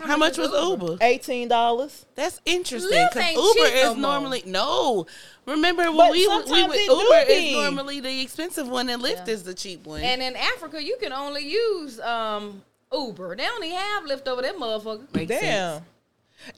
How 0.00 0.16
much 0.16 0.36
was 0.38 0.50
Uber? 0.50 0.98
eighteen 1.00 1.46
dollars. 1.48 2.04
That's 2.16 2.40
interesting 2.44 3.06
because 3.12 3.32
Uber 3.34 3.68
cheap 3.68 3.74
no 3.84 3.90
is 3.92 3.96
normally 3.96 4.42
no. 4.46 5.06
Remember 5.46 5.84
when 5.84 5.96
But 5.96 6.12
we 6.12 6.18
we 6.18 6.24
sometimes 6.24 6.68
would, 6.68 6.76
it 6.78 6.86
do 6.88 6.94
Uber 6.96 7.26
be. 7.26 7.32
is 7.50 7.52
normally 7.54 8.00
the 8.00 8.20
expensive 8.22 8.66
one 8.68 8.88
and 8.88 9.02
Lyft 9.02 9.26
Yeah. 9.28 9.34
is 9.34 9.42
the 9.44 9.54
cheap 9.54 9.86
one. 9.86 10.00
And 10.02 10.20
in 10.22 10.34
Africa, 10.36 10.82
you 10.82 10.96
can 11.00 11.12
only 11.12 11.46
use 11.48 12.00
um, 12.00 12.62
Uber. 12.94 13.36
They 13.36 13.46
only 13.48 13.70
have 13.70 14.04
Lyft 14.04 14.26
over 14.28 14.42
that 14.42 14.56
motherfucker. 14.56 15.12
Makes 15.14 15.28
Damn. 15.30 15.40
sense. 15.78 15.84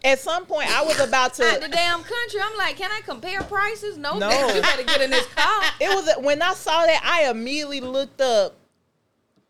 At 0.05 0.19
some 0.19 0.47
point, 0.47 0.69
I 0.71 0.83
was 0.85 0.99
about 0.99 1.39
Out 1.39 1.61
the 1.61 1.67
to. 1.67 1.69
damn 1.69 2.03
country. 2.03 2.41
I'm 2.43 2.57
like, 2.57 2.77
can 2.77 2.91
I 2.91 3.01
compare 3.05 3.43
prices? 3.43 3.97
No, 3.97 4.19
No. 4.19 4.29
bitch, 4.29 4.57
you 4.57 4.63
better 4.63 4.83
get 4.83 5.01
in 5.03 5.11
this 5.11 5.27
car. 5.35 5.63
It 5.81 5.89
was 5.91 6.25
when 6.25 6.43
I 6.43 6.55
saw 6.55 6.85
that 6.87 7.03
I 7.05 7.31
immediately 7.31 7.81
looked 7.81 8.21
up 8.21 8.55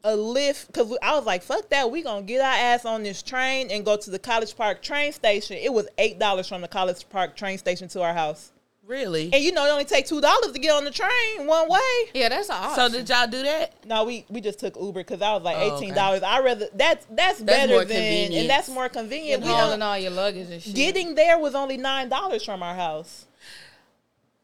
a 0.04 0.10
Lyft 0.10 0.66
because 0.68 0.96
I 1.02 1.16
was 1.16 1.24
like, 1.24 1.42
"Fuck 1.42 1.68
that! 1.70 1.90
We 1.90 2.02
gonna 2.02 2.22
get 2.22 2.40
our 2.40 2.52
ass 2.54 2.84
on 2.84 3.02
this 3.02 3.22
train 3.22 3.70
and 3.70 3.84
go 3.84 3.96
to 3.96 4.10
the 4.10 4.18
College 4.20 4.56
Park 4.56 4.80
train 4.82 5.12
station." 5.12 5.56
It 5.56 5.72
was 5.72 5.88
eight 5.98 6.18
dollars 6.18 6.48
from 6.48 6.60
the 6.60 6.68
College 6.68 7.08
Park 7.08 7.34
train 7.34 7.58
station 7.58 7.88
to 7.88 8.02
our 8.02 8.12
house, 8.14 8.52
Really? 8.86 9.30
and 9.32 9.42
you 9.42 9.50
know 9.52 9.64
it 9.66 9.70
only 9.70 9.84
take 9.84 10.06
two 10.06 10.20
dollars 10.20 10.52
to 10.52 10.58
get 10.58 10.70
on 10.72 10.84
the 10.84 10.90
train 10.90 11.46
one 11.46 11.68
way. 11.68 11.80
Yeah, 12.14 12.28
that's 12.28 12.48
all. 12.50 12.74
So 12.76 12.88
did 12.88 13.08
y'all 13.08 13.26
do 13.26 13.42
that? 13.42 13.84
No, 13.84 14.04
we 14.04 14.24
we 14.28 14.40
just 14.40 14.58
took 14.60 14.76
Uber 14.76 15.00
because 15.00 15.20
I 15.22 15.32
was 15.34 15.42
like 15.42 15.56
Oh, 15.58 15.62
okay. 15.72 15.76
eighteen 15.76 15.94
dollars. 15.94 16.22
I 16.22 16.40
rather 16.40 16.68
that's 16.74 17.04
that's 17.10 17.40
better 17.40 17.72
more 17.72 17.84
than 17.84 17.96
convenient. 17.96 18.34
and 18.34 18.50
that's 18.50 18.68
more 18.68 18.88
convenient. 18.88 19.42
and 19.42 19.50
We 19.50 19.56
hauling 19.56 19.82
all 19.82 19.98
your 19.98 20.12
luggage 20.12 20.50
and 20.50 20.62
shit. 20.62 20.74
getting 20.74 21.14
there 21.16 21.38
was 21.38 21.54
only 21.54 21.76
nine 21.76 22.08
dollars 22.08 22.44
from 22.44 22.62
our 22.62 22.74
house. 22.74 23.26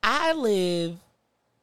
I 0.03 0.33
live 0.33 0.97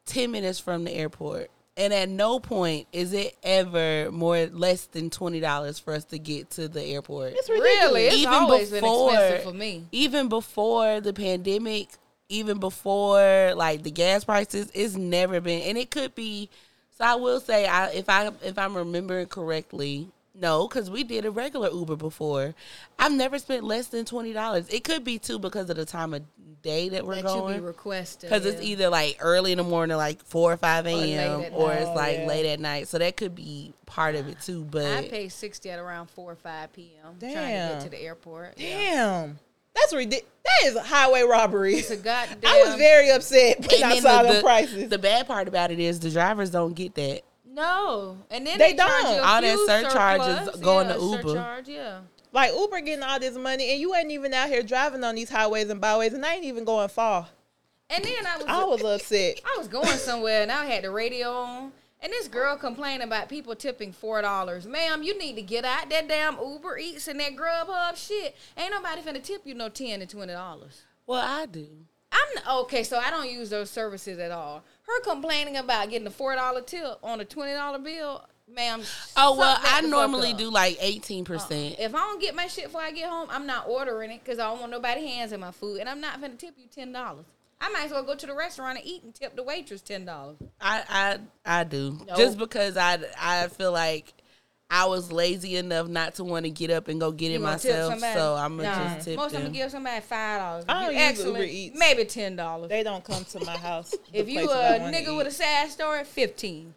10 0.06 0.32
minutes 0.32 0.60
from 0.60 0.86
the 0.86 0.92
airport. 0.94 1.50
And 1.76 1.94
at 1.94 2.10
no 2.10 2.40
point 2.40 2.88
is 2.92 3.14
it 3.14 3.38
ever 3.42 4.10
more 4.12 4.48
less 4.48 4.86
than 4.86 5.10
twenty 5.10 5.40
dollars 5.40 5.80
for 5.80 5.94
us 5.94 6.04
to 6.06 6.20
get 6.20 6.50
to 6.52 6.68
the 6.68 6.84
airport. 6.84 7.34
It's 7.38 7.50
ridiculous. 7.50 7.84
really, 7.86 8.06
it's 8.08 8.16
Even 8.18 8.34
always 8.34 8.70
before- 8.70 9.12
been 9.12 9.18
expensive 9.22 9.44
for 9.52 9.58
me. 9.58 9.86
Even 9.94 10.28
before 10.28 11.00
the 11.00 11.14
pandemic, 11.14 11.90
even 12.30 12.60
before 12.60 13.54
like 13.56 13.84
the 13.84 13.92
gas 13.92 14.24
prices, 14.24 14.72
it's 14.74 14.96
never 14.96 15.42
been. 15.42 15.64
And 15.64 15.78
it 15.78 15.92
could 15.92 16.16
be. 16.16 16.50
So 16.98 17.06
I 17.06 17.16
will 17.16 17.40
say, 17.40 17.68
I 17.68 17.90
if 17.90 18.08
I 18.10 18.32
if 18.44 18.58
I'm 18.58 18.78
remembering 18.78 19.28
correctly, 19.28 20.08
no, 20.36 20.68
because 20.68 20.90
we 20.90 21.04
did 21.04 21.26
a 21.26 21.32
regular 21.32 21.70
Uber 21.70 21.96
before. 21.96 22.54
I've 22.98 23.12
never 23.12 23.40
spent 23.40 23.64
less 23.64 23.88
than 23.88 24.06
twenty 24.06 24.34
dollars. 24.34 24.70
It 24.70 24.84
could 24.84 25.04
be 25.04 25.18
too 25.20 25.40
because 25.40 25.70
of 25.70 25.76
the 25.76 25.86
time 25.86 26.14
of 26.14 26.24
day 26.62 26.90
that 26.90 27.08
we're 27.08 27.16
That 27.16 27.24
going. 27.24 27.56
you 27.56 27.62
be 27.62 27.66
requested. 27.66 28.30
Because 28.30 28.46
it's 28.46 28.62
either 28.62 28.90
like 28.90 29.18
early 29.22 29.54
in 29.54 29.58
the 29.58 29.64
morning, 29.64 29.96
like 29.96 30.22
four 30.26 30.52
or 30.52 30.58
five 30.58 30.86
a.m., 30.86 31.42
at 31.42 31.54
or 31.54 31.72
it's 31.72 31.90
like 31.90 32.18
yeah. 32.20 32.26
late 32.28 32.46
at 32.46 32.60
night. 32.60 32.90
So 32.90 32.98
that 32.98 33.16
could 33.16 33.34
be 33.34 33.74
part 33.86 34.16
of 34.16 34.28
it 34.28 34.42
too. 34.42 34.66
But 34.70 34.86
I 34.86 35.08
pay 35.08 35.30
sixty 35.30 35.70
at 35.72 35.80
around 35.80 36.10
four 36.10 36.34
or 36.34 36.36
five 36.36 36.74
p.m. 36.74 37.16
trying 37.20 37.34
to 37.34 37.74
get 37.74 37.82
to 37.82 37.90
the 37.90 38.02
airport. 38.02 38.56
Yeah. 38.58 39.30
Damn, 39.76 39.82
that's 39.82 39.94
ridiculous. 39.94 40.26
That 40.46 40.68
is 40.68 40.78
highway 40.78 41.22
robbery. 41.24 41.76
It's 41.76 41.92
a 41.92 41.98
goddamn. 41.98 42.40
I 42.46 42.64
was 42.66 42.76
very 42.76 43.10
upset 43.12 43.60
when 43.72 43.84
I 43.84 44.00
saw 44.00 44.24
the, 44.24 44.34
the- 44.34 44.42
prices. 44.42 44.90
the 44.90 44.98
bad 44.98 45.28
part 45.28 45.48
about 45.48 45.72
it 45.72 45.80
is 45.80 46.00
the 46.00 46.10
drivers 46.10 46.50
don't 46.50 46.74
get 46.74 46.96
that. 46.96 47.22
no, 47.46 48.18
and 48.32 48.46
then 48.48 48.58
They 48.58 48.72
they, 48.72 48.78
don't. 48.78 49.16
you 49.16 49.22
All 49.22 49.42
that 49.42 49.54
fuel 49.54 49.68
surcharges 49.68 50.38
surplus. 50.46 50.56
going 50.62 50.88
yeah, 50.88 50.94
to 50.96 51.02
Uber. 51.02 51.30
Surcharge, 51.30 51.68
yeah. 51.68 52.00
like 52.32 52.54
Uber 52.54 52.82
getting 52.82 53.04
all 53.04 53.20
this 53.20 53.36
money, 53.36 53.72
and 53.72 53.80
you 53.82 53.94
ain't 53.94 54.12
even 54.12 54.34
out 54.34 54.48
here 54.50 54.64
driving 54.64 55.04
on 55.04 55.16
these 55.16 55.30
highways 55.30 55.70
and 55.70 55.80
byways, 55.82 56.14
and 56.14 56.26
I 56.26 56.36
ain't 56.36 56.46
even 56.46 56.64
going 56.64 56.90
far. 56.90 57.28
And 57.92 58.04
then 58.04 58.26
I 58.26 58.38
was 58.38 58.46
I 58.48 58.64
was 58.66 58.84
upset. 58.84 59.42
I 59.46 59.58
was 59.58 59.68
going 59.68 59.88
somewhere 59.88 60.44
and 60.44 60.52
I 60.52 60.66
had 60.66 60.84
the 60.84 60.92
radio 60.92 61.32
on. 61.32 61.72
And 62.02 62.14
this 62.14 62.30
girl 62.30 62.56
complaining 62.56 63.06
about 63.06 63.28
people 63.28 63.56
tipping 63.56 63.92
four 63.92 64.22
dollars. 64.22 64.66
Ma'am, 64.66 65.04
you 65.04 65.18
need 65.18 65.36
to 65.36 65.42
get 65.42 65.66
out 65.66 65.90
that 65.90 66.08
damn 66.08 66.38
Uber 66.40 66.78
Eats 66.78 67.08
and 67.10 67.20
that 67.20 67.36
Grubhub 67.36 67.98
shit. 67.98 68.36
Ain't 68.58 68.72
nobody 68.72 69.02
finna 69.02 69.22
tip 69.22 69.42
you 69.46 69.54
no 69.54 69.68
ten 69.68 70.00
to 70.00 70.06
twenty 70.06 70.32
dollars. 70.32 70.84
Well, 71.06 71.26
I 71.26 71.46
do. 71.46 71.68
I'm 72.12 72.58
okay, 72.62 72.84
so 72.84 72.98
I 72.98 73.10
don't 73.10 73.30
use 73.30 73.50
those 73.50 73.70
services 73.70 74.18
at 74.18 74.32
all. 74.32 74.64
Her 74.84 75.02
complaining 75.02 75.58
about 75.58 75.90
getting 75.90 76.08
a 76.08 76.12
four 76.12 76.36
dollar 76.36 76.62
tip 76.62 77.00
on 77.04 77.20
a 77.20 77.26
twenty 77.26 77.52
dollar 77.52 77.80
bill, 77.80 78.26
ma'am. 78.48 78.82
Oh 79.18 79.38
well, 79.38 79.60
I 79.62 79.82
normally 79.82 80.34
do 80.34 80.50
like 80.50 80.78
eighteen 80.80 81.26
uh-uh. 81.30 81.38
percent. 81.38 81.76
If 81.80 81.94
I 81.94 82.00
don't 82.00 82.22
get 82.22 82.34
my 82.34 82.48
shit 82.48 82.66
before 82.66 82.82
I 82.82 82.92
get 82.92 83.10
home, 83.10 83.28
I'm 83.30 83.46
not 83.46 83.68
ordering 83.68 84.12
it 84.12 84.24
because 84.24 84.40
I 84.40 84.50
don't 84.50 84.60
want 84.60 84.72
nobody 84.72 85.06
hands 85.06 85.34
in 85.34 85.42
my 85.42 85.52
food, 85.52 85.82
and 85.82 85.90
I'm 85.90 86.00
not 86.00 86.22
gonna 86.22 86.36
tip 86.36 86.56
you 86.58 86.68
ten 86.74 86.94
dollars. 86.94 87.26
I 87.62 87.70
might 87.70 87.86
as 87.86 87.92
well 87.92 88.04
go 88.04 88.16
to 88.16 88.26
the 88.26 88.34
restaurant 88.34 88.78
and 88.78 88.88
eat 88.88 89.04
and 89.04 89.14
tip 89.14 89.36
the 89.36 89.44
waitress 89.44 89.82
ten 89.82 90.06
dollars. 90.06 90.38
I 90.62 90.84
I 91.46 91.60
I 91.60 91.64
do 91.66 92.00
No. 92.08 92.16
just 92.16 92.38
because 92.38 92.78
I 92.78 93.00
I 93.20 93.48
feel 93.50 93.72
like 93.72 94.14
I 94.72 94.86
was 94.86 95.12
lazy 95.12 95.56
enough 95.58 95.88
not 95.88 96.14
to 96.16 96.24
want 96.24 96.46
to 96.46 96.52
get 96.52 96.70
up 96.70 96.88
and 96.88 97.00
go 97.00 97.12
get 97.12 97.32
it 97.32 97.34
You 97.34 97.40
gonna 97.40 97.52
myself. 97.54 98.00
So 98.00 98.36
I'm 98.36 98.56
gonna 98.56 98.70
Nah. 98.70 98.96
just 98.96 99.06
tip 99.06 99.18
Most 99.18 99.28
of 99.28 99.32
them 99.34 99.44
them. 99.46 99.52
give 99.54 99.72
somebody 99.72 100.00
five 100.02 100.40
dollars. 100.40 100.66
Oh, 100.70 100.74
I 100.74 100.86
don't 100.86 100.94
you 100.94 101.00
use 101.02 101.10
excellent, 101.10 101.76
maybe 101.78 102.06
ten 102.06 102.36
dollars. 102.36 102.70
They 102.70 102.84
don't 102.84 103.04
come 103.04 103.26
to 103.26 103.40
my 103.46 103.58
house. 103.58 103.96
If 104.14 104.30
you 104.30 104.36
places 104.36 104.56
I 104.56 104.76
a 104.76 104.80
wanna 104.80 104.98
nigga 104.98 105.18
with 105.18 105.28
a 105.28 105.32
sad 105.32 105.70
story, 105.72 106.04
fifteen. 106.06 106.76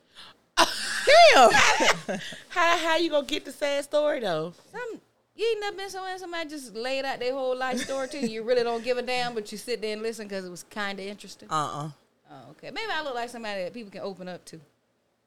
damn, 0.57 1.53
How 2.49 2.77
how 2.79 2.97
you 2.97 3.09
gonna 3.11 3.27
get 3.27 3.45
the 3.45 3.53
sad 3.53 3.85
story 3.85 4.21
though? 4.21 4.53
Some 4.73 5.01
you 5.43 5.51
ain't 5.51 5.61
never 5.61 5.77
been 5.77 5.91
somewhere 5.91 6.19
somebody 6.19 6.49
just 6.49 6.75
laid 6.75 7.05
out 7.05 7.19
their 7.19 7.33
whole 7.33 7.57
life 7.57 7.79
story 7.79 8.09
to 8.09 8.19
you. 8.21 8.29
You 8.29 8.43
really 8.43 8.63
don't 8.63 8.85
give 8.85 8.97
a 8.99 9.03
damn, 9.03 9.35
but 9.35 9.51
you 9.51 9.59
sit 9.59 9.81
there 9.81 9.93
and 9.93 10.03
listen 10.03 10.29
because 10.29 10.45
it 10.45 10.51
was 10.51 10.63
kind 10.65 10.99
of 11.01 11.07
interesting. 11.07 11.49
Uh 11.51 11.55
uh 11.55 11.91
Oh, 12.31 12.51
okay. 12.53 12.71
Maybe 12.71 12.91
I 12.91 13.03
look 13.03 13.15
like 13.15 13.29
somebody 13.29 13.65
that 13.65 13.75
people 13.75 13.91
can 13.91 14.01
open 14.01 14.27
up 14.29 14.43
to. 14.47 14.61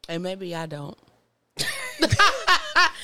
And 0.10 0.24
maybe 0.24 0.56
I 0.56 0.66
don't. 0.66 0.98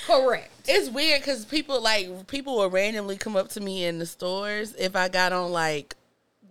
Correct. 0.07 0.51
It's 0.67 0.89
weird 0.89 1.21
because 1.21 1.45
people 1.45 1.81
like 1.81 2.27
people 2.27 2.57
will 2.57 2.69
randomly 2.69 3.17
come 3.17 3.35
up 3.35 3.49
to 3.49 3.61
me 3.61 3.85
in 3.85 3.99
the 3.99 4.05
stores 4.05 4.73
if 4.75 4.95
I 4.95 5.07
got 5.07 5.33
on 5.33 5.51
like 5.51 5.95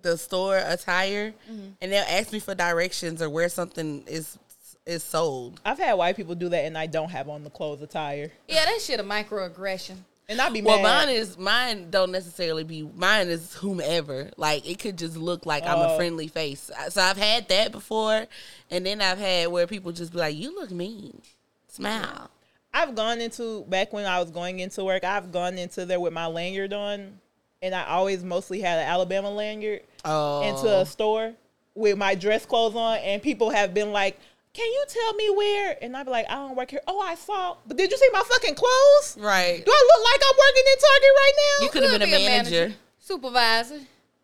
the 0.02 0.16
store 0.16 0.58
attire, 0.58 1.34
and 1.48 1.92
they'll 1.92 2.04
ask 2.08 2.32
me 2.32 2.38
for 2.38 2.54
directions 2.54 3.20
or 3.20 3.28
where 3.28 3.48
something 3.48 4.04
is 4.06 4.38
is 4.86 5.02
sold. 5.02 5.60
I've 5.64 5.78
had 5.78 5.94
white 5.94 6.16
people 6.16 6.34
do 6.34 6.48
that, 6.48 6.64
and 6.64 6.78
I 6.78 6.86
don't 6.86 7.10
have 7.10 7.28
on 7.28 7.44
the 7.44 7.50
clothes 7.50 7.82
attire, 7.82 8.30
Yeah, 8.48 8.64
that 8.64 8.80
shit 8.80 8.98
a 9.00 9.04
microaggression. 9.04 9.96
And 10.30 10.40
I'd 10.40 10.52
be 10.54 10.62
Well, 10.62 10.80
mad. 10.80 11.06
mine 11.06 11.14
is 11.14 11.36
mine 11.36 11.90
don't 11.90 12.10
necessarily 12.12 12.64
be 12.64 12.88
mine 12.94 13.28
is 13.28 13.54
whomever. 13.54 14.30
Like 14.38 14.66
it 14.68 14.78
could 14.78 14.96
just 14.96 15.16
look 15.16 15.44
like 15.44 15.64
I'm 15.66 15.80
a 15.80 15.92
Oh. 15.92 15.96
friendly 15.96 16.28
face. 16.28 16.70
So 16.88 17.02
I've 17.02 17.18
had 17.18 17.48
that 17.48 17.72
before, 17.72 18.26
and 18.70 18.86
then 18.86 19.02
I've 19.02 19.18
had 19.18 19.48
where 19.48 19.66
people 19.66 19.92
just 19.92 20.12
be 20.12 20.18
like, 20.18 20.36
"You 20.36 20.54
look 20.54 20.70
mean." 20.70 21.20
Smile. 21.68 22.30
I've 22.72 22.94
gone 22.94 23.20
into 23.20 23.64
back 23.64 23.92
when 23.92 24.06
I 24.06 24.20
was 24.20 24.30
going 24.30 24.60
into 24.60 24.84
work. 24.84 25.02
I've 25.04 25.32
gone 25.32 25.58
into 25.58 25.84
there 25.84 26.00
with 26.00 26.12
my 26.12 26.26
lanyard 26.26 26.72
on, 26.72 27.18
and 27.62 27.74
I 27.74 27.84
always 27.86 28.22
mostly 28.22 28.60
had 28.60 28.78
an 28.78 28.86
Alabama 28.88 29.30
lanyard 29.30 29.82
Oh, 30.04 30.40
into 30.42 30.78
a 30.80 30.86
store 30.86 31.34
with 31.74 31.96
my 31.98 32.14
dress 32.14 32.46
clothes 32.46 32.74
on, 32.76 32.98
and 32.98 33.20
people 33.22 33.50
have 33.50 33.74
been 33.74 33.92
like, 33.92 34.18
"Can 34.52 34.66
you 34.66 34.84
tell 34.88 35.14
me 35.14 35.30
where?" 35.30 35.76
And 35.82 35.96
I'd 35.96 36.04
be 36.04 36.10
like, 36.10 36.26
"I 36.28 36.34
don't 36.34 36.56
work 36.56 36.70
here." 36.70 36.80
Oh, 36.86 37.00
I 37.00 37.14
saw, 37.14 37.56
but 37.66 37.76
did 37.76 37.90
you 37.90 37.96
see 37.96 38.08
my 38.12 38.22
fucking 38.22 38.54
clothes? 38.54 39.16
right. 39.18 39.64
Do 39.64 39.70
I 39.72 39.88
look 39.92 40.04
like 40.04 40.20
I'm 40.28 40.36
working 40.38 40.64
in 40.66 40.78
Target 40.78 41.10
right 41.16 41.32
now? 41.36 41.64
You 41.64 41.70
could 41.70 41.82
have 41.82 41.92
been 41.92 42.02
a 42.02 42.18
be 42.18 42.26
manager. 42.26 42.74
supervisor. 42.98 43.80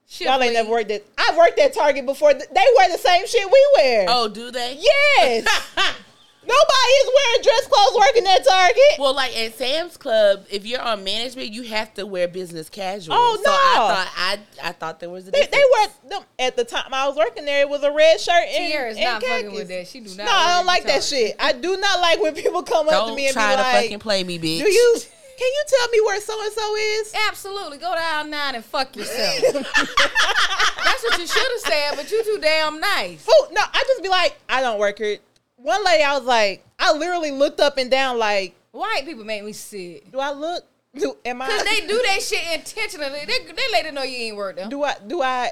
Shift 0.08 0.30
Y'all 0.30 0.40
ain't 0.40 0.52
never 0.52 0.70
worked 0.70 0.90
at. 0.92 1.02
I've 1.18 1.36
worked 1.36 1.58
at 1.58 1.74
Target 1.74 2.06
before. 2.06 2.32
They 2.32 2.66
wear 2.76 2.88
the 2.92 2.98
same 2.98 3.26
shit 3.26 3.44
we 3.50 3.68
wear. 3.76 4.06
Oh, 4.08 4.28
do 4.28 4.52
they? 4.52 4.78
yes. 4.80 5.46
Nobody 6.46 6.92
is 7.02 7.10
wearing 7.14 7.42
dress 7.42 7.66
clothes 7.66 7.96
working 7.98 8.26
at 8.26 8.44
Target. 8.46 8.98
Well, 8.98 9.14
like 9.14 9.36
at 9.36 9.54
Sam's 9.58 9.96
Club, 9.96 10.44
if 10.50 10.64
you're 10.64 10.80
on 10.80 11.02
management, 11.04 11.50
you 11.52 11.62
have 11.64 11.92
to 11.94 12.06
wear 12.06 12.28
business 12.28 12.68
casual. 12.68 13.16
Oh, 13.18 13.36
So 13.44 13.50
I 13.50 13.74
thought 13.76 14.12
I 14.16 14.68
I 14.68 14.72
thought 14.72 15.00
there 15.00 15.10
was 15.10 15.26
a 15.28 15.30
They, 15.32 15.40
difference. 15.42 15.56
they 15.56 15.64
wear 15.72 15.88
them 16.20 16.28
at 16.38 16.56
the 16.56 16.64
time 16.64 16.92
I 16.92 17.08
was 17.08 17.16
working 17.16 17.44
there. 17.44 17.60
It 17.62 17.68
was 17.68 17.82
a 17.82 17.90
red 17.90 18.20
shirt 18.20 18.34
and, 18.48 18.66
Tierra 18.72 18.90
is 18.90 18.96
and 18.96 19.04
not 19.04 19.22
fucking 19.22 19.52
with 19.52 19.68
that. 19.68 19.88
She 19.88 20.00
do 20.00 20.14
not 20.16 20.24
No, 20.26 20.32
I 20.32 20.54
don't 20.56 20.66
like 20.66 20.84
that 20.84 21.02
shit. 21.02 21.34
I 21.40 21.52
do 21.52 21.76
not 21.76 22.00
like 22.00 22.20
when 22.20 22.34
people 22.34 22.62
come 22.62 22.86
up 22.86 22.92
to 22.92 22.98
Don't 23.08 23.16
me 23.16 23.26
and 23.26 23.34
try 23.34 23.50
be 23.52 23.56
to 23.56 23.62
like, 23.62 23.82
fucking 23.84 23.98
play 23.98 24.22
me, 24.24 24.38
bitch. 24.38 24.58
"Do 24.62 24.70
you? 24.70 24.96
Can 25.38 25.48
you 25.48 25.64
tell 25.68 25.88
me 25.88 26.00
where 26.00 26.20
so 26.20 26.40
and 26.44 26.52
so 26.52 26.76
is?" 26.76 27.12
Absolutely. 27.28 27.78
Go 27.78 27.92
down 27.94 27.98
aisle 27.98 28.26
nine 28.28 28.54
and 28.54 28.64
fuck 28.64 28.94
yourself. 28.96 29.40
That's 29.52 31.02
what 31.02 31.18
you 31.18 31.26
should 31.26 31.50
have 31.52 31.60
said, 31.60 31.96
but 31.96 32.10
you 32.10 32.24
too 32.24 32.38
damn 32.40 32.80
nice. 32.80 33.26
Who? 33.26 33.54
No, 33.54 33.60
I 33.72 33.84
just 33.86 34.02
be 34.02 34.08
like, 34.08 34.36
"I 34.48 34.60
don't 34.60 34.78
work 34.78 34.98
here." 34.98 35.18
One 35.66 35.84
lady, 35.84 36.04
I 36.04 36.16
was 36.16 36.22
like, 36.24 36.64
I 36.78 36.92
literally 36.92 37.32
looked 37.32 37.58
up 37.58 37.76
and 37.76 37.90
down, 37.90 38.18
like, 38.20 38.54
White 38.70 39.04
people 39.04 39.24
make 39.24 39.42
me 39.42 39.52
sick. 39.52 40.12
"Do 40.12 40.20
I 40.20 40.30
look? 40.30 40.62
Do 40.94 41.16
am 41.24 41.42
I? 41.42 41.48
Cause 41.48 41.64
they 41.64 41.80
do 41.88 42.00
that 42.06 42.22
shit 42.22 42.44
intentionally. 42.54 43.24
They, 43.26 43.38
they 43.52 43.62
let 43.72 43.84
it 43.86 43.92
know 43.94 44.02
you 44.04 44.16
ain't 44.16 44.36
working. 44.36 44.68
do 44.68 44.84
I? 44.84 44.94
Do 45.04 45.22
I?" 45.22 45.50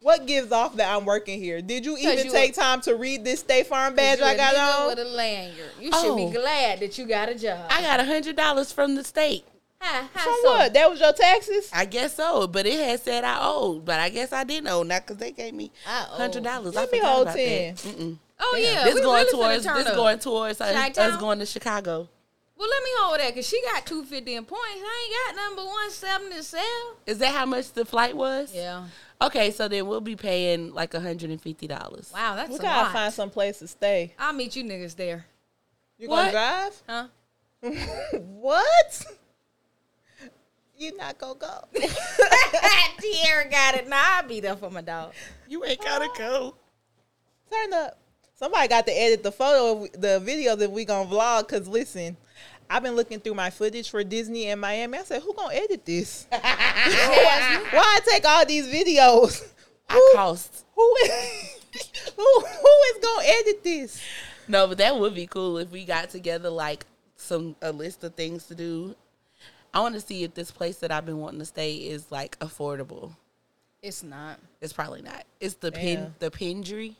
What 0.00 0.26
gives 0.26 0.52
off 0.52 0.76
that 0.76 0.96
I'm 0.96 1.04
working 1.04 1.38
here? 1.38 1.60
Did 1.60 1.84
you 1.84 1.96
even 1.98 2.24
you 2.24 2.30
take 2.32 2.52
a- 2.52 2.60
time 2.60 2.80
to 2.82 2.94
read 2.96 3.24
this 3.26 3.40
State 3.40 3.66
Farm 3.66 3.94
badge 3.94 4.20
You 4.20 4.24
I 4.24 4.32
a 4.32 4.36
got 4.36 4.54
nigga 4.54 4.80
on? 4.80 4.86
with 4.88 4.98
a 5.00 5.04
lanyard. 5.04 5.70
You 5.78 5.92
should 5.92 6.10
Oh. 6.12 6.16
be 6.16 6.32
glad 6.32 6.80
that 6.80 6.96
you 6.96 7.04
got 7.06 7.28
a 7.28 7.34
job. 7.34 7.66
I 7.70 7.82
got 7.82 8.00
a 8.00 8.04
hundred 8.04 8.36
dollars 8.36 8.72
from 8.72 8.94
the 8.94 9.04
state. 9.04 9.44
How, 9.80 10.02
how 10.14 10.24
From 10.24 10.34
so? 10.44 10.50
what? 10.52 10.72
That 10.74 10.88
was 10.90 10.98
your 11.00 11.12
taxes? 11.12 11.68
I 11.72 11.84
guess 11.84 12.14
so, 12.16 12.46
but 12.46 12.64
it 12.66 12.78
had 12.80 13.00
said 13.00 13.22
I 13.24 13.38
owed, 13.42 13.84
but 13.84 13.98
I 14.00 14.08
guess 14.08 14.32
I 14.32 14.44
didn't 14.44 14.68
owe 14.68 14.82
not 14.84 15.02
because 15.02 15.16
they 15.18 15.30
gave 15.32 15.52
me 15.54 15.70
I 15.86 16.06
owe. 16.12 16.16
hundred 16.16 16.44
dollars. 16.44 16.74
Let 16.76 16.88
I 16.88 16.92
me 16.92 16.98
hold 17.00 17.26
10. 17.28 17.34
that. 17.36 17.76
Mm-mm. 17.82 18.18
Oh 18.44 18.56
yeah, 18.60 18.84
this 18.84 18.94
we 18.96 19.00
going 19.02 19.24
really 19.24 19.30
towards 19.32 19.64
this 19.64 19.86
up. 19.86 19.94
going 19.94 20.18
towards 20.18 20.60
us, 20.60 20.98
us 20.98 21.16
going 21.18 21.38
to 21.38 21.46
Chicago. 21.46 22.08
Well, 22.58 22.68
let 22.68 22.82
me 22.84 22.90
hold 22.98 23.20
that 23.20 23.28
because 23.28 23.48
she 23.48 23.60
got 23.72 23.86
two 23.86 24.04
fifty 24.04 24.34
in 24.34 24.44
points. 24.44 24.62
I 24.66 25.08
ain't 25.28 25.36
got 25.36 25.42
number 25.44 25.64
one 25.64 25.90
seventy 25.90 26.42
seven. 26.42 26.66
Is 27.06 27.18
that 27.18 27.32
how 27.34 27.46
much 27.46 27.72
the 27.72 27.84
flight 27.84 28.16
was? 28.16 28.52
Yeah. 28.54 28.86
Okay, 29.20 29.50
so 29.52 29.68
then 29.68 29.86
we'll 29.86 30.00
be 30.00 30.16
paying 30.16 30.72
like 30.74 30.92
hundred 30.92 31.30
and 31.30 31.40
fifty 31.40 31.66
dollars. 31.66 32.10
Wow, 32.12 32.36
that's 32.36 32.50
We 32.50 32.56
a 32.56 32.58
gotta 32.62 32.82
lot. 32.84 32.92
find 32.92 33.12
some 33.14 33.30
place 33.30 33.58
to 33.60 33.68
stay. 33.68 34.14
I'll 34.18 34.32
meet 34.32 34.54
you 34.56 34.64
niggas 34.64 34.96
there. 34.96 35.26
You 35.98 36.08
What? 36.08 36.32
gonna 36.32 36.32
drive? 36.32 36.82
Huh? 36.88 37.06
what? 38.18 39.04
You 40.76 40.96
not 40.96 41.16
gonna 41.18 41.38
go. 41.38 41.64
Tierra 43.00 43.48
got 43.48 43.74
it. 43.76 43.88
Nah, 43.88 43.96
I'll 43.98 44.26
be 44.26 44.40
there 44.40 44.56
for 44.56 44.70
my 44.70 44.80
dog. 44.80 45.12
You 45.48 45.64
ain't 45.64 45.80
gotta 45.80 46.08
go. 46.18 46.56
Turn 47.52 47.72
up. 47.72 47.98
Somebody 48.42 48.66
got 48.66 48.86
to 48.86 48.92
edit 48.92 49.22
the 49.22 49.30
photo, 49.30 49.84
of 49.84 49.92
the 49.92 50.18
video 50.18 50.56
that 50.56 50.68
we 50.68 50.84
gonna 50.84 51.08
vlog. 51.08 51.46
Cause 51.46 51.68
listen, 51.68 52.16
I've 52.68 52.82
been 52.82 52.96
looking 52.96 53.20
through 53.20 53.34
my 53.34 53.50
footage 53.50 53.88
for 53.88 54.02
Disney 54.02 54.46
and 54.46 54.60
Miami. 54.60 54.98
I 54.98 55.02
said, 55.04 55.22
who 55.22 55.32
gonna 55.32 55.54
edit 55.54 55.86
this? 55.86 56.26
Why 56.30 56.40
I 56.42 58.00
take 58.04 58.24
all 58.26 58.44
these 58.44 58.66
videos? 58.66 59.48
I 59.88 59.94
Who, 59.94 60.12
cost. 60.16 60.64
who, 60.74 60.92
is, 61.04 61.10
who, 62.16 62.40
who 62.40 62.80
is 62.90 62.98
gonna 63.00 63.28
edit 63.28 63.62
this? 63.62 64.02
No, 64.48 64.66
but 64.66 64.78
that 64.78 64.98
would 64.98 65.14
be 65.14 65.28
cool 65.28 65.58
if 65.58 65.70
we 65.70 65.84
got 65.84 66.10
together 66.10 66.50
like 66.50 66.84
some 67.14 67.54
a 67.62 67.70
list 67.70 68.02
of 68.02 68.16
things 68.16 68.46
to 68.48 68.56
do. 68.56 68.96
I 69.72 69.78
want 69.82 69.94
to 69.94 70.00
see 70.00 70.24
if 70.24 70.34
this 70.34 70.50
place 70.50 70.78
that 70.78 70.90
I've 70.90 71.06
been 71.06 71.18
wanting 71.18 71.38
to 71.38 71.46
stay 71.46 71.76
is 71.76 72.10
like 72.10 72.36
affordable. 72.40 73.14
It's 73.82 74.02
not. 74.02 74.40
It's 74.60 74.72
probably 74.72 75.02
not. 75.02 75.26
It's 75.38 75.54
the 75.54 75.70
Yeah. 75.72 75.78
pin 75.80 76.14
the 76.18 76.30
Pendry. 76.32 76.96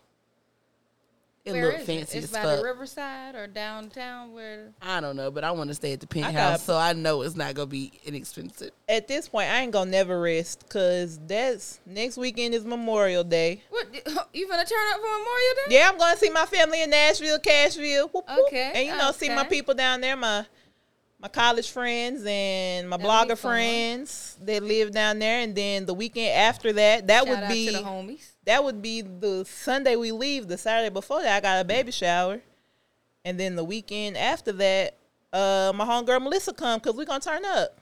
It 1.44 1.52
Where 1.52 1.72
look 1.72 1.80
is 1.80 1.86
fancy 1.86 2.18
it? 2.18 2.24
It's 2.24 2.32
as 2.32 2.40
by 2.40 2.46
the 2.46 2.56
fuck. 2.58 2.64
Riverside 2.64 3.34
or 3.34 3.48
downtown 3.48 4.32
where 4.32 4.72
I 4.80 5.00
don't 5.00 5.16
know, 5.16 5.32
but 5.32 5.42
I 5.42 5.50
want 5.50 5.70
to 5.70 5.74
stay 5.74 5.92
at 5.92 5.98
the 5.98 6.06
penthouse, 6.06 6.32
got- 6.34 6.60
so 6.60 6.76
I 6.76 6.92
know 6.92 7.22
it's 7.22 7.34
not 7.34 7.54
gonna 7.54 7.66
be 7.66 7.92
inexpensive. 8.04 8.70
At 8.88 9.08
this 9.08 9.28
point, 9.28 9.48
I 9.50 9.62
ain't 9.62 9.72
gonna 9.72 9.90
never 9.90 10.20
rest. 10.20 10.68
Cause 10.68 11.18
that's 11.26 11.80
next 11.84 12.16
weekend 12.16 12.54
is 12.54 12.64
Memorial 12.64 13.24
Day. 13.24 13.60
what 13.70 13.86
you 14.32 14.48
gonna 14.48 14.64
turn 14.64 14.88
up 14.90 14.96
for 15.00 15.02
Memorial 15.02 15.54
Day? 15.68 15.74
Yeah, 15.74 15.88
I'm 15.92 15.98
going 15.98 16.12
to 16.14 16.18
see 16.20 16.30
my 16.30 16.46
family 16.46 16.80
in 16.82 16.90
Nashville, 16.90 17.40
Cashville. 17.40 18.08
Whoop, 18.12 18.24
whoop. 18.28 18.46
Okay, 18.46 18.70
And 18.76 18.86
you 18.86 18.96
know, 18.96 19.10
see 19.10 19.28
my 19.28 19.44
people 19.44 19.74
down 19.74 20.00
there, 20.00 20.16
my 20.16 20.46
my 21.18 21.28
college 21.28 21.70
friends 21.70 22.24
and 22.26 22.88
my 22.88 22.96
That'll 22.96 23.26
be 23.26 23.32
blogger 23.32 23.38
friends 23.38 24.36
that 24.42 24.62
live 24.62 24.90
down 24.92 25.18
there. 25.20 25.40
And 25.40 25.54
then 25.54 25.86
the 25.86 25.94
weekend 25.94 26.36
after 26.36 26.72
that, 26.72 27.06
that 27.08 27.18
Shout 27.20 27.28
would 27.28 27.38
out 27.38 27.48
be 27.50 27.66
to 27.66 27.72
the 27.72 27.78
homies. 27.78 28.28
That 28.44 28.64
would 28.64 28.82
be 28.82 29.02
the 29.02 29.44
Sunday 29.44 29.96
we 29.96 30.12
leave. 30.12 30.48
The 30.48 30.58
Saturday 30.58 30.92
before 30.92 31.22
that, 31.22 31.36
I 31.36 31.40
got 31.40 31.60
a 31.60 31.64
baby 31.64 31.92
shower, 31.92 32.40
and 33.24 33.38
then 33.38 33.56
the 33.56 33.64
weekend 33.64 34.16
after 34.16 34.52
that, 34.52 34.96
uh, 35.32 35.72
my 35.74 35.84
homegirl 35.84 36.22
Melissa 36.22 36.52
come 36.52 36.78
because 36.78 36.96
we 36.96 37.04
gonna 37.04 37.20
turn 37.20 37.44
up. 37.44 37.80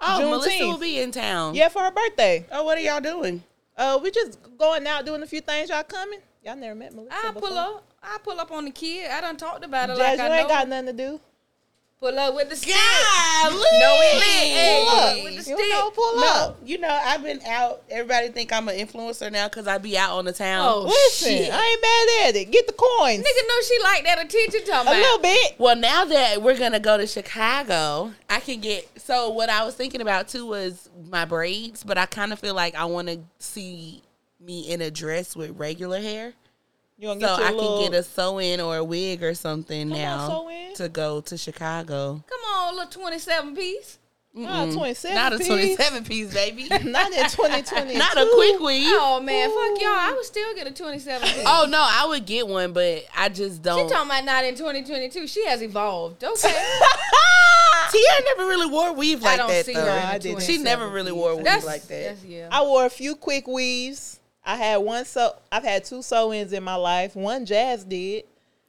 Oh, 0.00 0.30
Melissa 0.30 0.66
will 0.66 0.78
be 0.78 1.00
in 1.00 1.10
town. 1.10 1.54
Yeah, 1.54 1.68
for 1.68 1.80
her 1.82 1.90
birthday. 1.90 2.46
Oh, 2.52 2.64
what 2.64 2.76
are 2.78 2.82
y'all 2.82 3.00
doing? 3.00 3.42
Uh, 3.76 3.98
we 4.02 4.10
just 4.10 4.38
going 4.58 4.86
out 4.86 5.04
doing 5.06 5.22
a 5.22 5.26
few 5.26 5.40
things. 5.40 5.70
Y'all 5.70 5.82
coming? 5.82 6.20
Y'all 6.44 6.56
never 6.56 6.74
met 6.74 6.94
Melissa. 6.94 7.16
I 7.16 7.32
pull 7.32 7.56
up. 7.58 7.84
I 8.02 8.18
pull 8.22 8.38
up 8.38 8.52
on 8.52 8.66
the 8.66 8.70
kid. 8.70 9.10
I 9.10 9.20
done 9.20 9.36
talked 9.36 9.64
about 9.64 9.90
it 9.90 9.96
Jazz, 9.96 10.18
like 10.18 10.28
you 10.28 10.34
I 10.34 10.38
ain't 10.38 10.48
know. 10.48 10.54
got 10.54 10.68
nothing 10.68 10.86
to 10.86 10.92
do. 10.92 11.20
Pull 11.98 12.18
up 12.18 12.34
with 12.34 12.50
the 12.50 12.56
stick. 12.56 12.74
Golly! 12.74 13.56
No, 13.56 13.96
we 13.98 14.18
lit. 14.18 14.22
Hey, 14.22 14.84
Pull 14.86 14.98
up. 14.98 15.14
with 15.24 15.24
the 15.24 15.50
You 15.50 15.56
stick. 15.56 15.70
know, 15.70 15.90
pull 15.90 16.16
No, 16.16 16.26
up. 16.26 16.58
you 16.62 16.76
know 16.76 16.88
I've 16.90 17.22
been 17.22 17.40
out. 17.46 17.82
Everybody 17.90 18.28
think 18.28 18.52
I'm 18.52 18.68
an 18.68 18.76
influencer 18.76 19.32
now 19.32 19.48
because 19.48 19.66
I 19.66 19.78
be 19.78 19.96
out 19.96 20.10
on 20.12 20.26
the 20.26 20.32
town. 20.34 20.66
Oh, 20.68 20.82
Listen, 20.82 21.28
shit. 21.28 21.50
I 21.50 21.66
ain't 21.66 21.80
mad 21.82 22.28
at 22.28 22.36
it. 22.36 22.50
Get 22.50 22.66
the 22.66 22.74
coins. 22.74 23.20
Nigga 23.24 23.48
know 23.48 23.60
she 23.62 23.78
like 23.82 24.04
that 24.04 24.18
attention 24.22 24.60
talking 24.66 24.88
a 24.88 24.90
about. 24.90 24.96
little 25.00 25.18
bit. 25.20 25.54
Well, 25.58 25.76
now 25.76 26.04
that 26.04 26.42
we're 26.42 26.58
gonna 26.58 26.80
go 26.80 26.98
to 26.98 27.06
Chicago, 27.06 28.12
I 28.28 28.40
can 28.40 28.60
get. 28.60 28.86
So 29.00 29.30
what 29.30 29.48
I 29.48 29.64
was 29.64 29.74
thinking 29.74 30.02
about 30.02 30.28
too 30.28 30.44
was 30.44 30.90
my 31.08 31.24
braids, 31.24 31.82
but 31.82 31.96
I 31.96 32.04
kind 32.04 32.30
of 32.30 32.38
feel 32.38 32.54
like 32.54 32.74
I 32.74 32.84
want 32.84 33.08
to 33.08 33.20
see 33.38 34.02
me 34.38 34.70
in 34.70 34.82
a 34.82 34.90
dress 34.90 35.34
with 35.34 35.58
regular 35.58 35.98
hair, 36.00 36.34
You 36.98 37.08
gonna 37.08 37.20
so 37.20 37.26
get 37.26 37.38
your 37.38 37.46
I 37.48 37.50
little, 37.52 37.78
can 37.82 37.90
get 37.92 37.98
a 38.00 38.02
sew 38.02 38.38
in 38.38 38.60
or 38.60 38.76
a 38.78 38.84
wig 38.84 39.22
or 39.22 39.34
something 39.34 39.88
Come 39.90 39.98
on, 39.98 40.02
now 40.02 40.28
sew-in. 40.28 40.74
to 40.76 40.88
go 40.88 41.20
to 41.20 41.36
Chicago. 41.36 42.24
Come 42.28 42.40
on, 42.54 42.74
little 42.76 42.90
27 42.90 43.54
piece. 43.54 43.98
Not 44.38 44.68
a 44.68 44.72
27 44.72 45.14
Not 45.14 45.32
a 45.32 45.38
piece. 45.38 45.46
twenty-seven 45.46 46.04
piece, 46.04 46.34
baby. 46.34 46.64
Not 46.68 47.10
in 47.12 47.24
2020. 47.30 47.94
Not 47.98 48.16
a 48.18 48.28
quick 48.34 48.60
weave. 48.60 48.84
Oh, 48.90 49.18
man. 49.22 49.48
Fuck 49.48 49.80
y'all. 49.82 49.92
I 49.92 50.12
would 50.14 50.26
still 50.26 50.54
get 50.54 50.66
a 50.66 50.70
27 50.72 51.26
piece. 51.26 51.42
Oh 51.46 51.66
no, 51.70 51.78
I 51.80 52.04
would 52.08 52.26
get 52.26 52.46
one, 52.46 52.74
but 52.74 53.04
I 53.16 53.30
just 53.30 53.62
don't. 53.62 53.88
She 53.88 53.94
talking 53.94 54.10
about 54.10 54.24
not 54.26 54.44
in 54.44 54.54
2022. 54.54 55.26
She 55.26 55.46
has 55.46 55.62
evolved. 55.62 56.22
Okay. 56.22 56.48
Tia 57.92 58.02
never 58.36 58.46
really 58.48 58.66
wore 58.70 58.92
weave 58.92 59.22
like 59.22 59.36
that. 59.38 59.44
I 59.44 59.46
don't 59.46 59.48
that 59.56 59.64
see 59.66 59.72
though. 59.72 59.80
her 59.84 59.86
in 59.98 60.04
I 60.06 60.14
a 60.16 60.18
didn't. 60.18 60.42
She 60.42 60.58
never 60.58 60.88
really 60.88 61.12
wore 61.12 61.34
weave 61.36 61.44
That's- 61.44 61.64
like 61.64 61.82
that. 61.84 62.16
yeah. 62.26 62.48
I 62.50 62.62
wore 62.62 62.84
a 62.84 62.90
few 62.90 63.14
quick 63.16 63.46
weaves. 63.46 64.20
I 64.46 64.56
had 64.56 64.76
one 64.78 65.04
so 65.04 65.34
I've 65.50 65.64
had 65.64 65.84
two 65.84 66.02
sew-ins 66.02 66.52
in 66.52 66.62
my 66.62 66.76
life. 66.76 67.16
One 67.16 67.44
Jazz 67.44 67.84
did. 67.84 68.24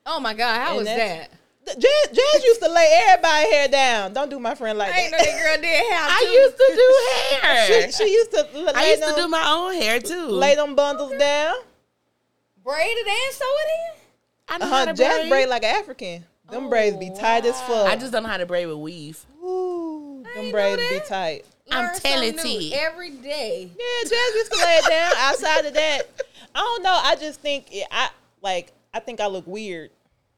oh, 0.05 0.19
my 0.19 0.33
God. 0.33 0.59
How 0.59 0.67
And 0.69 0.77
was 0.77 0.85
that? 0.87 1.29
Jazz, 1.67 2.07
Jazz 2.17 2.43
used 2.45 2.61
to 2.63 2.69
lay 2.71 2.97
everybody 3.09 3.51
hair 3.51 3.67
down. 3.67 4.13
Don't 4.13 4.29
do 4.29 4.39
my 4.39 4.55
friend 4.55 4.77
like 4.77 4.91
I 4.93 4.99
ain't 5.01 5.11
know 5.11 5.17
that. 5.17 5.25
that 5.25 5.43
girl 5.43 5.61
did 5.61 5.91
have 5.91 6.11
I 6.11 6.23
two. 6.23 6.31
used 6.31 6.57
to 6.57 6.71
do 6.75 7.47
hair. 7.47 7.91
she, 7.91 7.91
she 7.91 8.13
used 8.13 8.31
to 8.31 8.47
lay 8.53 8.71
I 8.73 8.89
used 8.91 9.01
them, 9.03 9.15
to 9.15 9.21
do 9.21 9.27
my 9.27 9.43
own 9.47 9.73
hair 9.81 9.99
too. 9.99 10.27
lay 10.27 10.55
them 10.55 10.75
bundles 10.75 11.11
down. 11.19 11.55
braided 12.63 13.05
and 13.07 13.33
sew 13.33 13.45
it 13.45 13.69
in. 13.69 13.99
I 14.49 14.57
know 14.59 14.65
how 14.67 14.75
Uh-huh, 14.77 14.85
to 14.85 14.93
Jazz 14.93 15.17
braid. 15.19 15.29
braid 15.29 15.49
like 15.49 15.63
an 15.63 15.75
African. 15.75 16.25
Them 16.49 16.65
Oh, 16.67 16.69
braids 16.69 16.95
be 16.95 17.09
tight 17.09 17.45
as 17.45 17.59
fuck. 17.63 17.87
I 17.87 17.97
just 17.97 18.13
don't 18.13 18.23
know 18.23 18.29
how 18.29 18.37
to 18.37 18.45
braid 18.45 18.67
with 18.67 18.77
weave. 18.77 19.25
Ooh, 19.43 20.23
I 20.25 20.33
them 20.35 20.43
ain't 20.45 20.53
braids 20.53 20.81
be 20.89 20.99
tight. 21.05 21.45
I'm 21.71 21.99
telling 21.99 22.37
something 22.37 22.59
talented. 22.59 22.71
new 22.71 22.77
every 22.77 23.11
day. 23.11 23.69
Yeah, 23.71 24.03
Jazz 24.09 24.35
used 24.35 24.51
to 24.51 24.57
lay 24.57 24.75
it 24.83 24.89
down. 24.89 25.13
Outside 25.17 25.65
of 25.65 25.73
that, 25.73 26.01
I 26.55 26.59
don't 26.59 26.83
know. 26.83 26.99
I 27.03 27.15
just 27.15 27.41
think 27.41 27.67
it, 27.71 27.87
I 27.91 28.09
like. 28.41 28.71
I 28.93 28.99
think 28.99 29.19
I 29.19 29.27
look 29.27 29.45
weird 29.45 29.91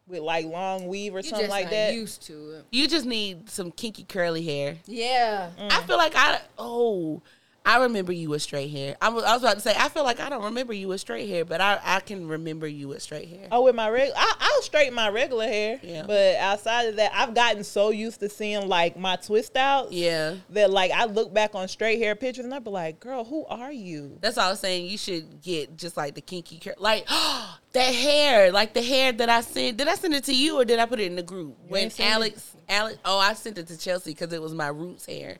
with 0.07 0.21
like 0.21 0.45
long 0.45 0.87
weave 0.87 1.13
or 1.13 1.19
You 1.19 1.23
something 1.23 1.45
just 1.47 1.51
like 1.51 1.65
not 1.65 1.71
that. 1.71 1.93
used 1.93 2.23
to 2.23 2.51
it. 2.57 2.65
You 2.71 2.87
just 2.87 3.05
need 3.05 3.49
some 3.49 3.71
kinky 3.71 4.03
curly 4.03 4.43
hair. 4.43 4.77
Yeah. 4.85 5.51
Mm. 5.57 5.71
I 5.71 5.81
feel 5.83 5.97
like 5.97 6.13
I 6.15 6.41
oh 6.57 7.21
I 7.69 7.83
remember 7.83 8.11
you 8.11 8.29
with 8.29 8.41
straight 8.41 8.71
hair. 8.71 8.97
I 8.99 9.09
was, 9.09 9.23
I 9.23 9.33
was 9.33 9.43
about 9.43 9.53
to 9.53 9.59
say 9.59 9.75
I 9.77 9.89
feel 9.89 10.03
like 10.03 10.19
I 10.19 10.27
don't 10.27 10.43
remember 10.43 10.73
you 10.73 10.87
with 10.87 11.01
straight 11.01 11.29
hair, 11.29 11.45
but 11.45 11.61
I, 11.61 11.79
I 11.83 11.99
can 11.99 12.27
remember 12.27 12.65
you 12.67 12.87
with 12.87 13.03
straight 13.03 13.29
hair. 13.29 13.47
Oh, 13.51 13.65
with 13.65 13.75
my 13.75 13.87
regular, 13.89 14.15
I'll 14.17 14.61
straighten 14.63 14.95
my 14.95 15.09
regular 15.09 15.45
hair. 15.45 15.79
Yeah. 15.83 16.03
But 16.07 16.37
outside 16.37 16.85
of 16.85 16.95
that, 16.95 17.11
I've 17.13 17.35
gotten 17.35 17.63
so 17.63 17.91
used 17.91 18.21
to 18.21 18.29
seeing 18.29 18.67
like 18.67 18.97
my 18.97 19.17
twist 19.17 19.55
outs 19.55 19.91
Yeah, 19.91 20.37
that 20.49 20.71
like 20.71 20.89
I 20.89 21.05
look 21.05 21.31
back 21.31 21.53
on 21.53 21.67
straight 21.67 21.99
hair 21.99 22.15
pictures 22.15 22.43
and 22.43 22.55
I 22.55 22.57
be 22.57 22.71
like, 22.71 22.99
girl, 22.99 23.23
who 23.23 23.45
are 23.45 23.71
you? 23.71 24.17
that's 24.19 24.39
all 24.39 24.47
I 24.47 24.49
was 24.49 24.59
saying. 24.61 24.87
You 24.87 24.97
should 24.97 25.43
get 25.43 25.77
just 25.77 25.95
like 25.95 26.15
the 26.15 26.21
kinky 26.21 26.57
cur 26.57 26.73
like 26.79 27.07
that 27.73 27.93
hair, 27.93 28.51
like 28.51 28.73
the 28.73 28.81
hair 28.81 29.11
that 29.11 29.29
I 29.29 29.41
sent. 29.41 29.77
Did 29.77 29.87
I 29.87 29.93
send 29.93 30.15
it 30.15 30.23
to 30.23 30.33
you 30.33 30.59
or 30.59 30.65
did 30.65 30.79
I 30.79 30.87
put 30.87 30.99
it 30.99 31.05
in 31.05 31.15
the 31.15 31.21
group? 31.21 31.55
when 31.67 31.83
ain't 31.83 31.99
it. 31.99 32.03
Alex, 32.03 32.55
Alex, 32.67 32.97
oh, 33.05 33.19
I 33.19 33.35
sent 33.35 33.59
it 33.59 33.67
to 33.67 33.77
Chelsea 33.77 34.09
because 34.09 34.33
it 34.33 34.41
was 34.41 34.55
my 34.55 34.69
roots 34.69 35.05
hair. 35.05 35.37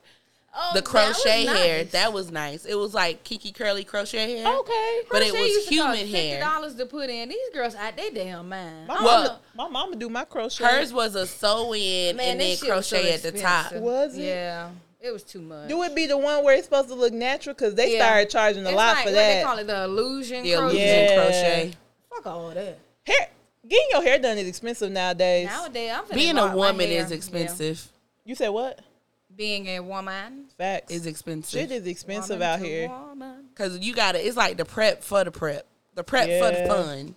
Oh, 0.55 0.71
The 0.73 0.81
that 0.81 0.85
crochet 0.89 1.45
hair 1.45 1.77
nice. 1.83 1.91
that 1.91 2.11
was 2.11 2.31
nice. 2.31 2.65
It 2.65 2.73
was 2.75 2.93
like 2.93 3.23
kinky 3.23 3.51
curly 3.51 3.83
crochet 3.83 4.37
hair. 4.39 4.47
Okay. 4.57 5.01
but 5.11 5.21
it 5.21 5.29
Crochet 5.29 5.41
was 5.41 5.49
used 5.51 5.67
to 5.69 5.73
human 5.75 6.07
hair. 6.07 6.39
dollars 6.39 6.75
to 6.75 6.85
put 6.87 7.09
in. 7.09 7.29
These 7.29 7.49
girls 7.53 7.75
out 7.75 7.95
they 7.95 8.09
damn 8.09 8.49
mind. 8.49 8.87
My 8.87 8.95
I 8.95 8.97
don't 8.97 9.05
Well- 9.05 9.21
mama, 9.23 9.39
my 9.55 9.67
mama 9.69 9.95
do 9.95 10.09
my 10.09 10.25
crochet. 10.25 10.63
Hers 10.63 10.91
was 10.91 11.13
a 11.15 11.27
sew 11.27 11.73
in 11.75 12.15
Man, 12.17 12.25
and 12.29 12.39
then 12.41 12.47
this 12.49 12.59
shit 12.61 12.69
was 12.75 12.87
so 12.87 12.95
crochet 12.97 13.13
at 13.13 13.21
the 13.21 13.31
top. 13.33 13.61
expensive. 13.65 13.81
Was 13.83 14.17
it? 14.17 14.21
Yeah, 14.23 14.69
it 14.99 15.11
was 15.11 15.23
too 15.23 15.41
much. 15.41 15.69
Do 15.69 15.83
it 15.83 15.95
be 15.95 16.07
the 16.07 16.17
one 16.17 16.43
where 16.43 16.55
it's 16.55 16.65
supposed 16.65 16.89
to 16.89 16.95
look 16.95 17.13
natural? 17.13 17.53
Because 17.53 17.75
they 17.75 17.93
Yeah. 17.93 17.99
started 17.99 18.29
charging 18.31 18.65
a 18.65 18.69
It's 18.69 18.75
lot 18.75 18.95
like 18.95 19.03
for 19.05 19.09
what 19.11 19.15
they 19.15 19.41
call 19.45 19.57
it, 19.59 19.67
the 19.67 19.83
illusion. 19.83 20.43
The 20.43 20.53
crochet. 20.55 20.65
illusion 20.65 20.87
Yeah. 20.87 21.15
crochet. 21.15 21.71
Fuck 22.09 22.25
all 22.27 22.49
that. 22.49 22.77
hair, 23.05 23.29
getting 23.67 23.87
your 23.91 24.01
hair 24.01 24.17
done 24.19 24.37
is 24.39 24.47
expensive 24.47 24.91
nowadays. 24.91 25.45
Nowadays, 25.47 25.91
I'm 25.93 26.05
Being 26.15 26.37
a 26.39 26.55
woman 26.55 26.89
is 26.89 27.11
expensive. 27.11 27.87
you 28.25 28.33
said 28.35 28.49
what? 28.49 28.79
Yeah. 29.39 29.45
Being 29.45 29.67
a 29.67 29.79
woman. 29.79 30.45
Facts. 30.57 30.91
Is 30.91 31.05
expensive. 31.05 31.59
Shit 31.59 31.71
is 31.71 31.87
expensive 31.87 32.39
Woman 32.39 32.47
out 32.47 32.59
here. 32.59 32.89
woman. 32.89 33.45
Cause 33.55 33.79
you 33.79 33.93
gotta. 33.93 34.25
It's 34.25 34.37
like 34.37 34.57
the 34.57 34.65
prep 34.65 35.01
for 35.03 35.23
the 35.23 35.31
prep. 35.31 35.65
The 35.95 36.03
prep 36.03 36.25
for 36.25 36.51
the 36.51 36.65
fun. 36.67 37.15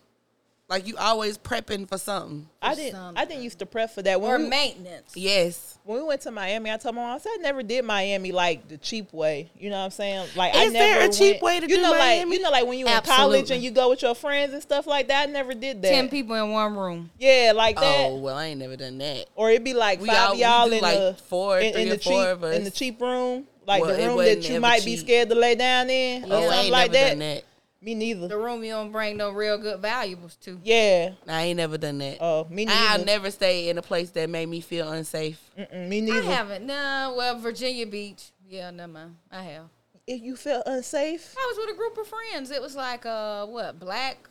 Like 0.72 0.86
you 0.86 0.96
always 0.96 1.36
prepping 1.36 1.86
for 1.86 1.98
something. 1.98 2.48
I 2.62 2.74
didn't. 2.74 2.92
something. 2.92 3.22
I 3.22 3.26
didn't 3.26 3.42
used 3.42 3.58
to 3.58 3.66
prep 3.66 3.90
for 3.90 4.00
that. 4.00 4.18
When 4.22 4.30
Or 4.30 4.38
we, 4.38 4.48
maintenance. 4.48 5.12
Yes. 5.14 5.78
when 5.84 5.98
we 5.98 6.04
went 6.04 6.22
to 6.22 6.30
Miami, 6.30 6.70
I 6.70 6.78
told 6.78 6.94
my 6.94 7.02
mom 7.02 7.16
I 7.16 7.18
said 7.18 7.30
I 7.34 7.42
never 7.42 7.62
did 7.62 7.84
Miami 7.84 8.32
like 8.32 8.68
the 8.68 8.78
cheap 8.78 9.12
way. 9.12 9.50
You 9.58 9.68
know 9.68 9.76
what 9.78 9.84
I'm 9.84 9.90
saying? 9.90 10.28
Like 10.34 10.54
I 10.54 10.64
Is 10.64 10.72
never 10.72 11.00
there 11.00 11.08
a 11.10 11.12
cheap 11.12 11.42
went- 11.42 11.42
way 11.42 11.60
to 11.60 11.68
you 11.68 11.76
do 11.76 11.82
know, 11.82 11.90
Miami? 11.90 12.30
Like 12.30 12.38
you 12.38 12.42
know, 12.44 12.50
like 12.50 12.66
when 12.66 12.78
you 12.78 12.86
in 12.88 13.00
college 13.02 13.50
and 13.50 13.62
you 13.62 13.70
go 13.70 13.90
with 13.90 14.00
your 14.00 14.14
friends 14.14 14.54
and 14.54 14.62
stuff 14.62 14.86
like 14.86 15.08
that. 15.08 15.28
I 15.28 15.30
never 15.32 15.52
did 15.52 15.82
that. 15.82 15.90
Ten 15.90 16.08
people 16.08 16.34
in 16.36 16.50
one 16.52 16.74
room. 16.74 17.10
Yeah, 17.18 17.52
like 17.54 17.76
that. 17.76 18.06
Oh 18.06 18.16
well, 18.16 18.36
I 18.36 18.46
ain't 18.46 18.60
never 18.60 18.76
done 18.76 18.96
that. 18.96 19.26
Or 19.34 19.50
it'd 19.50 19.64
be 19.64 19.74
like 19.74 20.00
We 20.00 20.08
five 20.08 20.30
all- 20.30 20.34
y'all 20.36 20.72
in 20.72 20.80
like 20.80 20.96
the 20.96 21.16
four, 21.28 21.60
in, 21.60 21.76
in 21.76 21.88
the 21.90 21.98
four 21.98 22.12
cheap 22.24 22.28
of 22.32 22.44
us. 22.44 22.56
in 22.56 22.64
the 22.64 22.70
cheap 22.70 22.98
room, 22.98 23.46
like 23.66 23.82
Well, 23.82 23.94
the 23.94 24.06
room 24.06 24.16
that 24.18 24.42
you 24.48 24.52
ever 24.54 24.60
might 24.60 24.86
be 24.86 24.96
scared 24.96 25.28
to 25.28 25.34
lay 25.34 25.54
down 25.54 25.90
in, 25.90 26.24
or 26.24 26.34
Oh, 26.34 26.38
I 26.38 26.40
something 26.44 26.58
ain't 26.60 26.70
like 26.72 26.92
never 26.92 27.08
that. 27.16 27.44
Done 27.82 27.84
that. 27.84 27.86
Me 27.86 27.94
neither. 27.94 28.28
The 28.28 28.38
room 28.38 28.64
you 28.64 28.70
don't 28.70 28.92
bring 28.92 29.16
no 29.16 29.30
real 29.30 29.58
good 29.58 29.80
valuables 29.80 30.36
to. 30.36 30.60
Yeah. 30.62 31.10
I 31.28 31.42
ain't 31.42 31.56
never 31.56 31.78
done 31.78 31.98
that. 31.98 32.18
Oh, 32.20 32.46
me 32.50 32.64
neither. 32.64 33.00
I'll 33.00 33.04
never 33.04 33.30
stay 33.30 33.68
in 33.68 33.78
a 33.78 33.82
place 33.82 34.10
that 34.10 34.30
made 34.30 34.48
me 34.48 34.60
feel 34.60 34.90
unsafe. 34.90 35.40
Mm-mm, 35.58 35.88
me 35.88 36.00
neither. 36.00 36.28
I 36.28 36.32
haven't. 36.32 36.66
No, 36.66 37.14
well, 37.16 37.38
Virginia 37.38 37.86
Beach. 37.86 38.30
Yeah, 38.48 38.70
never 38.70 38.92
mind. 38.92 39.16
I 39.30 39.42
have. 39.42 39.64
If 40.06 40.20
you 40.20 40.36
feel 40.36 40.62
unsafe, 40.66 41.34
I 41.38 41.52
was 41.54 41.64
with 41.64 41.74
a 41.74 41.78
group 41.78 41.96
of 41.96 42.06
friends. 42.08 42.50
It 42.50 42.60
was 42.60 42.74
like 42.74 43.06
uh 43.06 43.46
what 43.46 43.78
black 43.78 44.28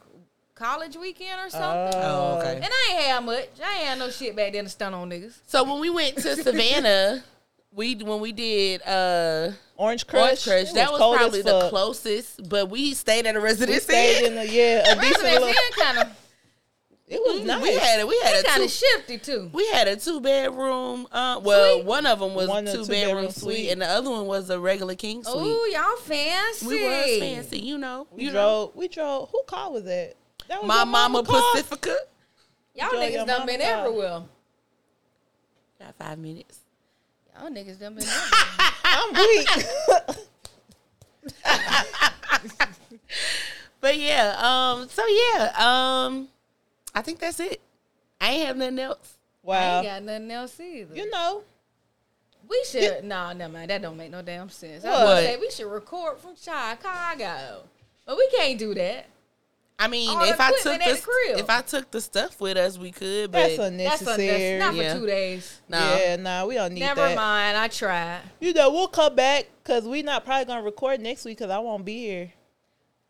college 0.54 0.97
weekend 0.97 1.39
or 1.39 1.49
something. 1.49 1.99
Oh, 2.04 2.38
okay. 2.39 2.58
and 2.58 2.66
I 2.66 2.88
ain't 2.91 3.02
had 3.04 3.26
much. 3.26 3.49
I 3.64 3.78
ain't 3.78 3.88
had 3.88 3.99
no 3.99 4.10
shit 4.10 4.36
back 4.36 4.52
then 4.54 4.66
to 4.66 4.70
stun 4.70 4.93
on 4.93 5.10
niggas. 5.10 5.39
So 5.47 5.64
when 5.64 5.80
we 5.80 5.89
went 5.89 6.18
to 6.18 6.36
Savannah, 6.36 7.24
we 7.74 7.96
when 7.96 8.20
we 8.20 8.32
did 8.32 8.82
uh 8.84 9.52
Orange 9.78 10.06
Crush. 10.08 10.22
Orange 10.24 10.44
Crush, 10.44 10.70
it 10.72 10.76
that 10.76 10.92
was 10.92 11.00
cold 11.00 11.18
probably 11.18 11.42
the 11.42 11.60
fuck. 11.62 11.70
closest, 11.70 12.48
but 12.50 12.70
we 12.70 12.94
stayed 12.94 13.26
at 13.26 13.36
a 13.36 13.40
residence. 13.40 13.88
We 13.88 13.94
stayed 13.94 14.26
in 14.28 14.38
a 14.38 14.44
yeah, 14.44 14.92
a 14.92 14.96
decent 15.02 15.24
Residence 15.24 15.34
little. 15.34 15.48
Inn 15.48 15.56
kind 15.80 15.98
of 16.00 16.08
It 17.08 17.20
was 17.26 17.46
nice. 17.46 17.62
We 17.64 17.74
had 17.76 18.00
it. 18.00 18.08
We 18.08 18.20
had 18.24 18.36
a 18.42 18.44
kind 18.48 18.58
two, 18.60 18.64
of 18.66 18.72
shifty 18.72 19.18
too. 19.18 19.50
we 19.54 19.68
had 19.70 19.88
a 19.88 19.96
two 19.96 20.22
bedroom. 20.22 21.08
Uh, 21.12 21.40
well, 21.44 21.76
Suite? 21.78 21.86
one 21.86 22.06
of 22.06 22.20
them 22.20 22.36
was 22.36 22.48
One 22.48 22.68
a 22.68 22.72
two 22.72 22.80
two-bedroom 22.84 23.16
bedroom 23.16 23.32
suite, 23.32 23.56
suite. 23.58 23.72
and 23.72 23.82
the 23.82 23.88
other 23.88 24.10
one 24.10 24.28
was 24.28 24.50
a 24.50 24.60
regular 24.60 24.96
king 24.96 25.24
suite. 25.24 25.36
Ooh, 25.36 25.70
y'all 25.74 25.96
fancy. 25.98 26.68
we 26.68 26.84
was 26.84 27.20
fancy, 27.20 27.60
you 27.60 27.78
know. 27.78 28.08
We 28.12 28.24
You 28.26 28.32
know. 28.32 28.34
drove. 28.34 28.76
We 28.76 28.88
drove. 28.88 29.30
Who 29.32 29.44
car 29.48 29.72
was 29.72 29.84
that? 29.86 30.16
That 30.48 30.60
was 30.62 30.68
My 30.68 30.78
your 30.78 30.86
mama 30.86 31.24
car? 31.24 31.42
Pacifica. 31.54 31.96
Y'all 32.76 32.90
niggas 32.92 33.26
done 33.28 33.46
been 33.46 33.60
car. 33.62 33.70
everywhere. 33.86 34.22
Got 35.80 35.96
five 35.96 36.18
minutes. 36.20 36.60
Y'all 37.42 37.50
niggas 37.50 37.80
done 37.80 37.96
been. 37.96 38.06
I'm 38.84 39.14
weak. 39.14 39.50
But 43.80 43.98
yeah, 43.98 44.36
um, 44.38 44.88
so 44.89 45.04
yeah, 45.08 45.52
um, 45.58 46.28
I 46.94 47.02
think 47.02 47.18
that's 47.18 47.39
it. 47.39 47.60
I 48.22 48.30
ain't 48.30 48.46
have 48.46 48.56
nothing 48.58 48.78
else. 48.78 49.16
Wow. 49.42 49.56
I 49.58 49.78
ain't 49.78 49.86
got 49.88 50.04
nothing 50.04 50.30
else 50.32 50.60
either. 50.60 50.96
You 50.96 51.10
know. 51.10 51.42
we 52.48 52.64
should. 52.70 53.04
No, 53.06 53.34
never 53.34 53.52
mind. 53.52 53.72
That 53.72 53.82
don't 53.82 53.98
make 53.98 54.12
no 54.12 54.22
damn 54.22 54.50
sense. 54.50 54.86
I 54.86 54.89
What? 54.92 55.06
was 55.08 55.26
say 55.26 55.38
we 55.38 55.50
should 55.50 55.66
record 55.72 56.20
from 56.20 56.36
Chicago, 56.36 57.64
but 58.06 58.18
we 58.18 58.30
can't 58.30 58.60
do 58.60 58.76
that. 58.76 59.08
I 59.84 59.88
mean, 59.88 60.10
if 60.22 60.40
I 60.40 60.52
took 60.62 60.64
the, 60.80 60.94
the 60.94 61.02
crib. 61.02 61.40
if 61.40 61.50
I 61.50 61.62
took 61.62 61.90
the 61.92 62.00
stuff 62.02 62.40
with 62.40 62.56
us, 62.58 62.78
we 62.78 62.92
could. 62.92 63.32
But 63.32 63.40
That's 63.40 63.58
That's, 63.58 63.60
a, 63.60 63.68
unnecessary. 63.74 64.28
that's 64.60 64.66
not 64.66 64.76
Yeah. 64.76 64.94
for 64.94 65.00
two 65.00 65.06
days. 65.08 65.62
no, 65.68 65.78
Yeah, 65.98 66.16
nah, 66.18 66.46
we 66.46 66.56
don't 66.56 66.74
need 66.74 66.82
Never 66.82 67.02
that. 67.02 67.16
mind. 67.16 67.58
I 67.58 67.68
tried. 67.68 68.20
You 68.40 68.54
know, 68.54 68.70
we'll 68.72 68.88
come 68.88 69.16
back 69.16 69.48
because 69.64 69.86
we 69.86 70.04
not 70.04 70.24
probably 70.24 70.46
gonna 70.46 70.62
record 70.62 71.02
next 71.02 71.26
week 71.26 71.38
because 71.40 71.52
I 71.52 71.58
won't 71.60 71.84
be 71.84 71.98
here. 72.00 72.32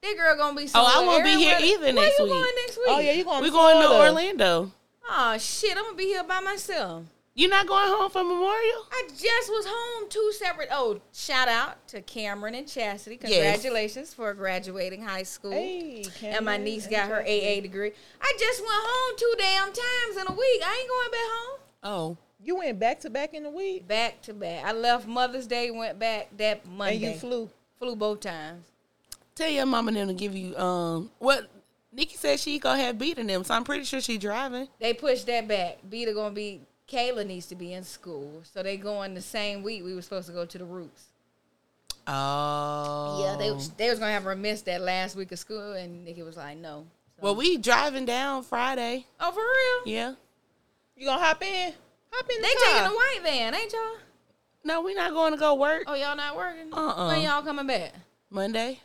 That 0.01 0.15
girl 0.17 0.35
gonna 0.37 0.55
be. 0.57 0.67
So. 0.67 0.79
Oh, 0.79 0.85
I 1.01 1.05
won't 1.05 1.23
be 1.23 1.31
here 1.35 1.55
Everybody- 1.55 1.71
either 1.73 1.83
Where 1.83 1.93
next 2.05 2.19
you 2.19 2.25
week. 2.25 2.33
going 2.33 2.51
next 2.65 2.77
week? 2.77 2.85
Oh 2.87 2.99
yeah, 2.99 3.11
you 3.11 3.23
going? 3.23 3.39
we're 3.41 3.45
to 3.47 3.51
going 3.51 3.81
to 3.81 3.91
Orlando. 3.93 4.71
Oh 5.09 5.37
shit, 5.37 5.77
I'm 5.77 5.83
gonna 5.83 5.95
be 5.97 6.05
here 6.05 6.23
by 6.23 6.39
myself. 6.39 7.03
You're 7.41 7.49
not 7.49 7.65
going 7.65 7.87
home 7.87 8.11
for 8.11 8.23
Memorial? 8.23 8.85
I 8.91 9.07
just 9.09 9.49
was 9.49 9.65
home 9.67 10.07
two 10.09 10.31
separate. 10.37 10.67
Oh, 10.71 11.01
shout 11.11 11.47
out 11.47 11.87
to 11.87 11.99
Cameron 12.03 12.53
and 12.53 12.67
Chastity. 12.67 13.17
Yes. 13.19 13.31
Congratulations 13.31 14.13
for 14.13 14.31
graduating 14.35 15.01
high 15.01 15.23
school. 15.23 15.49
Hey, 15.51 16.05
and 16.23 16.45
my 16.45 16.57
niece 16.57 16.85
got 16.85 17.09
her 17.09 17.21
AA 17.21 17.59
degree. 17.61 17.93
I 18.21 18.33
just 18.37 18.61
went 18.61 18.71
home 18.71 19.15
two 19.17 19.33
damn 19.39 19.65
times 19.69 20.17
in 20.17 20.27
a 20.27 20.37
week. 20.37 20.61
I 20.63 20.77
ain't 20.81 20.87
going 20.87 21.11
back 21.11 21.31
home. 21.31 21.59
Oh, 21.83 22.17
You 22.43 22.57
went 22.57 22.77
back 22.77 22.99
to 22.99 23.09
back 23.09 23.33
in 23.33 23.41
the 23.41 23.49
week, 23.49 23.87
Back 23.87 24.21
to 24.21 24.35
back. 24.35 24.63
I 24.63 24.73
left 24.73 25.07
Mother's 25.07 25.47
Day, 25.47 25.71
went 25.71 25.97
back 25.97 26.29
that 26.37 26.67
Monday. 26.67 26.97
and 26.97 27.03
you 27.05 27.13
flew. 27.19 27.49
Flew 27.79 27.95
both 27.95 28.19
times. 28.19 28.67
tell 29.33 29.49
your 29.49 29.65
mama 29.65 29.87
and 29.87 29.97
them 29.97 30.07
to 30.09 30.13
give 30.13 30.35
you 30.35 30.55
um 30.57 31.09
what 31.17 31.49
Nikki 31.91 32.17
said 32.17 32.39
she 32.39 32.59
gonna 32.59 32.83
have 32.83 32.99
beating 32.99 33.25
them, 33.25 33.43
so 33.43 33.55
I'm 33.55 33.63
pretty 33.63 33.83
sure 33.85 33.99
she 33.99 34.19
driving. 34.19 34.67
They 34.79 34.93
pushed 34.93 35.25
that 35.25 35.47
back. 35.47 35.79
Beta 35.89 36.13
gonna 36.13 36.35
be. 36.35 36.61
Kayla 36.91 37.25
needs 37.25 37.45
to 37.47 37.55
be 37.55 37.73
in 37.73 37.83
school, 37.83 38.41
so 38.43 38.61
they 38.61 38.75
going 38.77 39.13
the 39.13 39.21
same 39.21 39.63
week 39.63 39.83
we 39.83 39.93
were 39.95 40.01
supposed 40.01 40.27
to 40.27 40.33
go 40.33 40.45
to 40.45 40.57
the 40.57 40.65
Roots. 40.65 41.05
Oh, 42.07 43.23
Yeah, 43.23 43.37
they 43.37 43.51
was, 43.51 43.69
they 43.71 43.89
was 43.89 43.99
gonna 43.99 44.11
have 44.11 44.23
her 44.23 44.35
miss 44.35 44.61
that 44.63 44.81
last 44.81 45.15
week 45.15 45.31
of 45.31 45.39
school, 45.39 45.73
and 45.73 46.03
Nikki 46.03 46.23
was 46.23 46.35
like, 46.37 46.57
no. 46.57 46.85
So- 47.15 47.23
Well, 47.23 47.35
we 47.35 47.57
driving 47.57 48.05
down 48.05 48.43
Friday. 48.43 49.05
oh 49.19 49.31
for 49.31 49.39
real? 49.39 49.93
Yeah. 49.95 50.13
You 50.97 51.05
gonna 51.07 51.23
hop 51.23 51.41
in? 51.43 51.73
Hop 52.11 52.29
in 52.29 52.41
the 52.41 52.47
They 52.47 52.53
car. 52.55 52.73
taking 52.73 52.87
a 52.91 52.95
white 52.95 53.19
van, 53.23 53.55
ain't 53.55 53.71
y'all? 53.71 53.97
No, 54.63 54.81
we 54.81 54.93
not 54.93 55.11
going 55.13 55.31
to 55.33 55.39
go 55.39 55.55
work 55.55 55.83
Oh, 55.87 55.95
y'all 55.95 56.15
not 56.15 56.35
working? 56.35 56.71
Uh-uh. 56.71 57.07
When 57.07 57.21
y'all 57.23 57.41
coming 57.41 57.65
back? 57.65 57.93
Monday. 58.29 58.79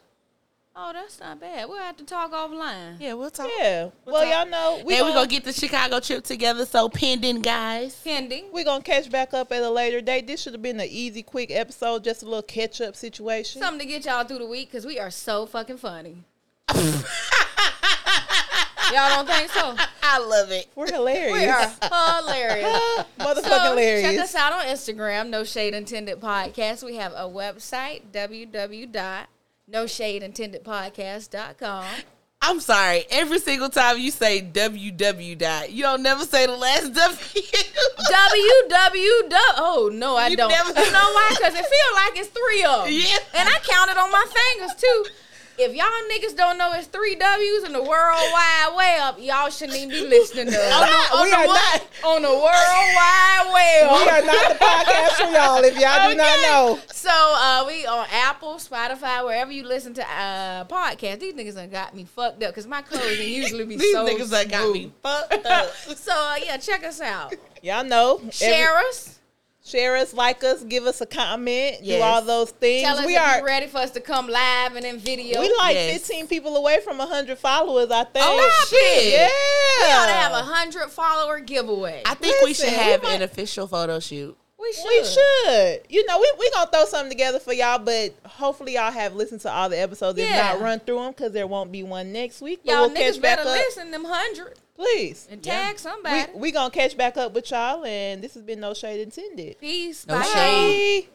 Oh, 0.79 0.93
that's 0.93 1.19
not 1.21 1.41
bad. 1.41 1.71
We'll 1.71 1.79
have 1.79 1.97
to 1.97 2.05
talk 2.05 2.33
offline. 2.33 3.01
Yeah, 3.01 3.15
we'll 3.15 3.31
talk. 3.31 3.49
Yeah. 3.59 3.89
Well, 4.05 4.23
talk. 4.23 4.31
y'all 4.31 4.47
know 4.47 4.83
we 4.85 4.93
and 4.93 5.01
gonna, 5.01 5.05
we 5.07 5.15
gonna 5.15 5.27
get 5.27 5.45
the 5.45 5.55
Chicago 5.55 6.01
trip 6.01 6.23
together. 6.23 6.67
So 6.67 6.91
pending, 6.91 7.41
guys. 7.41 7.99
Pending. 8.05 8.53
We're 8.53 8.65
gonna 8.67 8.85
catch 8.85 9.11
back 9.11 9.33
up 9.33 9.51
at 9.53 9.63
a 9.63 9.71
later 9.71 10.03
date. 10.03 10.27
This 10.27 10.43
should 10.43 10.53
have 10.53 10.61
been 10.61 10.79
an 10.79 10.89
easy, 10.91 11.23
quick 11.23 11.51
episode, 11.51 12.05
just 12.05 12.23
a 12.23 12.27
little 12.27 12.43
catch 12.43 12.83
up 12.83 12.95
situation. 12.95 13.63
Something 13.63 13.87
to 13.87 13.87
get 13.87 14.05
y'all 14.05 14.25
through 14.25 14.41
the 14.41 14.47
week 14.47 14.71
because 14.71 14.85
we 14.85 14.99
are 14.99 15.11
so 15.11 15.47
fucking 15.47 15.79
funny. 15.79 16.25
y'all 16.75 16.85
don't 18.93 19.27
think 19.27 19.51
so? 19.53 19.75
I 20.03 20.19
love 20.19 20.51
it. 20.51 20.67
We're 20.75 20.93
hilarious. 20.93 21.33
We 21.33 21.47
are 21.47 22.21
hilarious. 22.21 22.67
Motherfucking 23.19 23.45
So 23.45 23.71
hilarious. 23.71 24.03
check 24.03 24.19
us 24.19 24.35
out 24.35 24.53
on 24.53 24.67
Instagram, 24.67 25.31
No 25.31 25.43
Shade 25.43 25.73
Intended 25.73 26.21
Podcast. 26.21 26.85
We 26.85 26.97
have 26.97 27.13
a 27.13 27.25
website, 27.25 28.03
www.noshadeintended.podcast.com. 29.71 31.85
I'm 32.43 32.61
sorry. 32.61 33.07
Every 33.11 33.39
single 33.39 33.71
time 33.71 33.99
you 33.99 34.11
say 34.11 34.43
www 34.43 35.39
dot, 35.39 35.73
you 35.73 35.83
don't 35.83 36.03
never 36.03 36.25
say 36.25 36.45
the 36.47 36.55
last 36.57 36.93
W. 36.93 37.17
www. 38.13 39.33
Oh 39.59 39.91
no, 39.93 40.17
I 40.17 40.29
You 40.29 40.37
don't. 40.37 40.51
never- 40.51 40.69
you 40.69 40.93
know 40.93 41.11
why? 41.13 41.29
Because 41.31 41.55
it 41.55 41.65
feel 41.65 41.95
like 41.95 42.17
it's 42.19 42.29
three 42.29 42.63
of 42.65 42.85
them. 42.85 42.93
Yeah. 43.11 43.19
And 43.41 43.49
I 43.49 43.59
counted 43.65 43.97
on 43.99 44.11
my 44.13 44.25
fingers 44.55 44.75
too. 44.81 45.07
If 45.59 45.75
y'all 45.75 45.87
niggas 46.13 46.37
don't 46.37 46.59
know 46.59 46.73
it's 46.75 46.87
three 46.87 47.15
W's 47.15 47.65
in 47.65 47.73
the 47.73 47.83
World 47.83 47.89
Wide 48.33 48.73
Web, 48.77 49.19
y'all 49.19 49.49
shouldn't 49.49 49.79
even 49.79 49.89
be 49.89 50.07
listening 50.07 50.47
to 50.49 50.59
us. 50.59 51.23
we 51.23 51.33
are 51.33 51.47
not. 51.47 51.83
on 52.05 52.23
the 52.23 52.29
World 52.29 52.43
Wide 52.45 53.51
Web. 53.55 53.91
We 53.91 54.09
are 54.11 54.23
not 54.23 54.49
the 54.51 54.55
podcast 54.63 55.13
for 55.27 55.33
y'all. 55.33 55.65
If 55.65 55.79
y'all 55.79 56.11
do 56.11 56.17
not 56.17 56.39
know, 56.43 56.79
So 56.93 57.09
uh, 57.11 57.65
we 57.67 57.87
on 57.87 58.07
Apple, 58.13 58.55
Spotify, 58.57 59.25
wherever 59.25 59.51
you 59.51 59.65
listen 59.67 59.95
to 59.95 60.03
uh, 60.03 60.65
podcasts. 60.67 61.21
These 61.21 61.33
niggas 61.35 61.55
done 61.55 61.71
got 61.71 61.95
me 61.97 62.05
fucked 62.05 62.43
up 62.43 62.51
because 62.51 62.67
my 62.67 62.83
closing 62.83 63.27
usually 63.27 63.65
be 63.65 63.77
These 63.77 63.93
so 63.93 64.07
niggas 64.07 64.29
that 64.31 64.51
got 64.51 64.71
me 64.73 64.93
fucked 65.03 65.47
up. 65.47 65.71
So 65.97 66.13
uh, 66.13 66.37
yeah, 66.45 66.59
check 66.59 66.85
us 66.85 67.01
out. 67.01 67.35
y'all 67.63 67.83
know. 67.83 68.19
Every- 68.19 68.31
Share 68.31 68.77
us. 68.77 69.16
Share 69.67 69.97
us, 69.97 70.15
like 70.15 70.45
us, 70.45 70.63
give 70.63 70.85
us 70.85 71.01
a 71.01 71.07
comment, 71.07 71.79
Yes. 71.83 71.99
do 71.99 72.03
all 72.03 72.23
those 72.23 72.51
things. 72.53 72.85
Tell 72.87 72.99
us 72.99 73.07
we 73.07 73.17
if 73.17 73.21
are. 73.21 73.37
you're 73.39 73.47
ready 73.47 73.67
for 73.67 73.79
us 73.79 73.91
to 73.93 74.01
come 74.01 74.29
live 74.29 74.77
and 74.77 74.85
in 74.87 74.99
video. 74.99 75.41
We 75.41 75.53
like 75.59 75.75
Yes. 75.75 75.93
15 76.07 76.29
people 76.29 76.57
away 76.57 76.81
from 76.85 76.99
100 76.99 77.37
followers, 77.39 77.91
I 77.91 78.05
think. 78.05 78.25
Oh, 78.27 78.67
shit. 78.69 79.13
Yeah. 79.13 79.29
we 79.87 79.93
ought 79.93 80.07
to 80.07 80.13
have 80.13 80.33
a 80.33 80.43
hundred 80.43 80.89
follower 80.91 81.41
giveaway. 81.41 82.03
I 82.07 82.15
think 82.15 82.43
we 82.45 82.55
should 82.55 82.69
have 82.69 83.03
we 83.03 83.09
might- 83.09 83.15
an 83.17 83.23
official 83.23 83.67
photo 83.67 83.99
shoot. 84.01 84.37
we 84.59 84.73
should. 84.73 84.87
We 84.87 85.05
should. 85.05 85.81
You 85.89 86.07
know, 86.07 86.19
we 86.21 86.33
we 86.39 86.51
gonna 86.51 86.71
throw 86.71 86.85
something 86.87 87.11
together 87.11 87.39
for 87.39 87.53
y'all, 87.53 87.79
but 87.79 88.15
hopefully 88.25 88.75
y'all 88.75 88.91
have 88.91 89.15
listened 89.15 89.41
to 89.43 89.51
all 89.53 89.69
the 89.69 89.79
episodes. 89.79 90.19
If 90.19 90.29
Yeah. 90.29 90.53
not, 90.55 90.61
run 90.61 90.81
through 90.81 91.01
them 91.01 91.11
because 91.13 91.33
there 91.33 91.47
won't 91.47 91.71
be 91.73 91.83
one 91.83 92.13
next 92.13 92.41
week. 92.41 92.61
But 92.65 92.73
Y'all 92.73 92.81
we'll 92.83 92.91
niggas 92.91 93.13
catch 93.15 93.21
back 93.23 93.39
better 93.39 93.51
up, 93.51 93.57
listen 93.57 93.91
them 93.91 94.05
hundred 94.05 94.55
please. 94.77 95.27
and 95.31 95.45
Yeah. 95.45 95.61
tag 95.63 95.75
We 95.75 95.79
somebody. 95.79 96.33
we 96.35 96.53
gonna 96.53 96.71
catch 96.71 96.97
back 96.97 97.17
up 97.17 97.33
with 97.35 97.51
y'all, 97.51 97.85
and 97.85 98.23
this 98.23 98.35
has 98.35 98.43
been 98.43 98.61
no 98.61 98.75
shade 98.75 99.01
intended. 99.01 99.59
Peace. 99.59 100.07
No 100.07 100.19
Bye. 100.19 100.25
shade. 100.25 101.03
Bye. 101.05 101.09